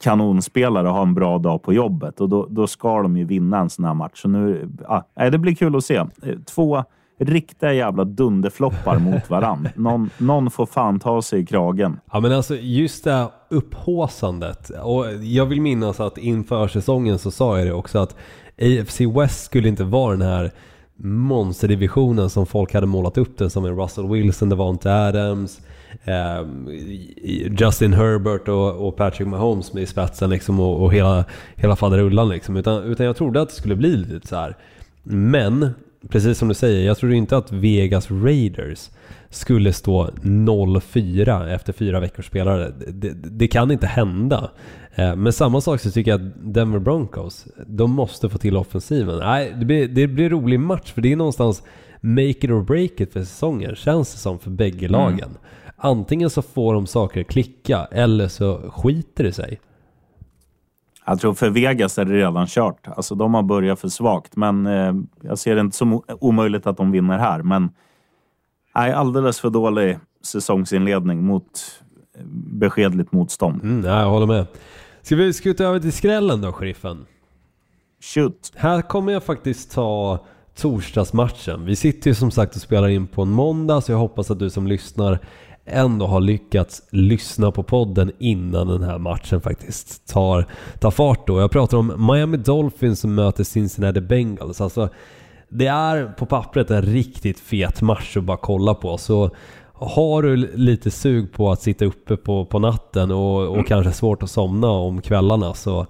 kanonspelare 0.00 0.88
ha 0.88 1.02
en 1.02 1.14
bra 1.14 1.38
dag 1.38 1.62
på 1.62 1.72
jobbet 1.72 2.20
och 2.20 2.28
då, 2.28 2.46
då 2.50 2.66
ska 2.66 3.02
de 3.02 3.16
ju 3.16 3.24
vinna 3.24 3.58
en 3.58 3.70
sån 3.70 3.84
här 3.84 3.94
match. 3.94 4.22
Så 4.22 4.28
nu, 4.28 4.68
ah, 4.88 5.02
det 5.14 5.38
blir 5.38 5.54
kul 5.54 5.76
att 5.76 5.84
se. 5.84 6.04
Två 6.46 6.84
riktiga 7.18 7.72
jävla 7.72 8.04
dunderfloppar 8.04 8.98
mot 8.98 9.30
varann. 9.30 9.68
Någon, 9.74 10.10
någon 10.18 10.50
får 10.50 10.66
fan 10.66 11.00
ta 11.00 11.22
sig 11.22 11.40
i 11.40 11.46
kragen. 11.46 12.00
Ja 12.12 12.20
men 12.20 12.32
alltså 12.32 12.56
just 12.56 13.04
det 13.04 13.12
här 13.12 13.28
upphåsandet. 13.50 14.70
Och 14.70 15.04
jag 15.22 15.46
vill 15.46 15.60
minnas 15.60 16.00
att 16.00 16.18
inför 16.18 16.68
säsongen 16.68 17.18
så 17.18 17.30
sa 17.30 17.58
jag 17.58 17.66
det 17.66 17.72
också 17.72 17.98
att 17.98 18.16
AFC 18.60 19.00
West 19.00 19.44
skulle 19.44 19.68
inte 19.68 19.84
vara 19.84 20.16
den 20.16 20.28
här 20.28 20.50
monsterdivisionen 20.96 22.30
som 22.30 22.46
folk 22.46 22.74
hade 22.74 22.86
målat 22.86 23.18
upp 23.18 23.38
den 23.38 23.50
som 23.50 23.64
en 23.64 23.76
Russell 23.76 24.08
Wilson, 24.08 24.48
Devonte 24.48 24.94
Adams, 24.94 25.60
eh, 26.04 26.46
Justin 27.58 27.92
Herbert 27.92 28.48
och, 28.48 28.88
och, 28.88 28.96
Patrick 28.96 29.28
Mahomes 29.28 29.72
med 29.72 29.82
i 29.82 29.86
spetsen 29.86 30.30
liksom 30.30 30.60
och, 30.60 30.82
och 30.82 30.94
hela, 30.94 31.24
hela 31.54 31.76
faderullan 31.76 32.28
liksom. 32.28 32.56
Utan, 32.56 32.82
utan 32.82 33.06
jag 33.06 33.16
trodde 33.16 33.42
att 33.42 33.48
det 33.48 33.54
skulle 33.54 33.76
bli 33.76 33.96
lite 33.96 34.28
så 34.28 34.36
här. 34.36 34.56
Men, 35.02 35.74
precis 36.08 36.38
som 36.38 36.48
du 36.48 36.54
säger, 36.54 36.86
jag 36.86 36.98
trodde 36.98 37.16
inte 37.16 37.36
att 37.36 37.52
Vegas 37.52 38.10
Raiders 38.10 38.90
skulle 39.30 39.72
stå 39.72 40.10
0-4 40.22 41.54
efter 41.54 41.72
fyra 41.72 42.00
veckors 42.00 42.26
spelare. 42.26 42.72
Det, 42.88 43.12
det, 43.12 43.48
kan 43.48 43.70
inte 43.70 43.86
hända. 43.86 44.50
Eh, 44.94 45.16
men 45.16 45.32
samma 45.32 45.60
sak 45.60 45.80
så 45.80 45.90
tycker 45.90 46.10
jag 46.10 46.20
att 46.20 46.54
Denver 46.54 46.78
Broncos, 46.78 47.46
de 47.66 47.90
måste 47.90 48.28
få 48.28 48.38
till 48.38 48.56
offensiven. 48.56 49.18
Nej, 49.18 49.54
det 49.58 49.64
blir, 49.64 49.88
det 49.88 50.06
blir 50.06 50.24
en 50.24 50.30
rolig 50.30 50.60
match 50.60 50.92
för 50.92 51.02
det 51.02 51.12
är 51.12 51.16
någonstans 51.16 51.62
make 52.00 52.28
it 52.28 52.50
or 52.50 52.62
break 52.62 53.00
it 53.00 53.12
för 53.12 53.20
säsongen, 53.20 53.74
känns 53.74 54.12
det 54.12 54.18
som 54.18 54.38
för 54.38 54.50
bägge 54.50 54.86
mm. 54.86 54.92
lagen. 54.92 55.30
Antingen 55.76 56.30
så 56.30 56.42
får 56.42 56.74
de 56.74 56.86
saker 56.86 57.22
klicka 57.22 57.88
eller 57.90 58.28
så 58.28 58.70
skiter 58.70 59.24
det 59.24 59.32
sig. 59.32 59.60
Jag 61.06 61.20
tror 61.20 61.34
för 61.34 61.50
Vegas 61.50 61.98
är 61.98 62.04
det 62.04 62.12
redan 62.12 62.46
kört. 62.46 62.88
Alltså 62.96 63.14
de 63.14 63.34
har 63.34 63.42
börjat 63.42 63.80
för 63.80 63.88
svagt, 63.88 64.36
men 64.36 64.66
eh, 64.66 64.94
jag 65.22 65.38
ser 65.38 65.54
det 65.54 65.60
inte 65.60 65.76
som 65.76 66.02
omöjligt 66.20 66.66
att 66.66 66.76
de 66.76 66.90
vinner 66.90 67.18
här. 67.18 67.42
Men 67.42 67.70
nej, 68.74 68.92
alldeles 68.92 69.40
för 69.40 69.50
dålig 69.50 69.98
säsongsinledning 70.22 71.24
mot 71.24 71.44
eh, 72.18 72.24
beskedligt 72.52 73.12
motstånd. 73.12 73.62
Mm, 73.62 73.84
jag 73.84 74.10
håller 74.10 74.26
med. 74.26 74.46
Ska 75.02 75.16
vi 75.16 75.32
skjuta 75.32 75.64
över 75.64 75.80
till 75.80 75.92
skrällen 75.92 76.40
då, 76.40 76.52
sheriffen? 76.52 77.06
Shoot. 78.00 78.52
Här 78.54 78.82
kommer 78.82 79.12
jag 79.12 79.22
faktiskt 79.22 79.72
ta 79.72 80.24
torsdagsmatchen. 80.56 81.64
Vi 81.64 81.76
sitter 81.76 82.10
ju 82.10 82.14
som 82.14 82.30
sagt 82.30 82.56
och 82.56 82.62
spelar 82.62 82.88
in 82.88 83.06
på 83.06 83.22
en 83.22 83.30
måndag, 83.30 83.80
så 83.80 83.92
jag 83.92 83.98
hoppas 83.98 84.30
att 84.30 84.38
du 84.38 84.50
som 84.50 84.66
lyssnar 84.66 85.18
ändå 85.66 86.06
har 86.06 86.20
lyckats 86.20 86.82
lyssna 86.90 87.50
på 87.50 87.62
podden 87.62 88.12
innan 88.18 88.68
den 88.68 88.82
här 88.82 88.98
matchen 88.98 89.40
faktiskt 89.40 90.08
tar, 90.08 90.46
tar 90.80 90.90
fart 90.90 91.26
då. 91.26 91.40
Jag 91.40 91.50
pratar 91.50 91.78
om 91.78 92.06
Miami 92.12 92.36
Dolphins 92.36 93.00
som 93.00 93.14
möter 93.14 93.44
Cincinnati 93.44 94.00
Bengals. 94.00 94.60
Alltså, 94.60 94.88
det 95.48 95.66
är 95.66 96.06
på 96.06 96.26
pappret 96.26 96.70
en 96.70 96.82
riktigt 96.82 97.40
fet 97.40 97.82
match 97.82 98.16
att 98.16 98.24
bara 98.24 98.36
kolla 98.36 98.74
på. 98.74 98.98
Så 98.98 99.30
har 99.72 100.22
du 100.22 100.36
lite 100.36 100.90
sug 100.90 101.32
på 101.32 101.50
att 101.50 101.62
sitta 101.62 101.84
uppe 101.84 102.16
på, 102.16 102.44
på 102.44 102.58
natten 102.58 103.10
och, 103.10 103.42
och 103.42 103.54
mm. 103.54 103.64
kanske 103.64 103.92
svårt 103.92 104.22
att 104.22 104.30
somna 104.30 104.68
om 104.68 105.02
kvällarna 105.02 105.54
så 105.54 105.86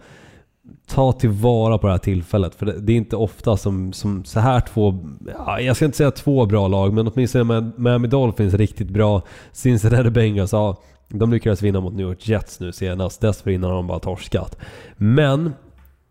ta 0.86 1.12
tillvara 1.12 1.78
på 1.78 1.86
det 1.86 1.92
här 1.92 1.98
tillfället. 1.98 2.54
För 2.54 2.66
det, 2.66 2.80
det, 2.80 2.92
är 2.92 2.96
inte 2.96 3.16
ofta 3.16 3.56
som, 3.56 3.92
som 3.92 4.24
så 4.24 4.40
här 4.40 4.60
två, 4.60 4.98
ja, 5.36 5.60
jag 5.60 5.76
ska 5.76 5.84
inte 5.84 5.96
säga 5.96 6.10
två 6.10 6.46
bra 6.46 6.68
lag, 6.68 6.92
men 6.92 7.08
åtminstone 7.08 7.72
Miami 7.76 8.08
Dolphins 8.08 8.54
riktigt 8.54 8.90
bra. 8.90 9.22
Cincinnati 9.52 10.10
Bengals, 10.10 10.52
ja, 10.52 10.76
de 11.08 11.32
lyckades 11.32 11.62
vinna 11.62 11.80
mot 11.80 11.94
New 11.94 12.06
York 12.06 12.28
Jets 12.28 12.60
nu 12.60 12.72
senast. 12.72 13.20
Dessförinnan 13.20 13.70
har 13.70 13.76
de 13.76 13.86
bara 13.86 13.98
torskat. 13.98 14.58
Men 14.96 15.52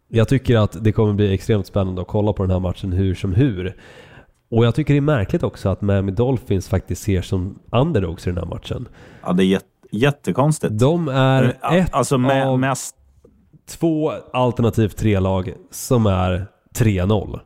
jag 0.07 0.27
tycker 0.27 0.57
att 0.57 0.83
det 0.83 0.91
kommer 0.91 1.13
bli 1.13 1.33
extremt 1.33 1.67
spännande 1.67 2.01
att 2.01 2.07
kolla 2.07 2.33
på 2.33 2.43
den 2.43 2.51
här 2.51 2.59
matchen 2.59 2.91
hur 2.91 3.15
som 3.15 3.33
hur. 3.33 3.75
Och 4.51 4.65
jag 4.65 4.75
tycker 4.75 4.93
det 4.93 4.99
är 4.99 5.01
märkligt 5.01 5.43
också 5.43 5.69
att 5.69 5.81
Miami 5.81 6.11
Dolphins 6.11 6.67
faktiskt 6.67 7.03
ser 7.03 7.21
som 7.21 7.59
underdogs 7.71 8.27
i 8.27 8.29
den 8.29 8.37
här 8.37 8.45
matchen. 8.45 8.87
Ja, 9.25 9.33
det 9.33 9.43
är 9.43 9.45
jätte, 9.45 9.65
jättekonstigt. 9.91 10.79
De 10.79 11.07
är 11.07 11.43
ett 11.71 11.93
alltså 11.93 12.17
med, 12.17 12.47
av 12.47 12.59
mest... 12.59 12.95
två 13.67 14.11
alternativt 14.33 14.97
tre 14.97 15.19
lag 15.19 15.53
som 15.71 16.05
är 16.05 16.47
3-0. 16.75 17.39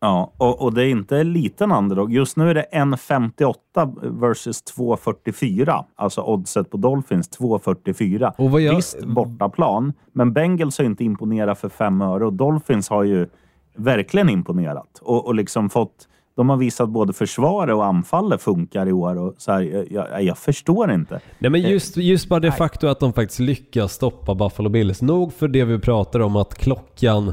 Ja, 0.00 0.32
och, 0.36 0.62
och, 0.62 0.74
det 0.74 0.84
är 0.84 0.88
inte 0.88 1.18
en 1.18 1.32
liten 1.32 1.72
underdog. 1.72 2.12
Just 2.12 2.36
nu 2.36 2.50
är 2.50 2.54
det 2.54 2.66
1,58 2.72 4.20
versus 4.20 4.64
2,44. 4.64 5.84
Alltså 5.96 6.22
oddset 6.22 6.70
på 6.70 6.76
Dolphins 6.76 7.30
2,44. 7.30 8.32
Och 8.38 8.50
vad 8.50 8.60
jag... 8.60 8.76
Visst, 8.76 9.04
bortaplan, 9.04 9.92
men 10.12 10.32
Bengals 10.32 10.78
har 10.78 10.84
inte 10.84 11.04
imponerat 11.04 11.58
för 11.58 11.68
fem 11.68 12.02
öre 12.02 12.26
och 12.26 12.32
Dolphins 12.32 12.88
har 12.88 13.02
ju 13.02 13.28
verkligen 13.76 14.28
imponerat 14.28 14.98
och, 15.02 15.26
och 15.26 15.34
liksom 15.34 15.70
fått 15.70 16.08
de 16.34 16.50
har 16.50 16.56
visat 16.56 16.88
både 16.88 17.12
försvaret 17.12 17.74
och 17.74 17.84
anfallet 17.84 18.42
funkar 18.42 18.88
i 18.88 18.92
år. 18.92 19.18
Och 19.18 19.34
så 19.38 19.52
här, 19.52 19.86
jag, 19.90 20.22
jag, 20.22 20.38
förstår 20.38 20.92
inte. 20.92 21.20
Nej, 21.38 21.50
men 21.50 21.60
just, 21.60 21.96
just 21.96 22.28
bara 22.28 22.40
det 22.40 22.52
faktum 22.52 22.90
att 22.90 23.00
de 23.00 23.12
faktiskt 23.12 23.40
lyckas 23.40 23.92
stoppa 23.92 24.34
Buffalo 24.34 24.68
Bills. 24.68 25.02
Nog 25.02 25.32
för 25.32 25.48
det 25.48 25.64
vi 25.64 25.78
pratar 25.78 26.20
om 26.20 26.36
att 26.36 26.54
klockan 26.54 27.32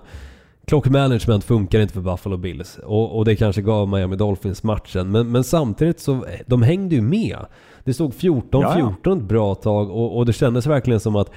Klockmanagement 0.70 1.44
funkar 1.44 1.80
inte 1.80 1.94
för 1.94 2.02
Buffalo 2.02 2.38
Bills 2.38 2.80
och, 2.84 3.18
och 3.18 3.26
det 3.26 3.36
kanske 3.36 3.62
gav 3.62 3.90
Miami 3.90 4.16
Dolphins 4.16 4.64
matchen. 4.64 5.12
Men, 5.12 5.32
men 5.32 5.44
samtidigt 5.44 6.00
så, 6.00 6.26
de 6.46 6.62
hängde 6.62 6.96
ju 6.96 7.02
med. 7.02 7.38
Det 7.84 7.94
stod 7.94 8.14
14-14 8.14 9.18
ett 9.18 9.24
bra 9.24 9.56
tag 9.56 9.92
och, 9.92 10.18
och 10.18 10.26
det 10.26 10.34
kändes 10.34 10.68
verkligen 10.68 11.00
som 11.00 11.16
att 11.16 11.32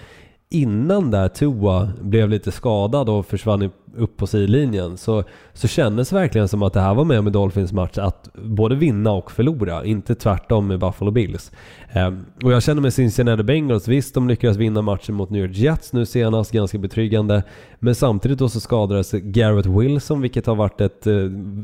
innan 0.53 1.11
där 1.11 1.29
Tua 1.29 1.91
blev 2.01 2.29
lite 2.29 2.53
skadad 2.53 3.09
och 3.09 3.27
försvann 3.27 3.71
upp 3.97 4.17
på 4.17 4.27
sidlinjen 4.27 4.97
så, 4.97 5.25
så 5.53 5.69
kändes 5.69 6.09
det 6.09 6.17
verkligen 6.17 6.49
som 6.49 6.63
att 6.63 6.73
det 6.73 6.81
här 6.81 6.95
var 6.95 7.05
med 7.05 7.25
med 7.25 7.33
Dolphins 7.33 7.73
match 7.73 7.99
att 7.99 8.29
både 8.35 8.75
vinna 8.75 9.13
och 9.13 9.31
förlora, 9.31 9.85
inte 9.85 10.15
tvärtom 10.15 10.67
med 10.67 10.79
Buffalo 10.79 11.11
Bills. 11.11 11.53
Eh, 11.93 12.13
och 12.45 12.53
jag 12.53 12.63
känner 12.63 12.83
med 12.83 12.95
Cincinnati 12.95 13.43
Bengals, 13.43 13.89
visst 13.89 14.15
de 14.15 14.29
lyckades 14.29 14.57
vinna 14.57 14.83
matchen 14.83 15.15
mot 15.15 15.31
New 15.31 15.45
York 15.45 15.57
Jets 15.57 15.93
nu 15.93 16.07
senast, 16.07 16.53
ganska 16.53 16.79
betryggande. 16.79 17.43
Men 17.79 17.95
samtidigt 17.95 18.39
då 18.39 18.49
så 18.49 18.61
skadades 18.61 19.13
Garrett 19.13 19.67
Wilson, 19.67 20.21
vilket 20.21 20.47
har 20.47 20.55
varit 20.55 20.81
ett 20.81 21.07
eh, 21.07 21.15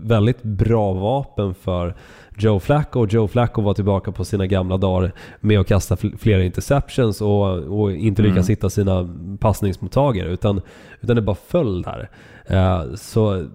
väldigt 0.03 0.43
bra 0.43 0.93
vapen 0.93 1.55
för 1.55 1.95
Joe 2.39 2.61
Flacco 2.61 3.01
och 3.01 3.13
Joe 3.13 3.29
Flacco 3.29 3.63
var 3.63 3.75
tillbaka 3.75 4.13
på 4.13 4.25
sina 4.25 4.47
gamla 4.47 4.77
dagar 4.77 5.13
med 5.41 5.61
att 5.61 5.67
kasta 5.67 5.97
flera 5.97 6.45
interceptions 6.45 7.21
och, 7.21 7.81
och 7.81 7.93
inte 7.93 8.23
lyckas 8.23 8.37
mm. 8.37 8.49
hitta 8.49 8.71
sina 8.71 9.09
passningsmottagare 9.41 10.29
utan, 10.29 10.61
utan 11.01 11.17
det 11.17 11.23
bara 11.23 11.37
föll 11.49 11.83
där. 11.83 12.11
Uh, 12.51 12.95
så, 12.95 13.47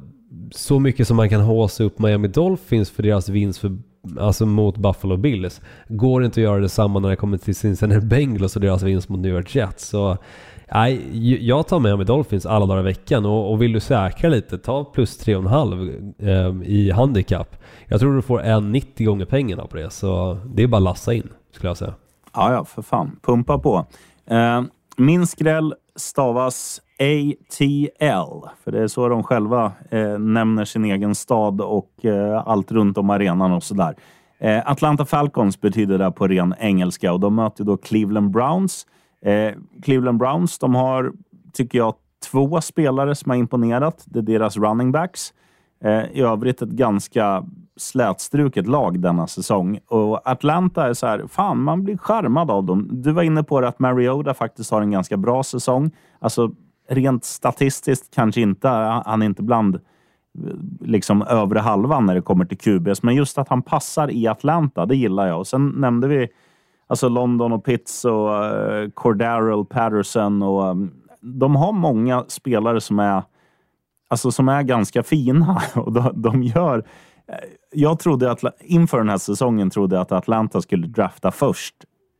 så 0.51 0.79
mycket 0.79 1.07
som 1.07 1.17
man 1.17 1.29
kan 1.29 1.41
håsa 1.41 1.83
upp 1.83 1.99
Miami 1.99 2.27
Dolphins 2.27 2.91
för 2.91 3.03
deras 3.03 3.29
vinst 3.29 3.59
för 3.59 3.77
alltså 4.19 4.45
mot 4.45 4.77
Buffalo 4.77 5.17
Bills. 5.17 5.61
Går 5.87 6.25
inte 6.25 6.39
att 6.39 6.43
göra 6.43 6.59
detsamma 6.59 6.99
när 6.99 7.09
det 7.09 7.15
kommer 7.15 7.37
till 7.37 7.55
Cincinnati 7.55 8.05
Bengals 8.05 8.55
och 8.55 8.61
deras 8.61 8.83
vinst 8.83 9.09
mot 9.09 9.19
New 9.19 9.31
York 9.31 9.55
Jets. 9.55 9.87
Så 9.87 10.17
Nej, 10.73 11.47
jag 11.47 11.67
tar 11.67 11.79
med 11.79 11.97
mig 11.97 12.05
Dolphins 12.05 12.45
alla 12.45 12.65
dagar 12.65 12.81
i 12.81 12.83
veckan 12.83 13.25
och, 13.25 13.51
och 13.51 13.61
vill 13.61 13.73
du 13.73 13.79
säkra 13.79 14.29
lite, 14.29 14.57
ta 14.57 14.83
plus 14.83 15.25
3,5 15.27 16.61
eh, 16.63 16.69
i 16.69 16.91
handikapp. 16.91 17.55
Jag 17.87 17.99
tror 17.99 18.15
du 18.15 18.21
får 18.21 18.41
en 18.41 18.71
90 18.71 19.05
gånger 19.05 19.25
pengarna 19.25 19.67
på 19.67 19.77
det, 19.77 19.89
så 19.89 20.37
det 20.45 20.63
är 20.63 20.67
bara 20.67 20.77
att 20.77 20.83
lassa 20.83 21.13
in 21.13 21.29
skulle 21.51 21.69
jag 21.69 21.77
säga. 21.77 21.93
Ja, 22.33 22.53
ja, 22.53 22.65
för 22.65 22.81
fan. 22.81 23.19
Pumpa 23.21 23.59
på. 23.59 23.85
Eh, 24.25 24.61
min 24.97 25.27
skräll 25.27 25.73
stavas 25.95 26.81
ATL, 26.99 28.47
för 28.63 28.71
det 28.71 28.83
är 28.83 28.87
så 28.87 29.07
de 29.07 29.23
själva 29.23 29.71
eh, 29.89 30.19
nämner 30.19 30.65
sin 30.65 30.85
egen 30.85 31.15
stad 31.15 31.61
och 31.61 32.05
eh, 32.05 32.47
allt 32.47 32.71
runt 32.71 32.97
om 32.97 33.09
arenan 33.09 33.51
och 33.51 33.63
sådär. 33.63 33.95
Eh, 34.39 34.69
Atlanta 34.69 35.05
Falcons 35.05 35.61
betyder 35.61 35.97
det 35.97 36.11
på 36.11 36.27
ren 36.27 36.55
engelska 36.59 37.13
och 37.13 37.19
de 37.19 37.35
möter 37.35 37.63
då 37.63 37.77
Cleveland 37.77 38.31
Browns. 38.31 38.87
Eh, 39.25 39.53
Cleveland 39.81 40.19
Browns, 40.19 40.59
de 40.59 40.75
har, 40.75 41.11
tycker 41.53 41.77
jag, 41.77 41.93
två 42.31 42.61
spelare 42.61 43.15
som 43.15 43.29
har 43.29 43.37
imponerat. 43.37 44.03
Det 44.05 44.19
är 44.19 44.23
deras 44.23 44.57
running 44.57 44.91
backs. 44.91 45.33
Eh, 45.83 46.03
I 46.11 46.21
övrigt 46.21 46.61
ett 46.61 46.69
ganska 46.69 47.45
slätstruket 47.77 48.67
lag 48.67 48.99
denna 48.99 49.27
säsong. 49.27 49.79
Och 49.87 50.29
Atlanta 50.29 50.87
är 50.87 50.93
så 50.93 51.07
här, 51.07 51.27
fan, 51.27 51.63
man 51.63 51.83
blir 51.83 51.97
charmad 51.97 52.51
av 52.51 52.63
dem. 52.63 52.87
Du 52.91 53.11
var 53.11 53.23
inne 53.23 53.43
på 53.43 53.61
det 53.61 53.67
att 53.67 53.79
Mariota 53.79 54.33
faktiskt 54.33 54.71
har 54.71 54.81
en 54.81 54.91
ganska 54.91 55.17
bra 55.17 55.43
säsong. 55.43 55.91
Alltså, 56.19 56.51
rent 56.89 57.23
statistiskt 57.23 58.15
kanske 58.15 58.41
inte, 58.41 58.67
han 59.05 59.21
är 59.21 59.25
inte 59.25 59.43
bland 59.43 59.75
eh, 59.75 59.81
liksom 60.81 61.21
övre 61.21 61.59
halvan 61.59 62.05
när 62.05 62.15
det 62.15 62.21
kommer 62.21 62.45
till 62.45 62.57
QBs. 62.57 63.03
Men 63.03 63.15
just 63.15 63.37
att 63.37 63.49
han 63.49 63.61
passar 63.61 64.11
i 64.11 64.27
Atlanta, 64.27 64.85
det 64.85 64.95
gillar 64.95 65.27
jag. 65.27 65.39
Och 65.39 65.47
sen 65.47 65.67
nämnde 65.67 66.07
vi 66.07 66.27
alltså 66.93 67.09
London 67.09 67.51
och 67.53 67.63
Pitts 67.65 68.05
och 68.05 68.29
uh, 68.29 68.89
Cordarrelle 68.93 69.65
Patterson. 69.65 70.43
Och, 70.43 70.63
um, 70.69 70.91
de 71.21 71.55
har 71.55 71.71
många 71.71 72.25
spelare 72.27 72.81
som 72.81 72.99
är, 72.99 73.23
alltså, 74.09 74.31
som 74.31 74.49
är 74.49 74.63
ganska 74.63 75.03
fina. 75.03 75.61
Och 75.75 75.91
de, 75.93 76.21
de 76.21 76.43
gör... 76.43 76.77
eh, 77.27 77.35
Jag 77.71 77.99
trodde 77.99 78.31
att 78.31 78.39
inför 78.59 78.97
den 78.97 79.09
här 79.09 79.17
säsongen 79.17 79.69
trodde 79.69 79.95
jag 79.95 80.01
att 80.01 80.11
Atlanta 80.11 80.61
skulle 80.61 80.87
drafta 80.87 81.31
först 81.31 81.75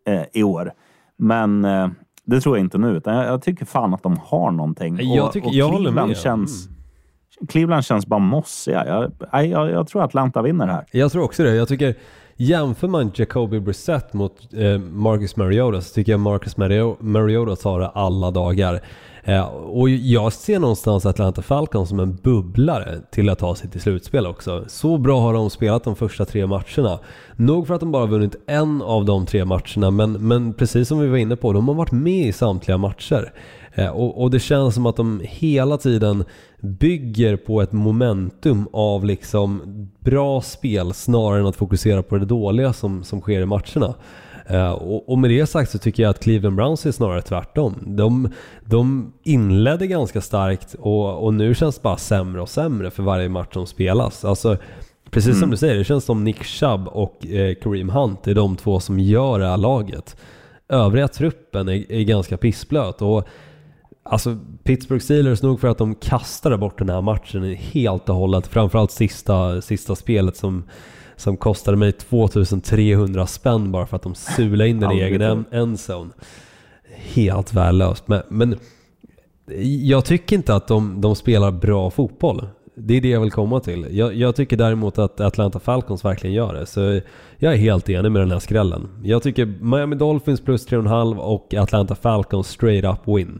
eh, 0.07 0.21
i 0.33 0.43
år. 0.43 0.71
Men 1.17 1.65
eh, 1.65 1.87
det 2.25 2.41
tror 2.41 2.57
jag 2.57 2.65
inte 2.65 2.77
nu. 2.77 2.89
Utan 2.97 3.15
jag, 3.15 3.25
jag 3.25 3.41
tycker 3.41 3.65
fan 3.65 3.93
att 3.93 4.03
de 4.03 4.17
har 4.23 4.51
någonting. 4.51 4.97
Jag 5.01 5.25
och, 5.25 5.31
tycker- 5.33 5.47
och 5.47 5.53
jag 5.53 5.69
håller 5.69 5.91
med. 5.91 6.17
Känns, 6.17 6.69
Cleveland 7.49 7.85
känns 7.85 8.05
bara 8.07 8.19
mossiga. 8.19 8.87
Jag, 9.31 9.45
jag, 9.45 9.69
jag 9.71 9.87
tror 9.87 10.03
Atlanta 10.03 10.41
vinner 10.41 10.67
här. 10.67 10.85
Jag 10.91 11.11
tror 11.11 11.23
också 11.23 11.43
det. 11.43 11.55
Jag 11.55 11.67
tycker, 11.67 11.95
jämför 12.35 12.87
man 12.87 13.11
Jacoby 13.15 13.59
Brissett 13.59 14.13
mot 14.13 14.53
eh, 14.53 14.79
Marcus 14.79 15.35
Mariota 15.35 15.81
så 15.81 15.93
tycker 15.93 16.11
jag 16.11 16.19
Marcus 16.19 16.57
Mariota 16.99 17.55
tar 17.55 17.79
det 17.79 17.87
alla 17.87 18.31
dagar. 18.31 18.81
Eh, 19.25 19.45
och 19.45 19.89
jag 19.89 20.33
ser 20.33 20.59
någonstans 20.59 21.05
Atlanta 21.05 21.41
Falcons 21.41 21.89
som 21.89 21.99
en 21.99 22.15
bubblare 22.15 22.99
till 23.11 23.29
att 23.29 23.39
ta 23.39 23.55
sig 23.55 23.69
till 23.69 23.81
slutspel 23.81 24.27
också. 24.27 24.65
Så 24.67 24.97
bra 24.97 25.19
har 25.19 25.33
de 25.33 25.49
spelat 25.49 25.83
de 25.83 25.95
första 25.95 26.25
tre 26.25 26.47
matcherna. 26.47 26.99
Nog 27.35 27.67
för 27.67 27.73
att 27.73 27.79
de 27.79 27.91
bara 27.91 28.05
vunnit 28.05 28.35
en 28.47 28.81
av 28.81 29.05
de 29.05 29.25
tre 29.25 29.45
matcherna, 29.45 29.91
men, 29.91 30.11
men 30.11 30.53
precis 30.53 30.87
som 30.87 30.99
vi 30.99 31.07
var 31.07 31.17
inne 31.17 31.35
på, 31.35 31.53
de 31.53 31.67
har 31.67 31.75
varit 31.75 31.91
med 31.91 32.27
i 32.27 32.31
samtliga 32.31 32.77
matcher. 32.77 33.33
Eh, 33.75 33.89
och, 33.89 34.21
och 34.21 34.31
det 34.31 34.39
känns 34.39 34.75
som 34.75 34.85
att 34.85 34.95
de 34.95 35.21
hela 35.23 35.77
tiden 35.77 36.23
bygger 36.61 37.35
på 37.35 37.61
ett 37.61 37.71
momentum 37.71 38.67
av 38.73 39.05
liksom 39.05 39.61
bra 39.99 40.41
spel 40.41 40.93
snarare 40.93 41.39
än 41.39 41.45
att 41.45 41.55
fokusera 41.55 42.03
på 42.03 42.17
det 42.17 42.25
dåliga 42.25 42.73
som, 42.73 43.03
som 43.03 43.21
sker 43.21 43.41
i 43.41 43.45
matcherna. 43.45 43.93
Eh, 44.45 44.71
och, 44.71 45.09
och 45.09 45.19
med 45.19 45.29
det 45.29 45.45
sagt 45.45 45.71
så 45.71 45.77
tycker 45.77 46.03
jag 46.03 46.09
att 46.09 46.19
Cleveland 46.19 46.55
Browns 46.55 46.85
är 46.85 46.91
snarare 46.91 47.21
tvärtom. 47.21 47.75
De, 47.81 48.31
de 48.65 49.13
inledde 49.23 49.87
ganska 49.87 50.21
starkt 50.21 50.75
och, 50.79 51.23
och 51.23 51.33
nu 51.33 51.55
känns 51.55 51.75
det 51.75 51.83
bara 51.83 51.97
sämre 51.97 52.41
och 52.41 52.49
sämre 52.49 52.91
för 52.91 53.03
varje 53.03 53.29
match 53.29 53.53
som 53.53 53.67
spelas. 53.67 54.25
Alltså, 54.25 54.57
precis 55.11 55.39
som 55.39 55.49
du 55.49 55.57
säger, 55.57 55.75
det 55.75 55.83
känns 55.83 56.05
som 56.05 56.23
Nick 56.23 56.43
Chubb 56.43 56.87
och 56.87 57.25
eh, 57.25 57.55
Kareem 57.55 57.89
Hunt 57.89 58.27
är 58.27 58.35
de 58.35 58.55
två 58.55 58.79
som 58.79 58.99
gör 58.99 59.39
det 59.39 59.47
här 59.47 59.57
laget. 59.57 60.17
Övriga 60.69 61.07
truppen 61.07 61.67
är, 61.67 61.91
är 61.91 62.03
ganska 62.03 62.37
pissblöt 62.37 63.01
och 63.01 63.27
Alltså 64.03 64.37
Pittsburgh 64.63 65.03
Steelers, 65.03 65.41
nog 65.41 65.59
för 65.59 65.67
att 65.67 65.77
de 65.77 65.95
kastade 65.95 66.57
bort 66.57 66.77
den 66.77 66.89
här 66.89 67.01
matchen 67.01 67.55
helt 67.55 68.09
och 68.09 68.15
hållet. 68.15 68.47
Framförallt 68.47 68.91
sista, 68.91 69.61
sista 69.61 69.95
spelet 69.95 70.37
som, 70.37 70.63
som 71.15 71.37
kostade 71.37 71.77
mig 71.77 71.91
2300 71.91 73.27
spänn 73.27 73.71
bara 73.71 73.85
för 73.85 73.95
att 73.95 74.03
de 74.03 74.15
sulade 74.15 74.69
in 74.69 74.79
den 74.79 74.91
i 74.91 75.01
egen 75.01 75.45
endzone. 75.51 76.09
Helt 76.95 77.53
värdelöst. 77.53 78.07
Men, 78.07 78.21
men 78.29 78.59
jag 79.83 80.05
tycker 80.05 80.35
inte 80.35 80.55
att 80.55 80.67
de, 80.67 81.01
de 81.01 81.15
spelar 81.15 81.51
bra 81.51 81.91
fotboll. 81.91 82.47
Det 82.75 82.97
är 82.97 83.01
det 83.01 83.09
jag 83.09 83.21
vill 83.21 83.31
komma 83.31 83.59
till. 83.59 83.87
Jag, 83.91 84.15
jag 84.15 84.35
tycker 84.35 84.57
däremot 84.57 84.97
att 84.97 85.19
Atlanta 85.19 85.59
Falcons 85.59 86.05
verkligen 86.05 86.35
gör 86.35 86.53
det. 86.53 86.65
Så 86.65 87.01
jag 87.37 87.53
är 87.53 87.57
helt 87.57 87.89
enig 87.89 88.11
med 88.11 88.21
den 88.21 88.31
här 88.31 88.39
skrällen. 88.39 88.89
Jag 89.03 89.23
tycker 89.23 89.45
Miami 89.45 89.95
Dolphins 89.95 90.41
plus 90.41 90.67
3,5 90.67 91.17
och 91.17 91.53
Atlanta 91.53 91.95
Falcons 91.95 92.47
straight 92.47 92.85
up 92.85 93.17
win. 93.17 93.39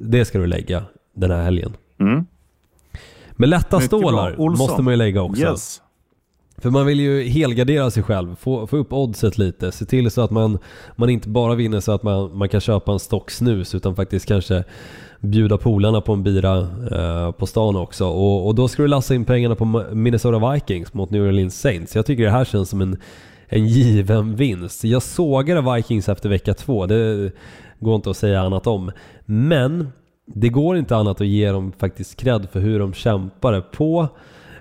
Det 0.00 0.24
ska 0.24 0.38
du 0.38 0.46
lägga 0.46 0.84
den 1.14 1.30
här 1.30 1.42
helgen. 1.42 1.76
Mm. 2.00 2.26
Men 3.32 3.50
lätta 3.50 3.80
stålar 3.80 4.36
måste 4.56 4.82
man 4.82 4.92
ju 4.92 4.96
lägga 4.96 5.22
också. 5.22 5.42
Yes. 5.42 5.82
För 6.58 6.70
man 6.70 6.86
vill 6.86 7.00
ju 7.00 7.22
helgardera 7.22 7.90
sig 7.90 8.02
själv, 8.02 8.36
få, 8.36 8.66
få 8.66 8.76
upp 8.76 8.92
oddset 8.92 9.38
lite, 9.38 9.72
se 9.72 9.84
till 9.84 10.10
så 10.10 10.20
att 10.20 10.30
man, 10.30 10.58
man 10.96 11.10
inte 11.10 11.28
bara 11.28 11.54
vinner 11.54 11.80
så 11.80 11.92
att 11.92 12.02
man, 12.02 12.38
man 12.38 12.48
kan 12.48 12.60
köpa 12.60 12.92
en 12.92 12.98
stock 12.98 13.30
snus 13.30 13.74
utan 13.74 13.96
faktiskt 13.96 14.26
kanske 14.26 14.64
bjuda 15.20 15.58
polarna 15.58 16.00
på 16.00 16.12
en 16.12 16.22
bira 16.22 16.58
eh, 16.92 17.32
på 17.32 17.46
stan 17.46 17.76
också. 17.76 18.06
Och, 18.06 18.46
och 18.46 18.54
då 18.54 18.68
ska 18.68 18.82
du 18.82 18.88
lassa 18.88 19.14
in 19.14 19.24
pengarna 19.24 19.54
på 19.54 19.84
Minnesota 19.92 20.52
Vikings 20.52 20.94
mot 20.94 21.10
New 21.10 21.22
Orleans 21.22 21.60
Saints. 21.60 21.96
Jag 21.96 22.06
tycker 22.06 22.24
det 22.24 22.30
här 22.30 22.44
känns 22.44 22.68
som 22.68 22.80
en, 22.80 22.96
en 23.48 23.66
given 23.66 24.36
vinst. 24.36 24.84
Jag 24.84 25.02
sågade 25.02 25.74
Vikings 25.74 26.08
efter 26.08 26.28
vecka 26.28 26.54
två, 26.54 26.86
det 26.86 27.32
går 27.78 27.94
inte 27.94 28.10
att 28.10 28.16
säga 28.16 28.40
annat 28.40 28.66
om. 28.66 28.92
Men 29.32 29.92
det 30.26 30.48
går 30.48 30.76
inte 30.76 30.96
annat 30.96 31.20
att 31.20 31.26
ge 31.26 31.50
dem 31.50 31.72
faktiskt 31.78 32.16
cred 32.16 32.48
för 32.52 32.60
hur 32.60 32.78
de 32.78 32.92
kämpade 32.92 33.60
på 33.60 34.08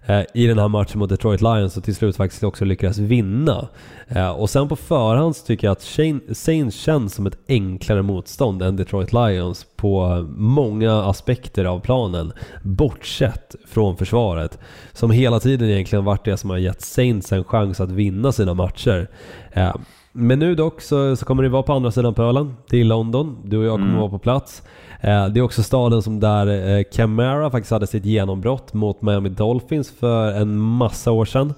eh, 0.05 0.21
i 0.33 0.47
den 0.47 0.59
här 0.59 0.67
matchen 0.67 0.99
mot 0.99 1.09
Detroit 1.09 1.41
Lions 1.41 1.77
och 1.77 1.83
till 1.83 1.95
slut 1.95 2.15
faktiskt 2.15 2.43
också 2.43 2.65
lyckades 2.65 2.97
vinna. 2.97 3.67
Eh, 4.07 4.29
och 4.29 4.49
sen 4.49 4.67
på 4.67 4.75
förhand 4.75 5.35
så 5.35 5.45
tycker 5.45 5.67
jag 5.67 5.71
att 5.71 6.37
Saints 6.37 6.75
känns 6.75 7.13
som 7.13 7.27
ett 7.27 7.39
enklare 7.47 8.01
motstånd 8.01 8.61
än 8.61 8.75
Detroit 8.75 9.13
Lions 9.13 9.65
på 9.75 10.25
många 10.37 11.03
aspekter 11.03 11.65
av 11.65 11.79
planen. 11.79 12.33
Bortsett 12.63 13.55
från 13.67 13.97
försvaret. 13.97 14.59
Som 14.93 15.11
hela 15.11 15.39
tiden 15.39 15.69
egentligen 15.69 16.05
varit 16.05 16.25
det 16.25 16.37
som 16.37 16.49
har 16.49 16.57
gett 16.57 16.81
Saints 16.81 17.31
en 17.31 17.43
chans 17.43 17.79
att 17.79 17.91
vinna 17.91 18.31
sina 18.31 18.53
matcher. 18.53 19.07
Eh, 19.51 19.75
men 20.11 20.39
nu 20.39 20.55
dock 20.55 20.81
så, 20.81 21.15
så 21.15 21.25
kommer 21.25 21.43
det 21.43 21.49
vara 21.49 21.63
på 21.63 21.73
andra 21.73 21.91
sidan 21.91 22.13
pölen. 22.13 22.55
Det 22.69 22.79
är 22.79 22.83
London. 22.83 23.37
Du 23.43 23.57
och 23.57 23.65
jag 23.65 23.79
kommer 23.79 23.99
vara 23.99 24.09
på 24.09 24.19
plats. 24.19 24.63
Eh, 25.01 25.27
det 25.27 25.39
är 25.39 25.41
också 25.41 25.63
staden 25.63 26.01
som 26.01 26.19
där 26.19 26.77
eh, 26.77 26.83
Camara 26.91 27.51
faktiskt 27.51 27.71
hade 27.71 27.87
sitt 27.87 28.05
genombrott 28.05 28.73
mot 28.73 29.01
Miami 29.01 29.29
Dolphins 29.29 29.91
för 29.91 30.31
en 30.33 30.57
massa 30.57 31.11
år 31.11 31.25
sedan. 31.25 31.53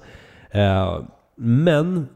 Eh, 0.52 1.00
men 1.36 2.08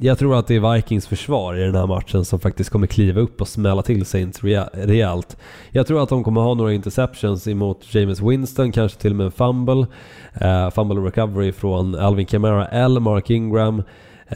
jag 0.00 0.18
tror 0.18 0.38
att 0.38 0.46
det 0.46 0.56
är 0.56 0.74
Vikings 0.74 1.06
försvar 1.06 1.54
i 1.54 1.64
den 1.64 1.74
här 1.74 1.86
matchen 1.86 2.24
som 2.24 2.40
faktiskt 2.40 2.70
kommer 2.70 2.86
kliva 2.86 3.20
upp 3.20 3.40
och 3.40 3.48
smälla 3.48 3.82
till 3.82 4.06
Saints 4.06 4.44
rejält. 4.72 5.36
Jag 5.70 5.86
tror 5.86 6.02
att 6.02 6.08
de 6.08 6.24
kommer 6.24 6.40
ha 6.40 6.54
några 6.54 6.72
interceptions 6.72 7.48
emot 7.48 7.94
James 7.94 8.20
Winston, 8.20 8.72
kanske 8.72 9.00
till 9.00 9.10
och 9.10 9.16
med 9.16 9.26
en 9.26 9.32
fumble. 9.32 9.86
Eh, 10.34 10.70
fumble 10.70 11.00
recovery 11.00 11.52
från 11.52 11.94
Alvin 11.94 12.26
Kamara 12.26 12.66
eller 12.66 13.00
Mark 13.00 13.30
Ingram. 13.30 13.82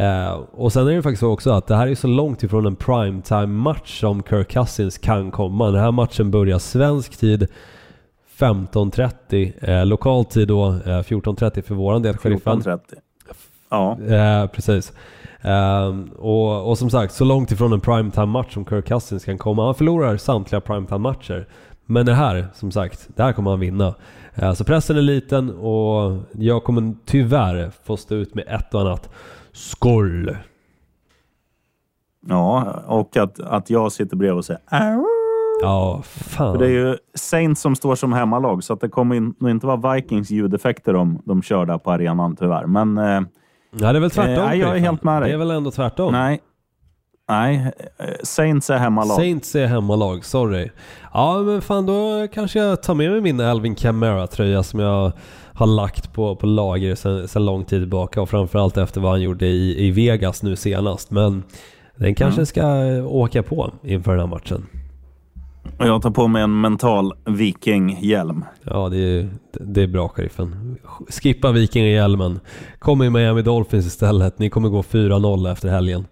Eh, 0.00 0.32
och 0.52 0.72
sen 0.72 0.88
är 0.88 0.92
det 0.92 1.02
faktiskt 1.02 1.20
så 1.20 1.30
också 1.30 1.50
att 1.50 1.66
det 1.66 1.76
här 1.76 1.86
är 1.86 1.94
så 1.94 2.06
långt 2.06 2.42
ifrån 2.42 2.66
en 2.66 2.76
primetime-match 2.76 4.00
som 4.00 4.22
Kirk 4.22 4.48
Cousins 4.50 4.98
kan 4.98 5.30
komma. 5.30 5.70
Den 5.70 5.80
här 5.80 5.92
matchen 5.92 6.30
börjar 6.30 6.58
svensk 6.58 7.16
tid 7.16 7.46
15.30, 8.38 9.52
eh, 9.70 9.86
lokal 9.86 10.24
tid 10.24 10.48
då 10.48 10.66
eh, 10.66 10.72
14.30 10.74 11.62
för 11.62 11.74
våran 11.74 12.02
del, 12.02 12.16
sheriffen. 12.16 12.62
14.30. 12.62 12.78
Ja. 13.70 13.98
Eh, 14.00 14.46
precis. 14.46 14.92
Ehm, 15.40 16.10
och, 16.18 16.70
och 16.70 16.78
som 16.78 16.90
sagt, 16.90 17.14
så 17.14 17.24
långt 17.24 17.50
ifrån 17.50 17.72
en 17.72 17.80
primetime-match 17.80 18.54
som 18.54 18.64
Kirk 18.64 18.86
Cousins 18.86 19.24
kan 19.24 19.38
komma. 19.38 19.64
Han 19.64 19.74
förlorar 19.74 20.16
samtliga 20.16 20.60
primetime-matcher. 20.60 21.46
Men 21.86 22.06
det 22.06 22.14
här, 22.14 22.46
som 22.54 22.70
sagt, 22.70 23.08
det 23.16 23.22
här 23.22 23.32
kommer 23.32 23.50
han 23.50 23.60
vinna. 23.60 23.94
Eh, 24.34 24.52
så 24.52 24.64
pressen 24.64 24.96
är 24.96 25.02
liten 25.02 25.50
och 25.50 26.18
jag 26.32 26.64
kommer 26.64 26.94
tyvärr 27.04 27.70
få 27.84 27.96
stå 27.96 28.14
ut 28.14 28.34
med 28.34 28.44
ett 28.48 28.74
och 28.74 28.80
annat 28.80 29.10
skåll. 29.56 30.36
ja, 32.26 32.82
och 32.86 33.16
att, 33.16 33.40
att 33.40 33.70
jag 33.70 33.92
sitter 33.92 34.16
bredvid 34.16 34.38
och 34.38 34.44
säger 34.44 34.60
"Au." 34.70 35.04
Ja, 35.62 36.02
fan. 36.04 36.52
För 36.54 36.58
det 36.58 36.66
är 36.66 36.70
ju 36.70 36.96
Saints 37.14 37.60
som 37.60 37.76
står 37.76 37.94
som 37.94 38.12
hemmalag, 38.12 38.64
så 38.64 38.72
att 38.72 38.80
det 38.80 38.88
kommer 38.88 39.14
in, 39.14 39.34
nog 39.38 39.50
inte 39.50 39.66
vara 39.66 39.94
Vikings 39.94 40.30
ljudeffekter 40.30 40.92
de, 40.92 41.22
de 41.24 41.42
kör 41.42 41.66
där 41.66 41.78
på 41.78 41.90
arenan 41.92 42.36
tyvärr. 42.36 42.66
Men 42.66 42.98
eh, 42.98 43.20
Ja, 43.70 43.92
det 43.92 43.98
är 43.98 44.00
väl 44.00 44.10
tvärtom. 44.10 44.34
Eh, 44.34 44.46
nej, 44.46 44.58
jag 44.58 44.76
är 44.76 44.80
helt 44.80 45.04
med 45.04 45.22
dig. 45.22 45.28
Det 45.30 45.34
är 45.34 45.38
väl 45.38 45.50
ändå 45.50 45.70
tvärtom. 45.70 46.12
nej. 46.12 46.40
Nej, 47.28 47.72
eh, 47.98 48.06
Saints 48.22 48.70
är 48.70 48.78
hemmalag. 48.78 49.16
Saints 49.16 49.54
är 49.56 49.66
hemmalag, 49.66 50.24
sorry. 50.24 50.70
Ja 51.12 51.38
men 51.42 51.62
fan 51.62 51.86
då 51.86 52.28
kanske 52.34 52.58
jag 52.58 52.82
tar 52.82 52.94
med 52.94 53.10
mig 53.10 53.20
min 53.20 53.40
Alvin 53.40 53.74
Kamara-tröja 53.74 54.62
som 54.62 54.80
jag 54.80 55.12
har 55.54 55.66
lagt 55.66 56.12
på, 56.12 56.36
på 56.36 56.46
lager 56.46 56.94
sedan, 56.94 57.28
sedan 57.28 57.44
lång 57.44 57.64
tid 57.64 57.82
tillbaka 57.82 58.22
och 58.22 58.28
framförallt 58.30 58.76
efter 58.76 59.00
vad 59.00 59.10
han 59.10 59.22
gjorde 59.22 59.46
i, 59.46 59.86
i 59.86 59.90
Vegas 59.90 60.42
nu 60.42 60.56
senast. 60.56 61.10
Men 61.10 61.42
den 61.96 62.14
kanske 62.14 62.38
Mm. 62.40 62.46
ska 62.46 62.66
åka 63.08 63.42
på 63.42 63.70
inför 63.82 64.10
den 64.10 64.20
här 64.20 64.26
matchen. 64.26 64.66
Och 65.78 65.86
jag 65.86 66.02
tar 66.02 66.10
på 66.10 66.28
mig 66.28 66.42
en 66.42 66.60
mental 66.60 67.12
vikinghjälm. 67.26 68.44
Ja 68.62 68.88
det 68.88 68.98
är, 68.98 69.28
det 69.52 69.82
är 69.82 69.86
bra 69.86 70.08
sheriffen. 70.08 70.76
Skippa 71.08 71.52
Vikingahjälmen. 71.52 72.40
Kom 72.78 73.02
i 73.02 73.10
Miami 73.10 73.42
Dolphins 73.42 73.86
istället. 73.86 74.38
Ni 74.38 74.50
kommer 74.50 74.68
gå 74.68 74.82
4-0 74.82 75.52
efter 75.52 75.68
helgen. 75.68 76.04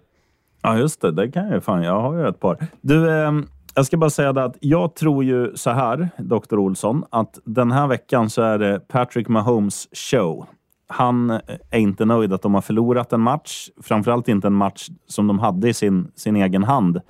Ja, 0.65 0.77
just 0.77 1.01
det. 1.01 1.11
Det 1.11 1.31
kan 1.31 1.45
jag 1.45 1.53
ju 1.53 1.61
fan. 1.61 1.83
Jag 1.83 2.01
har 2.01 2.15
ju 2.15 2.27
ett 2.27 2.39
par. 2.39 2.57
Du, 2.81 3.11
eh, 3.11 3.31
jag 3.75 3.85
ska 3.85 3.97
bara 3.97 4.09
säga 4.09 4.33
det 4.33 4.43
att 4.43 4.57
jag 4.59 4.95
tror 4.95 5.23
ju 5.23 5.51
så 5.55 5.69
här, 5.69 6.09
Dr. 6.17 6.57
Olsson, 6.57 7.03
att 7.09 7.39
den 7.45 7.71
här 7.71 7.87
veckan 7.87 8.29
så 8.29 8.41
är 8.41 8.59
det 8.59 8.87
Patrick 8.87 9.27
Mahomes 9.27 9.87
show. 10.11 10.45
Han 10.87 11.29
eh, 11.29 11.39
är 11.69 11.79
inte 11.79 12.05
nöjd 12.05 12.33
att 12.33 12.41
de 12.41 12.53
har 12.53 12.61
förlorat 12.61 13.13
en 13.13 13.21
match. 13.21 13.69
Framförallt 13.83 14.27
inte 14.27 14.47
en 14.47 14.53
match 14.53 14.87
som 15.07 15.27
de 15.27 15.39
hade 15.39 15.69
i 15.69 15.73
sin, 15.73 16.11
sin 16.15 16.35
egen 16.35 16.63
hand 16.63 17.01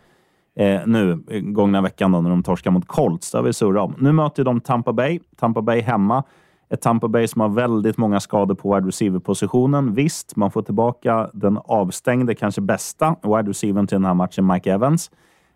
eh, 0.56 0.82
nu 0.86 1.24
eh, 1.30 1.42
gångna 1.42 1.82
veckan 1.82 2.12
då, 2.12 2.22
när 2.22 2.30
de 2.30 2.44
torskar 2.44 2.72
mot 2.72 2.88
Colts. 2.88 3.32
Det 3.32 3.38
har 3.38 3.44
vi 3.44 3.54
surrat 3.54 3.84
om. 3.84 3.96
Nu 3.98 4.12
möter 4.12 4.44
de 4.44 4.62
Tampa 4.62 4.94
Bay. 4.94 5.20
Tampa 5.38 5.62
Bay 5.62 5.82
hemma. 5.82 6.24
Ett 6.70 6.82
Tampa 6.82 7.08
Bay 7.08 7.28
som 7.28 7.42
har 7.42 7.50
väldigt 7.50 7.98
många 7.98 8.20
skador 8.20 8.56
på 8.56 8.76
wide 8.76 8.88
receiver-positionen. 8.88 9.94
Visst, 9.94 10.36
man 10.36 10.52
får 10.52 10.62
tillbaka 10.62 11.30
den 11.34 11.58
avstängde, 11.66 12.36
kanske 12.36 12.62
bästa 12.62 13.16
wide 13.24 13.50
receivern 13.50 13.88
till 13.88 13.96
den 13.96 14.06
här 14.06 14.14
matchen, 14.14 14.48
Mike 14.48 14.72
Evans. 14.72 15.12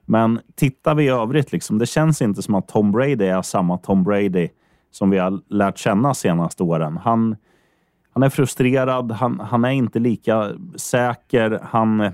Men 0.06 0.40
tittar 0.56 0.96
vi 0.96 1.04
i 1.04 1.10
övrigt, 1.10 1.52
liksom, 1.52 1.78
det 1.78 1.86
känns 1.86 2.22
inte 2.22 2.42
som 2.42 2.56
att 2.56 2.68
Tom 2.68 2.92
Brady 2.92 3.26
är 3.26 3.42
samma 3.42 3.78
Tom 3.78 4.04
Brady 4.04 4.50
som 4.92 5.10
vi 5.10 5.18
har 5.18 5.42
lärt 5.48 5.78
känna 5.78 6.14
senaste 6.14 6.64
åren. 6.64 6.98
Han, 6.98 7.36
han 8.14 8.24
är 8.24 8.30
frustrerad, 8.30 9.12
han, 9.12 9.40
han 9.40 9.66
är 9.66 9.70
inte 9.70 10.00
lika 10.00 10.52
säker. 10.76 11.60
Han, 11.64 12.02
eh, 12.02 12.12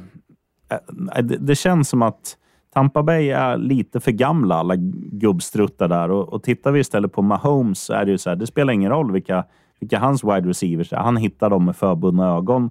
det, 1.22 1.38
det, 1.38 1.56
känns 1.56 1.90
som 1.90 2.02
att 2.02 2.38
Tampa 2.76 3.04
Bay 3.04 3.30
är 3.30 3.58
lite 3.58 4.00
för 4.00 4.12
gamla, 4.12 4.56
alla 4.56 4.76
gubbstruttar 5.12 5.88
där. 5.88 6.12
Och, 6.12 6.34
och 6.34 6.44
tittar 6.44 6.72
vi 6.72 6.80
istället 6.80 7.14
på 7.14 7.22
Mahomes 7.22 7.80
så 7.80 7.94
är 7.94 8.06
det 8.06 8.12
ju 8.12 8.18
så 8.18 8.30
här, 8.30 8.36
det 8.36 8.48
spelar 8.48 8.74
ingen 8.74 8.92
roll 8.92 9.12
vilka, 9.12 9.46
vilka 9.80 10.00
hans 10.00 10.24
wide 10.24 10.50
receivers 10.50 10.94
är. 10.94 10.98
Han 10.98 11.18
hittar 11.18 11.50
dem 11.50 11.66
med 11.66 11.76
förbundna 11.76 12.36
ögon. 12.36 12.70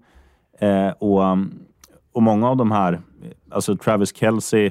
Eh, 0.59 0.89
och, 0.89 1.23
och 2.13 2.23
många 2.23 2.51
av 2.51 2.57
de 2.57 2.71
här, 2.71 3.01
alltså 3.51 3.77
Travis 3.77 4.17
Kelce, 4.17 4.71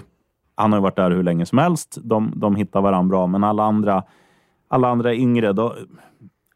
han 0.56 0.72
har 0.72 0.80
ju 0.80 0.84
varit 0.84 0.96
där 0.96 1.12
hur 1.12 1.24
länge 1.24 1.46
som 1.46 1.58
helst. 1.58 1.98
De, 2.04 2.34
de 2.36 2.56
hittar 2.56 2.82
varandra 2.82 3.10
bra, 3.10 3.28
men 3.28 3.44
alla 3.44 3.64
andra, 3.64 4.04
alla 4.68 4.88
andra 4.88 5.14
yngre, 5.14 5.54
de, 5.54 5.72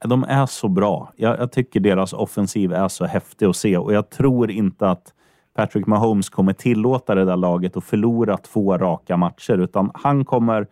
de 0.05 0.23
är 0.23 0.45
så 0.45 0.67
bra. 0.67 1.13
Jag, 1.15 1.39
jag, 1.39 1.51
tycker 1.51 1.79
deras 1.79 2.13
offensiv 2.13 2.73
är 2.73 2.87
så 2.87 3.05
häftig 3.05 3.45
att 3.45 3.55
se 3.55 3.77
och 3.77 3.93
jag 3.93 4.09
tror 4.09 4.51
inte 4.51 4.89
att 4.89 5.13
Patrick 5.57 5.87
Mahomes 5.87 6.29
kommer 6.29 6.53
tillåta 6.53 7.15
det 7.15 7.25
där 7.25 7.35
laget 7.35 7.77
att 7.77 7.83
förlora 7.83 8.37
två 8.37 8.77
raka 8.77 9.17
matcher, 9.17 9.57
utan 9.57 9.91
han 9.93 10.25
kommer 10.25 10.67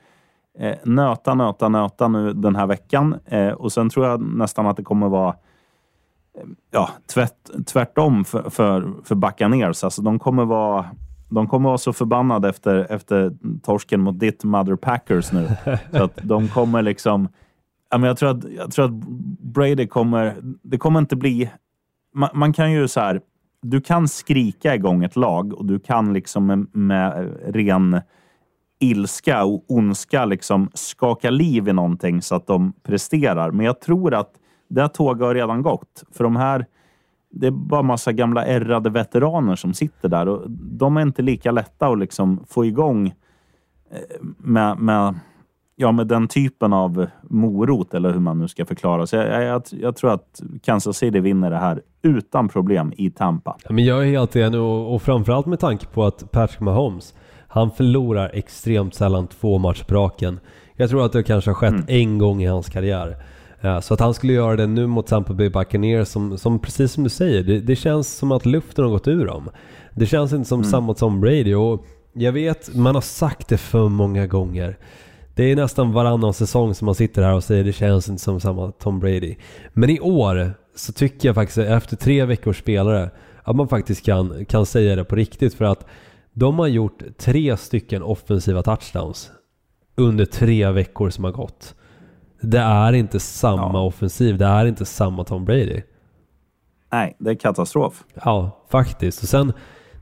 eh, 0.59 0.75
nöta, 0.83 1.33
nöta, 1.33 1.69
nöta 1.69 2.07
nu 2.07 2.33
den 2.33 2.55
här 2.55 2.67
veckan 2.67 3.15
eh, 3.25 3.49
och 3.49 3.71
sen 3.71 3.89
tror 3.89 4.05
jag 4.05 4.21
nästan 4.21 4.67
att 4.67 4.77
det 4.77 4.83
kommer 4.83 5.09
vara 5.09 5.29
eh, 6.37 6.43
ja, 6.71 6.89
tvärt, 7.13 7.65
tvärtom 7.67 8.25
för, 8.25 8.49
för, 8.49 8.93
för 9.03 9.15
Buccaneers. 9.15 9.83
Alltså 9.83 10.01
de 10.01 10.19
kommer 10.19 10.45
vara 10.45 10.85
de 11.29 11.47
kommer 11.47 11.69
vara 11.69 11.77
så 11.77 11.93
förbannade 11.93 12.49
efter, 12.49 12.91
efter 12.91 13.31
torsken 13.63 14.01
mot 14.01 14.19
ditt 14.19 14.43
Mother 14.43 14.75
Packers 14.75 15.31
nu. 15.31 15.47
så 15.91 16.03
att 16.03 16.19
de 16.23 16.47
kommer 16.47 16.81
liksom... 16.81 17.27
Ja, 17.89 17.97
men 17.97 18.07
jag, 18.07 18.17
tror 18.17 18.29
att, 18.29 18.43
jag 18.43 18.71
tror 18.71 18.85
att 18.85 18.91
Brady 19.53 19.87
kommer... 19.87 20.35
Det 20.41 20.77
kommer 20.77 20.99
inte 20.99 21.15
bli... 21.15 21.51
Man, 22.13 22.29
man 22.33 22.53
kan 22.53 22.71
ju 22.71 22.87
så 22.87 22.99
här... 22.99 23.21
Du 23.69 23.81
kan 23.81 24.07
skrika 24.07 24.75
igång 24.75 25.03
ett 25.03 25.15
lag 25.15 25.53
och 25.53 25.65
du 25.65 25.79
kan 25.79 26.13
liksom 26.13 26.45
med, 26.45 26.67
med 26.75 27.37
ren 27.47 28.01
ilska 28.79 29.45
och 29.45 29.65
ondska 29.67 30.25
liksom 30.25 30.69
skaka 30.73 31.29
liv 31.29 31.67
i 31.67 31.73
någonting 31.73 32.21
så 32.21 32.35
att 32.35 32.47
de 32.47 32.73
presterar. 32.83 33.51
Men 33.51 33.65
jag 33.65 33.81
tror 33.81 34.13
att 34.13 34.31
det 34.67 34.89
tåget 34.89 35.27
har 35.27 35.35
redan 35.35 35.61
gått. 35.61 36.03
För 36.11 36.23
de 36.23 36.35
här 36.35 36.65
det 37.31 37.47
är 37.47 37.51
bara 37.51 37.81
massa 37.81 38.11
gamla 38.11 38.45
ärrade 38.45 38.89
veteraner 38.89 39.55
som 39.55 39.73
sitter 39.73 40.09
där 40.09 40.27
och 40.27 40.51
de 40.51 40.97
är 40.97 41.01
inte 41.01 41.21
lika 41.21 41.51
lätta 41.51 41.87
att 41.87 41.99
liksom 41.99 42.45
få 42.49 42.65
igång 42.65 43.07
eh, 43.91 43.99
med, 44.37 44.79
med, 44.79 45.19
ja, 45.75 45.91
med 45.91 46.07
den 46.07 46.27
typen 46.27 46.73
av 46.73 47.07
morot 47.23 47.93
eller 47.93 48.13
hur 48.13 48.19
man 48.19 48.39
nu 48.39 48.47
ska 48.47 48.65
förklara. 48.65 49.07
Så 49.07 49.15
jag, 49.15 49.43
jag, 49.43 49.63
jag 49.69 49.95
tror 49.95 50.13
att 50.13 50.41
Kansas 50.63 50.97
City 50.97 51.19
vinner 51.19 51.49
det 51.49 51.57
här 51.57 51.81
utan 52.05 52.49
problem 52.49 52.93
i 52.97 53.09
Tampa. 53.09 53.57
Men 53.69 53.85
jag 53.85 54.01
är 54.01 54.11
helt 54.11 54.35
enig 54.35 54.59
och, 54.59 54.95
och 54.95 55.01
framförallt 55.01 55.45
med 55.45 55.59
tanke 55.59 55.85
på 55.85 56.05
att 56.05 56.31
Patrick 56.31 56.59
Mahomes, 56.59 57.13
han 57.47 57.71
förlorar 57.71 58.31
extremt 58.33 58.95
sällan 58.95 59.27
två 59.27 59.57
matcher 59.57 59.83
på 59.83 59.95
raken. 59.95 60.39
Jag 60.75 60.89
tror 60.89 61.05
att 61.05 61.11
det 61.11 61.23
kanske 61.23 61.49
har 61.49 61.55
skett 61.55 61.73
mm. 61.73 61.85
en 61.87 62.17
gång 62.17 62.43
i 62.43 62.45
hans 62.45 62.69
karriär. 62.69 63.17
Så 63.81 63.93
att 63.93 63.99
han 63.99 64.13
skulle 64.13 64.33
göra 64.33 64.55
det 64.55 64.67
nu 64.67 64.87
mot 64.87 65.07
Tampa 65.07 65.33
Bay 65.33 65.49
Buccaneers 65.49 66.07
som, 66.07 66.37
som 66.37 66.59
precis 66.59 66.91
som 66.91 67.03
du 67.03 67.09
säger, 67.09 67.43
det, 67.43 67.59
det, 67.59 67.75
känns 67.75 68.17
som 68.17 68.31
att 68.31 68.45
luften 68.45 68.83
har 68.83 68.91
gått 68.91 69.07
ur 69.07 69.25
dem. 69.25 69.49
Det 69.93 70.05
känns 70.05 70.33
inte 70.33 70.49
som 70.49 70.59
mm. 70.59 70.71
samma 70.71 70.93
Tom 70.93 71.21
Brady 71.21 71.53
och 71.53 71.85
jag 72.13 72.31
vet, 72.31 72.75
man 72.75 72.95
har 72.95 73.01
sagt 73.01 73.47
det 73.47 73.57
för 73.57 73.89
många 73.89 74.27
gånger. 74.27 74.77
Det 75.35 75.43
är 75.43 75.55
nästan 75.55 75.91
varannan 75.91 76.33
säsong 76.33 76.73
som 76.75 76.85
man 76.85 76.95
sitter 76.95 77.21
här 77.21 77.33
och 77.33 77.43
säger 77.43 77.63
det 77.63 77.73
känns 77.73 78.09
inte 78.09 78.21
som 78.21 78.39
samma 78.39 78.71
Tom 78.71 78.99
Brady. 78.99 79.35
Men 79.73 79.89
i 79.89 79.99
år 79.99 80.53
så 80.75 80.93
tycker 80.93 81.29
jag 81.29 81.35
faktiskt 81.35 81.57
efter 81.57 81.95
tre 81.95 82.25
veckors 82.25 82.59
spelare 82.59 83.09
att 83.43 83.55
man 83.55 83.67
faktiskt 83.67 84.05
kan, 84.05 84.45
kan 84.45 84.65
säga 84.65 84.95
det 84.95 85.03
på 85.03 85.15
riktigt 85.15 85.53
för 85.53 85.65
att 85.65 85.85
de 86.33 86.59
har 86.59 86.67
gjort 86.67 87.03
tre 87.17 87.57
stycken 87.57 88.03
offensiva 88.03 88.63
touchdowns 88.63 89.31
under 89.95 90.25
tre 90.25 90.71
veckor 90.71 91.09
som 91.09 91.23
har 91.23 91.31
gått. 91.31 91.75
Det 92.41 92.59
är 92.59 92.93
inte 92.93 93.19
samma 93.19 93.73
ja. 93.73 93.81
offensiv. 93.81 94.37
Det 94.37 94.45
är 94.45 94.65
inte 94.65 94.85
samma 94.85 95.23
Tom 95.23 95.45
Brady. 95.45 95.81
Nej, 96.91 97.15
det 97.19 97.29
är 97.29 97.35
katastrof. 97.35 98.03
Ja, 98.25 98.65
faktiskt. 98.69 99.23
Och 99.23 99.29
sen, 99.29 99.53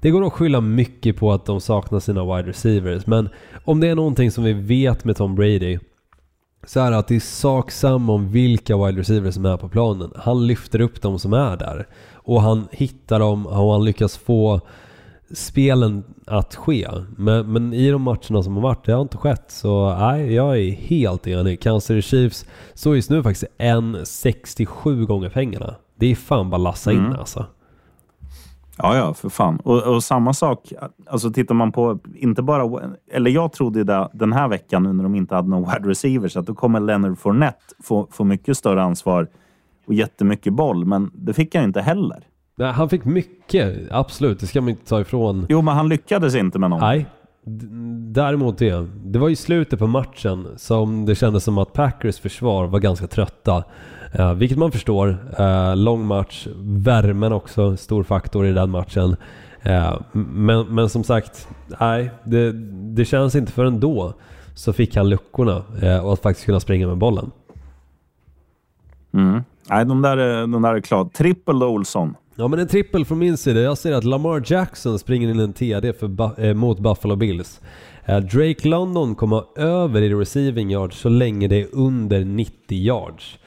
det 0.01 0.09
går 0.09 0.27
att 0.27 0.33
skylla 0.33 0.61
mycket 0.61 1.17
på 1.17 1.31
att 1.31 1.45
de 1.45 1.61
saknar 1.61 1.99
sina 1.99 2.35
wide 2.35 2.49
receivers. 2.49 3.07
Men 3.07 3.29
om 3.63 3.79
det 3.79 3.87
är 3.87 3.95
någonting 3.95 4.31
som 4.31 4.43
vi 4.43 4.53
vet 4.53 5.05
med 5.05 5.15
Tom 5.15 5.35
Brady 5.35 5.79
så 6.67 6.79
är 6.79 6.91
det 6.91 6.97
att 6.97 7.07
det 7.07 7.15
är 7.15 7.19
sak 7.19 7.71
samma 7.71 8.13
om 8.13 8.31
vilka 8.31 8.77
wide 8.77 8.99
receivers 9.01 9.33
som 9.33 9.45
är 9.45 9.57
på 9.57 9.69
planen. 9.69 10.11
Han 10.15 10.47
lyfter 10.47 10.81
upp 10.81 11.01
de 11.01 11.19
som 11.19 11.33
är 11.33 11.57
där. 11.57 11.87
Och 12.13 12.41
han 12.41 12.67
hittar 12.71 13.19
dem 13.19 13.47
och 13.47 13.71
han 13.71 13.85
lyckas 13.85 14.17
få 14.17 14.61
spelen 15.31 16.03
att 16.25 16.55
ske. 16.55 16.87
Men, 17.17 17.53
men 17.53 17.73
i 17.73 17.91
de 17.91 18.01
matcherna 18.01 18.43
som 18.43 18.55
har 18.55 18.61
varit, 18.61 18.85
det 18.85 18.93
har 18.93 19.01
inte 19.01 19.17
skett. 19.17 19.45
Så 19.47 19.95
nej, 19.95 20.33
jag 20.33 20.59
är 20.59 20.71
helt 20.71 21.27
enig. 21.27 21.61
Kansas 21.61 21.87
City 21.87 22.01
Chiefs 22.01 22.45
står 22.73 22.95
just 22.95 23.09
nu 23.09 23.23
faktiskt 23.23 23.51
1,67 23.57 25.05
gånger 25.05 25.29
pengarna. 25.29 25.75
Det 25.95 26.11
är 26.11 26.15
fan 26.15 26.49
bara 26.49 26.57
lassa 26.57 26.91
in 26.91 26.99
mm. 26.99 27.19
alltså. 27.19 27.45
Ja, 28.77 28.97
ja, 28.97 29.13
för 29.13 29.29
fan. 29.29 29.59
Och, 29.63 29.83
och, 29.83 30.03
samma 30.03 30.33
sak, 30.33 30.73
alltså 31.07 31.31
tittar 31.31 31.55
man 31.55 31.71
på, 31.71 31.99
inte 32.15 32.41
bara, 32.41 32.81
eller 33.11 33.31
jag 33.31 33.51
trodde 33.53 33.83
det 33.83 34.09
den 34.13 34.33
här 34.33 34.47
veckan 34.47 34.83
nu 34.83 34.93
när 34.93 35.03
de 35.03 35.15
inte 35.15 35.35
hade 35.35 35.49
någon 35.49 35.73
wide 35.73 35.89
receivers, 35.89 36.37
att 36.37 36.45
då 36.45 36.55
kommer 36.55 36.79
Leonard 36.79 37.19
Fournette 37.19 37.75
få, 37.83 38.07
få 38.11 38.23
mycket 38.23 38.57
större 38.57 38.83
ansvar 38.83 39.27
och 39.87 39.93
jättemycket 39.93 40.53
boll, 40.53 40.85
men 40.85 41.11
det 41.13 41.33
fick 41.33 41.55
han 41.55 41.63
inte 41.63 41.81
heller. 41.81 42.23
Nej, 42.55 42.71
han 42.71 42.89
fick 42.89 43.05
mycket, 43.05 43.91
absolut. 43.91 44.39
Det 44.39 44.47
ska 44.47 44.61
man 44.61 44.69
inte 44.69 44.85
ta 44.85 45.01
ifrån. 45.01 45.45
Jo, 45.49 45.61
men 45.61 45.75
han 45.75 45.89
lyckades 45.89 46.35
inte 46.35 46.59
med 46.59 46.69
någonting. 46.69 46.87
Nej, 46.87 47.05
däremot 48.13 48.57
det. 48.57 48.87
Det 49.03 49.19
var 49.19 49.29
i 49.29 49.35
slutet 49.35 49.79
på 49.79 49.87
matchen 49.87 50.47
som 50.57 51.05
det 51.05 51.15
kändes 51.15 51.43
som 51.43 51.57
att 51.57 51.73
Packers 51.73 52.19
försvar 52.19 52.67
var 52.67 52.79
ganska 52.79 53.07
trötta. 53.07 53.63
Eh, 54.11 54.33
vilket 54.33 54.57
man 54.57 54.71
förstår. 54.71 55.17
Eh, 55.39 55.75
lång 55.75 56.05
match, 56.05 56.47
värmen 56.63 57.33
också, 57.33 57.77
stor 57.77 58.03
faktor 58.03 58.47
i 58.47 58.53
den 58.53 58.69
matchen. 58.69 59.15
Eh, 59.61 59.99
men, 60.11 60.75
men 60.75 60.89
som 60.89 61.03
sagt, 61.03 61.47
nej, 61.79 62.11
det, 62.23 62.51
det 62.95 63.05
känns 63.05 63.35
inte 63.35 63.51
förrän 63.51 63.79
då 63.79 64.13
så 64.55 64.73
fick 64.73 64.95
han 64.95 65.09
luckorna 65.09 65.63
eh, 65.81 66.05
och 66.05 66.13
att 66.13 66.21
faktiskt 66.21 66.45
kunna 66.45 66.59
springa 66.59 66.87
med 66.87 66.97
bollen. 66.97 67.31
Mm. 69.13 69.43
Nej, 69.69 69.85
de 69.85 70.01
där, 70.01 70.47
de 70.47 70.61
där 70.61 70.75
är 70.75 70.81
klara. 70.81 71.09
Triple 71.09 71.65
Olsson. 71.65 72.15
Ja 72.35 72.47
men 72.47 72.59
en 72.59 72.67
trippel 72.67 73.05
från 73.05 73.19
min 73.19 73.37
sida. 73.37 73.59
Jag 73.59 73.77
ser 73.77 73.91
att 73.91 74.03
Lamar 74.03 74.43
Jackson 74.45 74.99
springer 74.99 75.29
in 75.29 75.39
en 75.39 75.53
TD 75.53 75.93
för, 75.93 76.45
eh, 76.45 76.53
mot 76.53 76.79
Buffalo 76.79 77.15
Bills. 77.15 77.61
Eh, 78.05 78.19
Drake 78.19 78.67
London 78.67 79.15
kommer 79.15 79.59
över 79.59 80.01
i 80.01 80.13
receiving 80.13 80.71
yards 80.71 80.97
så 80.97 81.09
länge 81.09 81.47
det 81.47 81.61
är 81.61 81.67
under 81.71 82.25
90 82.25 82.77
yards. 82.77 83.39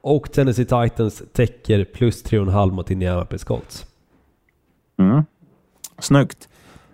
Och 0.00 0.32
Tennessee 0.32 0.64
Titans 0.64 1.22
täcker 1.32 1.84
plus 1.84 2.22
3,5 2.22 2.74
mot 2.74 2.90
Indianapolis 2.90 3.44
Colts. 3.44 3.86
Mm. 4.98 5.22
Snyggt. 5.98 6.48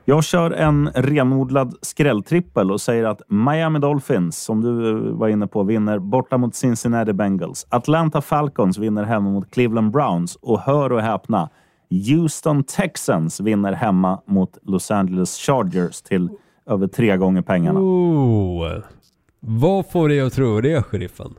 Jag 0.09 0.25
kör 0.25 0.51
en 0.51 0.91
renodlad 0.95 1.75
skrälltrippel 1.83 2.71
och 2.71 2.81
säger 2.81 3.05
att 3.05 3.23
Miami 3.29 3.79
Dolphins, 3.79 4.39
som 4.39 4.61
du 4.61 5.01
var 5.13 5.29
inne 5.29 5.47
på, 5.47 5.63
vinner 5.63 5.99
borta 5.99 6.39
mot 6.39 6.55
Cincinnati 6.55 7.13
Bengals. 7.13 7.67
Atlanta 7.69 8.21
Falcons 8.21 8.79
vinner 8.79 9.05
hemma 9.05 9.31
mot 9.31 9.51
Cleveland 9.51 9.91
Browns 9.91 10.37
och 10.37 10.61
hör 10.61 10.93
och 10.93 11.01
häpna, 11.01 11.49
Houston 11.91 12.65
Texans 12.65 13.41
vinner 13.41 13.73
hemma 13.73 14.21
mot 14.27 14.59
Los 14.63 14.91
Angeles 14.91 15.37
Chargers 15.37 16.03
till 16.03 16.31
över 16.67 16.87
tre 16.87 17.17
gånger 17.17 17.43
pengarna. 17.43 17.81
Oh. 17.81 18.83
Vad 19.41 19.91
får 19.91 20.09
dig 20.09 20.21
att 20.21 20.33
tro 20.33 20.61
det, 20.61 20.83
sheriffen? 20.83 21.35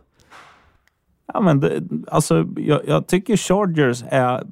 Ja, 1.33 1.41
men 1.41 1.59
det, 1.59 1.81
alltså, 2.07 2.47
jag, 2.57 2.81
jag 2.87 3.07
tycker 3.07 3.37
Chargers 3.37 4.03
är 4.09 4.43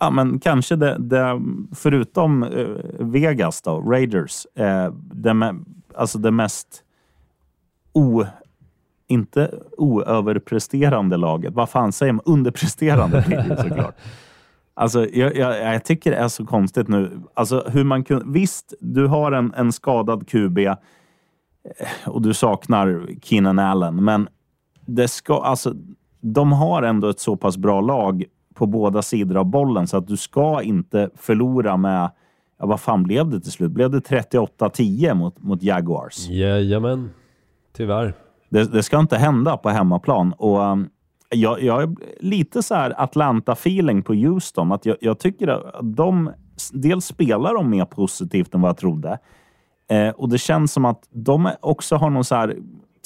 Ja, 0.00 0.10
men 0.10 0.40
kanske 0.40 0.76
det, 0.76 0.96
det 0.98 1.40
förutom 1.74 2.42
eh, 2.42 2.66
Vegas 2.98 3.62
då, 3.62 3.80
Raiders, 3.80 4.46
eh, 4.54 4.92
det, 4.92 5.54
alltså 5.94 6.18
det 6.18 6.30
mest 6.30 6.82
o, 7.92 8.24
inte 9.06 9.54
oöverpresterande 9.76 11.16
laget. 11.16 11.54
Vad 11.54 11.70
fan 11.70 11.92
säger 11.92 12.12
man? 12.12 12.22
Underpresterande 12.24 13.24
blir 13.26 13.56
såklart. 13.56 13.96
Alltså, 14.74 15.08
jag, 15.08 15.36
jag, 15.36 15.74
jag 15.74 15.84
tycker 15.84 16.10
det 16.10 16.16
är 16.16 16.28
så 16.28 16.46
konstigt 16.46 16.88
nu. 16.88 17.20
Alltså, 17.34 17.64
hur 17.68 17.84
man 17.84 18.04
kun, 18.04 18.32
visst, 18.32 18.74
du 18.80 19.06
har 19.06 19.32
en, 19.32 19.54
en 19.54 19.72
skadad 19.72 20.28
QB 20.28 20.58
eh, 20.58 20.74
och 22.06 22.22
du 22.22 22.34
saknar 22.34 23.08
Keenan 23.22 23.58
Allen, 23.58 24.04
men 24.04 24.28
det 24.86 25.08
ska, 25.08 25.42
alltså, 25.42 25.74
de 26.20 26.52
har 26.52 26.82
ändå 26.82 27.08
ett 27.08 27.20
så 27.20 27.36
pass 27.36 27.56
bra 27.56 27.80
lag 27.80 28.24
på 28.60 28.66
båda 28.66 29.02
sidor 29.02 29.36
av 29.36 29.44
bollen 29.44 29.86
så 29.86 29.96
att 29.96 30.06
du 30.06 30.16
ska 30.16 30.62
inte 30.62 31.10
förlora 31.14 31.76
med, 31.76 32.10
ja, 32.58 32.66
vad 32.66 32.80
fan 32.80 33.02
blev 33.02 33.28
det 33.28 33.40
till 33.40 33.52
slut? 33.52 33.70
Blev 33.70 33.90
det 33.90 33.98
38-10 33.98 35.14
mot, 35.14 35.42
mot 35.42 35.62
Jaguars? 35.62 36.28
Jajamän, 36.28 37.10
tyvärr. 37.76 38.14
Det, 38.48 38.72
det 38.72 38.82
ska 38.82 38.98
inte 38.98 39.16
hända 39.16 39.56
på 39.56 39.68
hemmaplan. 39.68 40.32
Och 40.32 40.60
um, 40.60 40.88
jag, 41.28 41.62
jag 41.62 41.82
är 41.82 41.94
lite 42.20 42.62
så 42.62 42.74
här 42.74 42.94
Atlanta-feeling 42.98 44.02
på 44.02 44.14
Houston. 44.14 44.72
Att 44.72 44.86
jag, 44.86 44.96
jag 45.00 45.18
tycker 45.18 45.48
att 45.48 45.96
de, 45.96 46.30
dels 46.72 47.04
spelar 47.04 47.54
de 47.54 47.70
mer 47.70 47.84
positivt 47.84 48.54
än 48.54 48.60
vad 48.60 48.68
jag 48.68 48.76
trodde. 48.76 49.18
Eh, 49.90 50.08
och 50.08 50.28
det 50.28 50.38
känns 50.38 50.72
som 50.72 50.84
att 50.84 51.02
de 51.10 51.50
också 51.60 51.96
har 51.96 52.10
någon 52.10 52.24
så 52.24 52.34
här 52.34 52.56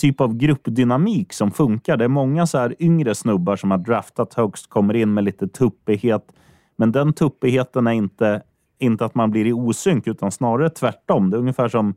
typ 0.04 0.20
av 0.20 0.36
gruppdynamik 0.36 1.32
som 1.32 1.50
funkar. 1.50 1.96
Det 1.96 2.04
är 2.04 2.08
många 2.08 2.46
så 2.46 2.58
här 2.58 2.74
yngre 2.78 3.14
snubbar 3.14 3.56
som 3.56 3.70
har 3.70 3.78
draftat 3.78 4.34
högst, 4.34 4.70
kommer 4.70 4.94
in 4.94 5.14
med 5.14 5.24
lite 5.24 5.48
tuppighet. 5.48 6.32
Men 6.76 6.92
den 6.92 7.12
tuppigheten 7.12 7.86
är 7.86 7.92
inte, 7.92 8.42
inte 8.78 9.04
att 9.04 9.14
man 9.14 9.30
blir 9.30 9.46
i 9.46 9.52
osynk, 9.52 10.06
utan 10.06 10.30
snarare 10.30 10.70
tvärtom. 10.70 11.30
Det 11.30 11.36
är 11.36 11.38
ungefär 11.38 11.68
som 11.68 11.94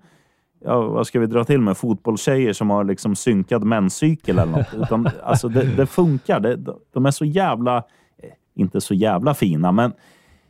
ja, 0.66 0.82
vad 0.82 1.08
ska 1.08 1.20
vi 1.20 1.26
dra 1.26 1.44
till 1.44 1.62
med? 1.62 1.78
Fotbollstjejer 1.78 2.54
som 2.54 2.70
har 2.70 2.84
liksom 2.84 3.16
synkad 3.16 3.64
menscykel 3.64 4.40
eller 4.40 4.52
något. 4.52 4.74
Utan, 4.74 5.10
alltså, 5.24 5.50
det, 5.50 5.76
det 5.76 5.86
funkar. 5.86 6.40
Det, 6.40 6.60
de 6.94 7.06
är 7.06 7.12
så 7.12 7.26
jävla, 7.26 7.78
eh, 7.78 8.30
inte 8.56 8.82
så 8.82 8.94
jävla 8.94 9.34
fina, 9.34 9.72
men 9.72 9.94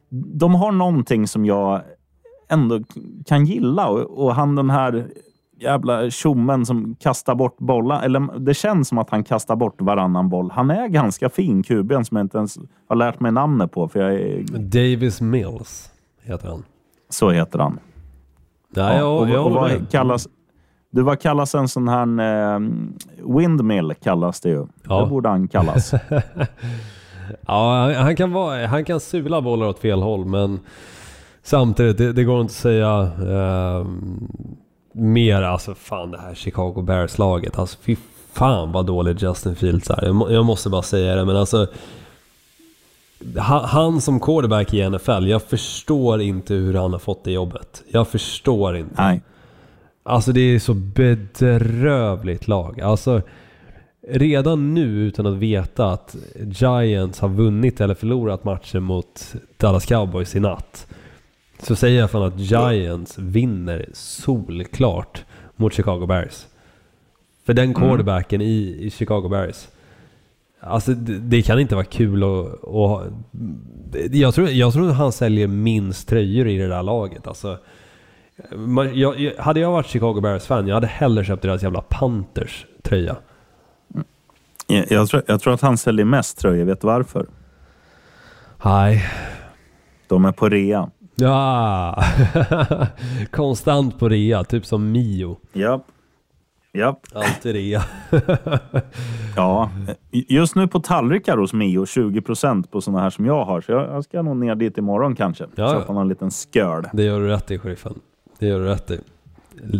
de 0.09 0.55
har 0.55 0.71
någonting 0.71 1.27
som 1.27 1.45
jag 1.45 1.81
ändå 2.49 2.79
kan 3.25 3.45
gilla. 3.45 3.87
Och, 3.87 4.25
och 4.25 4.35
han 4.35 4.55
den 4.55 4.69
här 4.69 5.07
jävla 5.59 6.09
tjommen 6.09 6.65
som 6.65 6.95
kastar 6.99 7.35
bort 7.35 7.57
bollar. 7.57 8.01
Eller 8.03 8.39
det 8.39 8.53
känns 8.53 8.87
som 8.87 8.97
att 8.97 9.09
han 9.09 9.23
kastar 9.23 9.55
bort 9.55 9.81
varannan 9.81 10.29
boll. 10.29 10.51
Han 10.51 10.71
är 10.71 10.87
ganska 10.87 11.29
fin, 11.29 11.63
kuben 11.63 12.05
som 12.05 12.17
jag 12.17 12.23
inte 12.23 12.37
ens 12.37 12.57
har 12.87 12.95
lärt 12.95 13.19
mig 13.19 13.31
namnet 13.31 13.71
på. 13.71 13.87
För 13.87 13.99
jag 13.99 14.13
är... 14.13 14.43
Davis 14.59 15.21
Mills 15.21 15.91
heter 16.23 16.47
han. 16.47 16.63
Så 17.09 17.29
heter 17.29 17.59
han. 17.59 17.79
Ja, 18.75 18.97
Ja, 18.97 19.05
och, 19.05 19.29
jag 19.29 19.45
och 19.45 19.51
vad 19.51 19.91
kallas, 19.91 20.27
du, 20.91 21.01
vad 21.01 21.19
kallas 21.19 21.55
en 21.55 21.67
sån 21.67 21.87
här 21.87 22.55
eh, 22.55 22.59
windmill? 23.35 23.93
kallas 24.03 24.41
det 24.41 24.49
ju. 24.49 24.67
Ja. 24.87 25.01
Det 25.01 25.09
borde 25.09 25.29
han 25.29 25.47
kallas. 25.47 25.93
Ja, 27.47 27.83
han, 27.83 27.95
han, 27.95 28.15
kan 28.15 28.31
vara, 28.31 28.67
han 28.67 28.85
kan 28.85 28.99
sula 28.99 29.41
bollar 29.41 29.67
åt 29.67 29.79
fel 29.79 30.01
håll 30.01 30.25
men 30.25 30.59
samtidigt, 31.43 31.97
det, 31.97 32.13
det 32.13 32.23
går 32.23 32.41
inte 32.41 32.51
att 32.51 32.55
säga 32.55 33.01
eh, 33.01 33.87
mer. 34.97 35.41
Alltså 35.41 35.75
fan 35.75 36.11
det 36.11 36.19
här 36.19 36.35
Chicago 36.35 36.81
Bears-laget. 36.81 37.59
Alltså 37.59 37.77
fy 37.81 37.95
fan 38.33 38.71
vad 38.71 38.85
dålig 38.85 39.21
Justin 39.21 39.55
Fields 39.55 39.89
är. 39.89 40.05
Jag, 40.05 40.15
må, 40.15 40.31
jag 40.31 40.45
måste 40.45 40.69
bara 40.69 40.81
säga 40.81 41.15
det 41.15 41.25
men 41.25 41.37
alltså 41.37 41.67
han, 43.37 43.65
han 43.65 44.01
som 44.01 44.19
quarterback 44.19 44.73
i 44.73 44.89
NFL, 44.89 45.27
jag 45.27 45.41
förstår 45.41 46.21
inte 46.21 46.53
hur 46.53 46.73
han 46.73 46.91
har 46.91 46.99
fått 46.99 47.23
det 47.23 47.31
jobbet. 47.31 47.83
Jag 47.87 48.07
förstår 48.07 48.77
inte. 48.77 48.95
Nej. 48.97 49.21
Alltså 50.03 50.31
det 50.31 50.39
är 50.41 50.59
så 50.59 50.73
bedrövligt 50.73 52.47
lag. 52.47 52.81
Alltså 52.81 53.21
redan 54.09 54.73
nu 54.73 54.85
utan 54.85 55.25
att 55.25 55.37
veta 55.37 55.91
att 55.91 56.15
Giants 56.35 57.19
har 57.19 57.29
vunnit 57.29 57.81
eller 57.81 57.95
förlorat 57.95 58.43
matchen 58.43 58.83
mot 58.83 59.33
Dallas 59.57 59.85
Cowboys 59.85 60.35
i 60.35 60.39
natt. 60.39 60.87
Så 61.59 61.75
säger 61.75 61.99
jag 61.99 62.11
fan 62.11 62.23
att 62.23 62.39
Giants 62.39 63.17
vinner 63.17 63.89
solklart 63.93 65.25
mot 65.55 65.73
Chicago 65.73 66.05
Bears. 66.05 66.45
För 67.45 67.53
den 67.53 67.73
quarterbacken 67.73 68.41
i, 68.41 68.77
i 68.81 68.91
Chicago 68.91 69.29
Bears. 69.29 69.67
Alltså 70.59 70.93
det, 70.93 71.19
det 71.19 71.41
kan 71.41 71.59
inte 71.59 71.75
vara 71.75 71.85
kul 71.85 72.23
att... 72.23 72.63
att 72.67 73.11
jag, 74.11 74.33
tror, 74.33 74.49
jag 74.49 74.73
tror 74.73 74.89
att 74.89 74.95
han 74.95 75.11
säljer 75.11 75.47
minst 75.47 76.07
tröjor 76.07 76.47
i 76.47 76.57
det 76.57 76.67
där 76.67 76.83
laget. 76.83 77.27
Alltså, 77.27 77.57
man, 78.55 78.99
jag, 78.99 79.19
jag, 79.19 79.33
hade 79.37 79.59
jag 79.59 79.71
varit 79.71 79.87
Chicago 79.87 80.21
Bears-fan, 80.21 80.67
jag 80.67 80.75
hade 80.75 80.87
hellre 80.87 81.25
köpt 81.25 81.41
deras 81.41 81.63
jävla 81.63 81.81
Panthers 81.81 82.65
tröja. 82.81 83.15
Jag, 84.67 84.91
jag, 84.91 85.09
tror, 85.09 85.23
jag 85.27 85.41
tror 85.41 85.53
att 85.53 85.61
han 85.61 85.77
säljer 85.77 86.05
mest 86.05 86.37
tröjor. 86.37 86.65
Vet 86.65 86.81
du 86.81 86.87
varför? 86.87 87.27
Nej. 88.65 89.03
De 90.07 90.25
är 90.25 90.31
på 90.31 90.49
rea. 90.49 90.89
Ja, 91.19 92.03
konstant 93.31 93.99
på 93.99 94.09
rea, 94.09 94.43
typ 94.43 94.65
som 94.65 94.91
Mio. 94.91 95.37
Japp. 95.53 95.81
Japp. 96.73 96.99
Alltid 97.13 97.55
rea. 97.55 97.83
Ja. 99.35 99.69
Just 100.11 100.55
nu 100.55 100.67
på 100.67 100.79
tallrikar 100.79 101.37
hos 101.37 101.53
Mio 101.53 101.85
20 101.85 102.21
procent 102.21 102.71
på 102.71 102.81
sådana 102.81 103.03
här 103.03 103.09
som 103.09 103.25
jag 103.25 103.45
har. 103.45 103.61
Så 103.61 103.71
jag, 103.71 104.03
ska 104.03 104.21
nog 104.21 104.37
ner 104.37 104.55
dit 104.55 104.77
imorgon 104.77 105.15
kanske. 105.15 105.45
Ja. 105.55 105.73
Köpa 105.73 105.93
någon 105.93 106.09
liten 106.09 106.31
sköl. 106.31 106.83
Det 106.93 107.03
gör 107.03 107.19
du 107.19 107.27
rätt 107.27 107.51
i, 107.51 107.59
sheriffen. 107.59 107.99
Det 108.39 108.47
gör 108.47 108.59
du 108.59 108.65
rätt 108.65 108.91
i. 108.91 108.99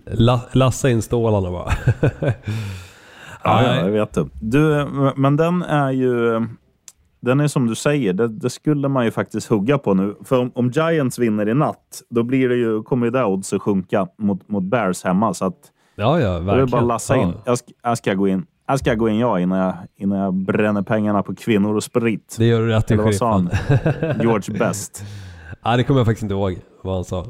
La, 0.05 0.41
lassa 0.51 0.89
in 0.89 1.01
stålarna 1.01 1.51
bara. 1.51 1.71
Ja, 3.43 3.63
ja, 3.63 3.75
jag 3.75 3.91
vet 3.91 4.13
det. 4.13 4.27
Du, 4.41 4.87
men 5.15 5.37
den 5.37 5.63
är 5.63 5.91
ju... 5.91 6.41
Den 7.27 7.39
är 7.39 7.47
som 7.47 7.67
du 7.67 7.75
säger, 7.75 8.13
det, 8.13 8.27
det 8.27 8.49
skulle 8.49 8.87
man 8.87 9.05
ju 9.05 9.11
faktiskt 9.11 9.47
hugga 9.47 9.77
på 9.77 9.93
nu. 9.93 10.15
För 10.23 10.39
om, 10.39 10.51
om 10.55 10.69
Giants 10.69 11.19
vinner 11.19 11.49
i 11.49 11.53
natt, 11.53 12.01
då 12.09 12.23
blir 12.23 12.49
det 12.49 12.55
ju, 12.55 12.83
kommer 12.83 13.07
ju 13.07 13.11
det 13.11 13.25
oddset 13.25 13.61
sjunka 13.61 14.07
mot, 14.17 14.49
mot 14.49 14.63
Bears 14.63 15.03
hemma. 15.03 15.33
Så 15.33 15.45
att 15.45 15.71
Ja, 15.95 16.19
ja, 16.19 16.27
då 16.29 16.35
är 16.35 16.39
det 16.39 16.45
verkligen. 16.45 16.69
bara 16.69 16.81
att 16.81 16.87
lassa 16.87 17.15
in. 17.15 17.29
Ja. 17.29 17.41
Jag, 17.45 17.57
ska, 17.57 17.67
jag 17.83 17.97
ska 17.97 18.13
gå 18.13 18.27
in. 18.27 18.45
Jag 18.67 18.79
ska 18.79 18.93
gå 18.95 19.09
in 19.09 19.19
jag 19.19 19.41
innan 19.41 19.59
jag, 19.59 19.73
innan 19.95 20.19
jag 20.19 20.33
bränner 20.33 20.81
pengarna 20.81 21.23
på 21.23 21.35
kvinnor 21.35 21.75
och 21.75 21.83
sprit. 21.83 22.35
Det 22.37 22.45
gör 22.45 22.61
du 22.61 22.67
rätt 22.67 22.91
i, 22.91 22.97
sheriffen. 22.97 23.49
George 24.21 24.59
Best. 24.59 25.03
Nej, 25.65 25.77
det 25.77 25.83
kommer 25.83 25.99
jag 25.99 26.07
faktiskt 26.07 26.23
inte 26.23 26.33
ihåg 26.33 26.57
vad 26.81 26.95
han 26.95 27.05
sa. 27.05 27.25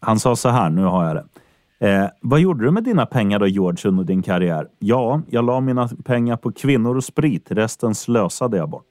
Han 0.00 0.18
sa 0.18 0.36
så 0.36 0.48
här, 0.48 0.70
nu 0.70 0.84
har 0.84 1.06
jag 1.06 1.16
det. 1.16 1.24
Eh, 1.80 2.04
vad 2.20 2.40
gjorde 2.40 2.64
du 2.64 2.70
med 2.70 2.84
dina 2.84 3.06
pengar 3.06 3.38
då 3.38 3.46
George 3.46 3.88
under 3.88 4.04
din 4.04 4.22
karriär? 4.22 4.66
Ja, 4.78 5.20
jag 5.28 5.44
la 5.44 5.60
mina 5.60 5.88
pengar 6.04 6.36
på 6.36 6.52
kvinnor 6.52 6.96
och 6.96 7.04
sprit. 7.04 7.46
Resten 7.50 7.94
slösade 7.94 8.56
jag 8.56 8.68
bort. 8.68 8.84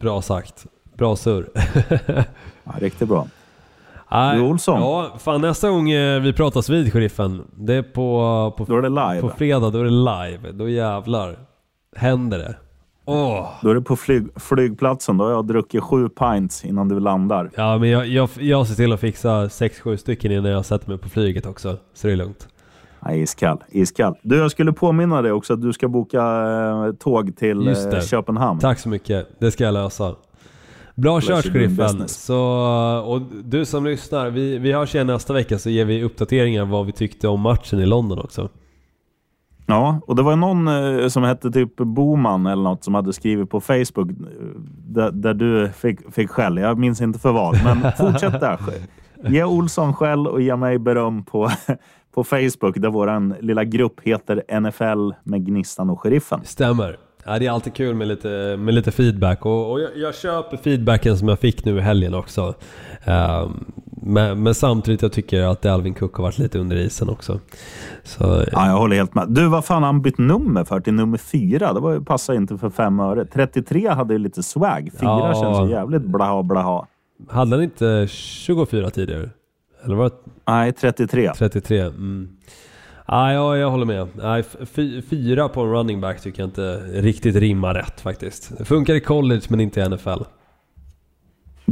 Bra 0.00 0.22
sagt. 0.22 0.66
Bra 0.94 1.16
surr. 1.16 1.48
Ja, 2.64 2.72
riktigt 2.78 3.08
bra. 3.08 3.26
Nej, 4.10 4.38
Du, 4.38 4.42
Olsson. 4.44 4.80
Ja, 4.80 5.16
fan 5.18 5.40
nästa 5.40 5.70
gång 5.70 5.90
eh, 5.90 6.20
vi 6.20 6.32
pratas 6.32 6.68
vid 6.68 6.92
sheriffen. 6.92 7.42
Det 7.56 7.74
är 7.74 7.82
på, 7.82 8.54
på, 8.58 8.64
Då 8.64 8.76
är 8.76 8.82
det 8.82 8.88
live. 8.88 9.20
på 9.20 9.28
fredag, 9.28 9.70
då 9.70 9.78
är 9.78 9.84
det 9.84 9.90
live. 9.90 10.52
Då 10.52 10.68
jävlar 10.68 11.38
händer 11.96 12.38
det. 12.38 12.56
Åh! 13.10 13.48
Då 13.62 13.70
är 13.70 13.74
det 13.74 13.80
på 13.80 13.96
flyg, 13.96 14.26
flygplatsen. 14.36 15.16
Då 15.16 15.24
har 15.24 15.30
jag 15.30 15.46
druckit 15.46 15.82
sju 15.82 16.08
pints 16.08 16.64
innan 16.64 16.88
du 16.88 17.00
landar. 17.00 17.50
Ja 17.54 17.78
men 17.78 17.88
jag, 17.88 18.06
jag, 18.06 18.28
jag 18.38 18.66
ser 18.66 18.74
till 18.74 18.92
att 18.92 19.00
fixa 19.00 19.46
6-7 19.46 19.96
stycken 19.96 20.32
innan 20.32 20.50
jag 20.50 20.64
sätter 20.64 20.88
mig 20.88 20.98
på 20.98 21.08
flyget 21.08 21.46
också. 21.46 21.76
Så 21.94 22.06
det 22.06 22.12
är 22.12 22.16
lugnt. 22.16 22.48
Ja, 23.04 23.12
iskall. 23.12 23.58
iskall. 23.68 24.14
Du, 24.22 24.36
jag 24.36 24.50
skulle 24.50 24.72
påminna 24.72 25.22
dig 25.22 25.32
också 25.32 25.52
att 25.52 25.62
du 25.62 25.72
ska 25.72 25.88
boka 25.88 26.18
eh, 26.18 26.92
tåg 26.92 27.36
till 27.36 27.68
eh. 27.68 28.00
Köpenhamn. 28.00 28.60
Tack 28.60 28.78
så 28.78 28.88
mycket. 28.88 29.28
Det 29.38 29.50
ska 29.50 29.64
jag 29.64 29.74
lösa. 29.74 30.14
Bra 30.94 31.20
kört 31.20 31.44
sheriffen. 31.44 32.08
Så, 32.08 32.38
och 33.06 33.20
du 33.44 33.64
som 33.64 33.84
lyssnar, 33.84 34.30
vi, 34.30 34.58
vi 34.58 34.72
hörs 34.72 34.94
igen 34.94 35.06
nästa 35.06 35.32
vecka 35.32 35.58
så 35.58 35.70
ger 35.70 35.84
vi 35.84 36.02
uppdateringar 36.02 36.64
vad 36.64 36.86
vi 36.86 36.92
tyckte 36.92 37.28
om 37.28 37.40
matchen 37.40 37.80
i 37.80 37.86
London 37.86 38.18
också. 38.18 38.48
Ja, 39.70 40.00
och 40.06 40.16
det 40.16 40.22
var 40.22 40.36
någon 40.36 40.68
eh, 40.68 41.08
som 41.08 41.22
hette 41.22 41.50
typ 41.50 41.76
Boman 41.76 42.46
eller 42.46 42.62
något 42.62 42.84
som 42.84 42.94
hade 42.94 43.12
skrivit 43.12 43.50
på 43.50 43.60
Facebook 43.60 44.10
eh, 44.10 44.16
där, 44.88 45.10
där 45.10 45.34
du 45.34 45.70
fick, 45.76 46.12
fick 46.14 46.30
skäll. 46.30 46.56
Jag 46.56 46.78
minns 46.78 47.00
inte 47.00 47.18
för 47.18 47.32
vad, 47.32 47.64
men 47.64 47.92
fortsätt 47.98 48.40
där. 48.40 48.58
Ge 49.28 49.44
Olsson 49.44 49.94
skäll 49.94 50.26
och 50.26 50.42
ge 50.42 50.56
mig 50.56 50.78
beröm 50.78 51.24
på, 51.24 51.50
på 52.14 52.24
Facebook 52.24 52.76
där 52.76 52.88
vår 52.88 53.42
lilla 53.42 53.64
grupp 53.64 54.00
heter 54.02 54.60
NFL 54.60 55.14
med 55.24 55.46
Gnistan 55.46 55.90
och 55.90 56.00
Sheriffen. 56.00 56.40
Stämmer. 56.44 56.96
Ja, 57.24 57.38
det 57.38 57.46
är 57.46 57.50
alltid 57.50 57.74
kul 57.74 57.94
med 57.94 58.08
lite, 58.08 58.56
med 58.58 58.74
lite 58.74 58.90
feedback 58.90 59.46
och, 59.46 59.70
och 59.70 59.80
jag, 59.80 59.90
jag 59.96 60.14
köper 60.14 60.56
feedbacken 60.56 61.18
som 61.18 61.28
jag 61.28 61.38
fick 61.38 61.64
nu 61.64 61.78
i 61.78 61.80
helgen 61.80 62.14
också. 62.14 62.54
Ehm, 63.04 63.64
men, 64.02 64.42
men 64.42 64.54
samtidigt 64.54 65.02
jag 65.02 65.12
tycker 65.12 65.42
att 65.42 65.66
Alvin 65.66 65.94
Cook 65.94 66.14
har 66.16 66.22
varit 66.24 66.38
lite 66.38 66.58
under 66.58 66.76
isen 66.76 67.08
också. 67.08 67.40
Så, 68.04 68.44
Ja, 68.52 68.66
jag 68.66 68.78
håller 68.78 68.96
helt 68.96 69.14
med. 69.14 69.26
Du, 69.28 69.46
vad 69.48 69.64
fan 69.64 69.82
har 69.82 69.86
han 69.92 70.02
bytt 70.02 70.18
nummer 70.18 70.64
för 70.64 70.80
till 70.80 70.94
nummer 70.94 71.18
fyra? 71.18 71.72
Det 71.72 71.80
var 71.80 72.00
passar 72.00 72.34
inte 72.34 72.58
för 72.58 72.70
fem 72.70 73.00
öre. 73.00 73.24
33 73.24 73.88
hade 73.88 74.14
ju 74.14 74.18
lite 74.18 74.42
swag. 74.42 74.90
Fyra 75.00 75.08
Ja. 75.32 75.34
känns 75.42 75.68
ju 75.70 75.74
jävligt 75.74 76.02
blaha 76.02 76.42
blaha. 76.42 76.86
hade 77.30 77.56
han 77.56 77.62
inte 77.62 78.06
24 78.08 78.90
tidigare? 78.90 79.30
Eller 79.84 79.94
var 79.96 80.04
det 80.04 80.14
Nej, 80.46 80.72
33. 80.72 81.32
33? 81.38 81.80
Mm. 81.80 82.28
Ah, 83.06 83.32
ja, 83.32 83.56
jag 83.56 83.70
håller 83.70 83.86
med. 83.86 84.06
Nej, 84.14 84.42
fy- 84.72 85.02
fyra 85.02 85.48
på 85.48 85.60
en 85.60 85.70
running 85.70 86.00
back 86.00 86.20
tycker 86.20 86.42
jag 86.42 86.48
inte 86.48 86.76
riktigt 86.92 87.36
rimmar 87.36 87.74
rätt 87.74 88.00
faktiskt. 88.00 88.58
Det 88.58 88.64
funkar 88.64 88.94
i 88.94 89.00
college 89.00 89.42
men 89.48 89.60
inte 89.60 89.80
i 89.80 89.88
NFL. 89.88 90.22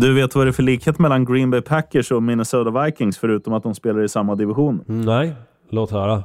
Du 0.01 0.15
vet 0.15 0.35
vad 0.35 0.47
det 0.47 0.51
är 0.51 0.53
för 0.53 0.63
likhet 0.63 0.99
mellan 0.99 1.25
Green 1.25 1.51
Bay 1.51 1.61
Packers 1.61 2.13
och 2.13 2.23
Minnesota 2.23 2.85
Vikings 2.85 3.19
förutom 3.19 3.53
att 3.53 3.63
de 3.63 3.75
spelar 3.75 4.03
i 4.03 4.09
samma 4.09 4.35
division? 4.35 4.85
Mm, 4.89 5.01
Nej, 5.01 5.35
låt 5.71 5.91
höra. 5.91 6.25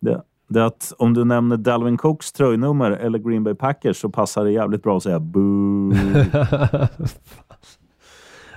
Det, 0.00 0.22
det 0.48 0.60
är 0.60 0.64
att 0.64 0.92
om 0.98 1.14
du 1.14 1.24
nämner 1.24 1.56
Dalvin 1.56 1.96
Cooks 1.96 2.32
tröjnummer 2.32 2.90
eller 2.90 3.18
Green 3.18 3.44
Bay 3.44 3.54
Packers 3.54 3.96
så 3.96 4.08
passar 4.08 4.44
det 4.44 4.50
jävligt 4.50 4.82
bra 4.82 4.96
att 4.96 5.02
säga 5.02 5.20
boo. 5.20 5.92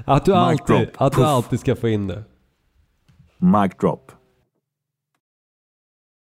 Att 0.05 0.25
du, 0.25 0.33
alltid, 0.33 0.87
att 0.97 1.13
du 1.13 1.23
alltid 1.23 1.59
ska 1.59 1.75
få 1.75 1.87
in 1.87 2.07
det. 2.07 2.23
Mic 3.37 3.71
drop. 3.81 4.11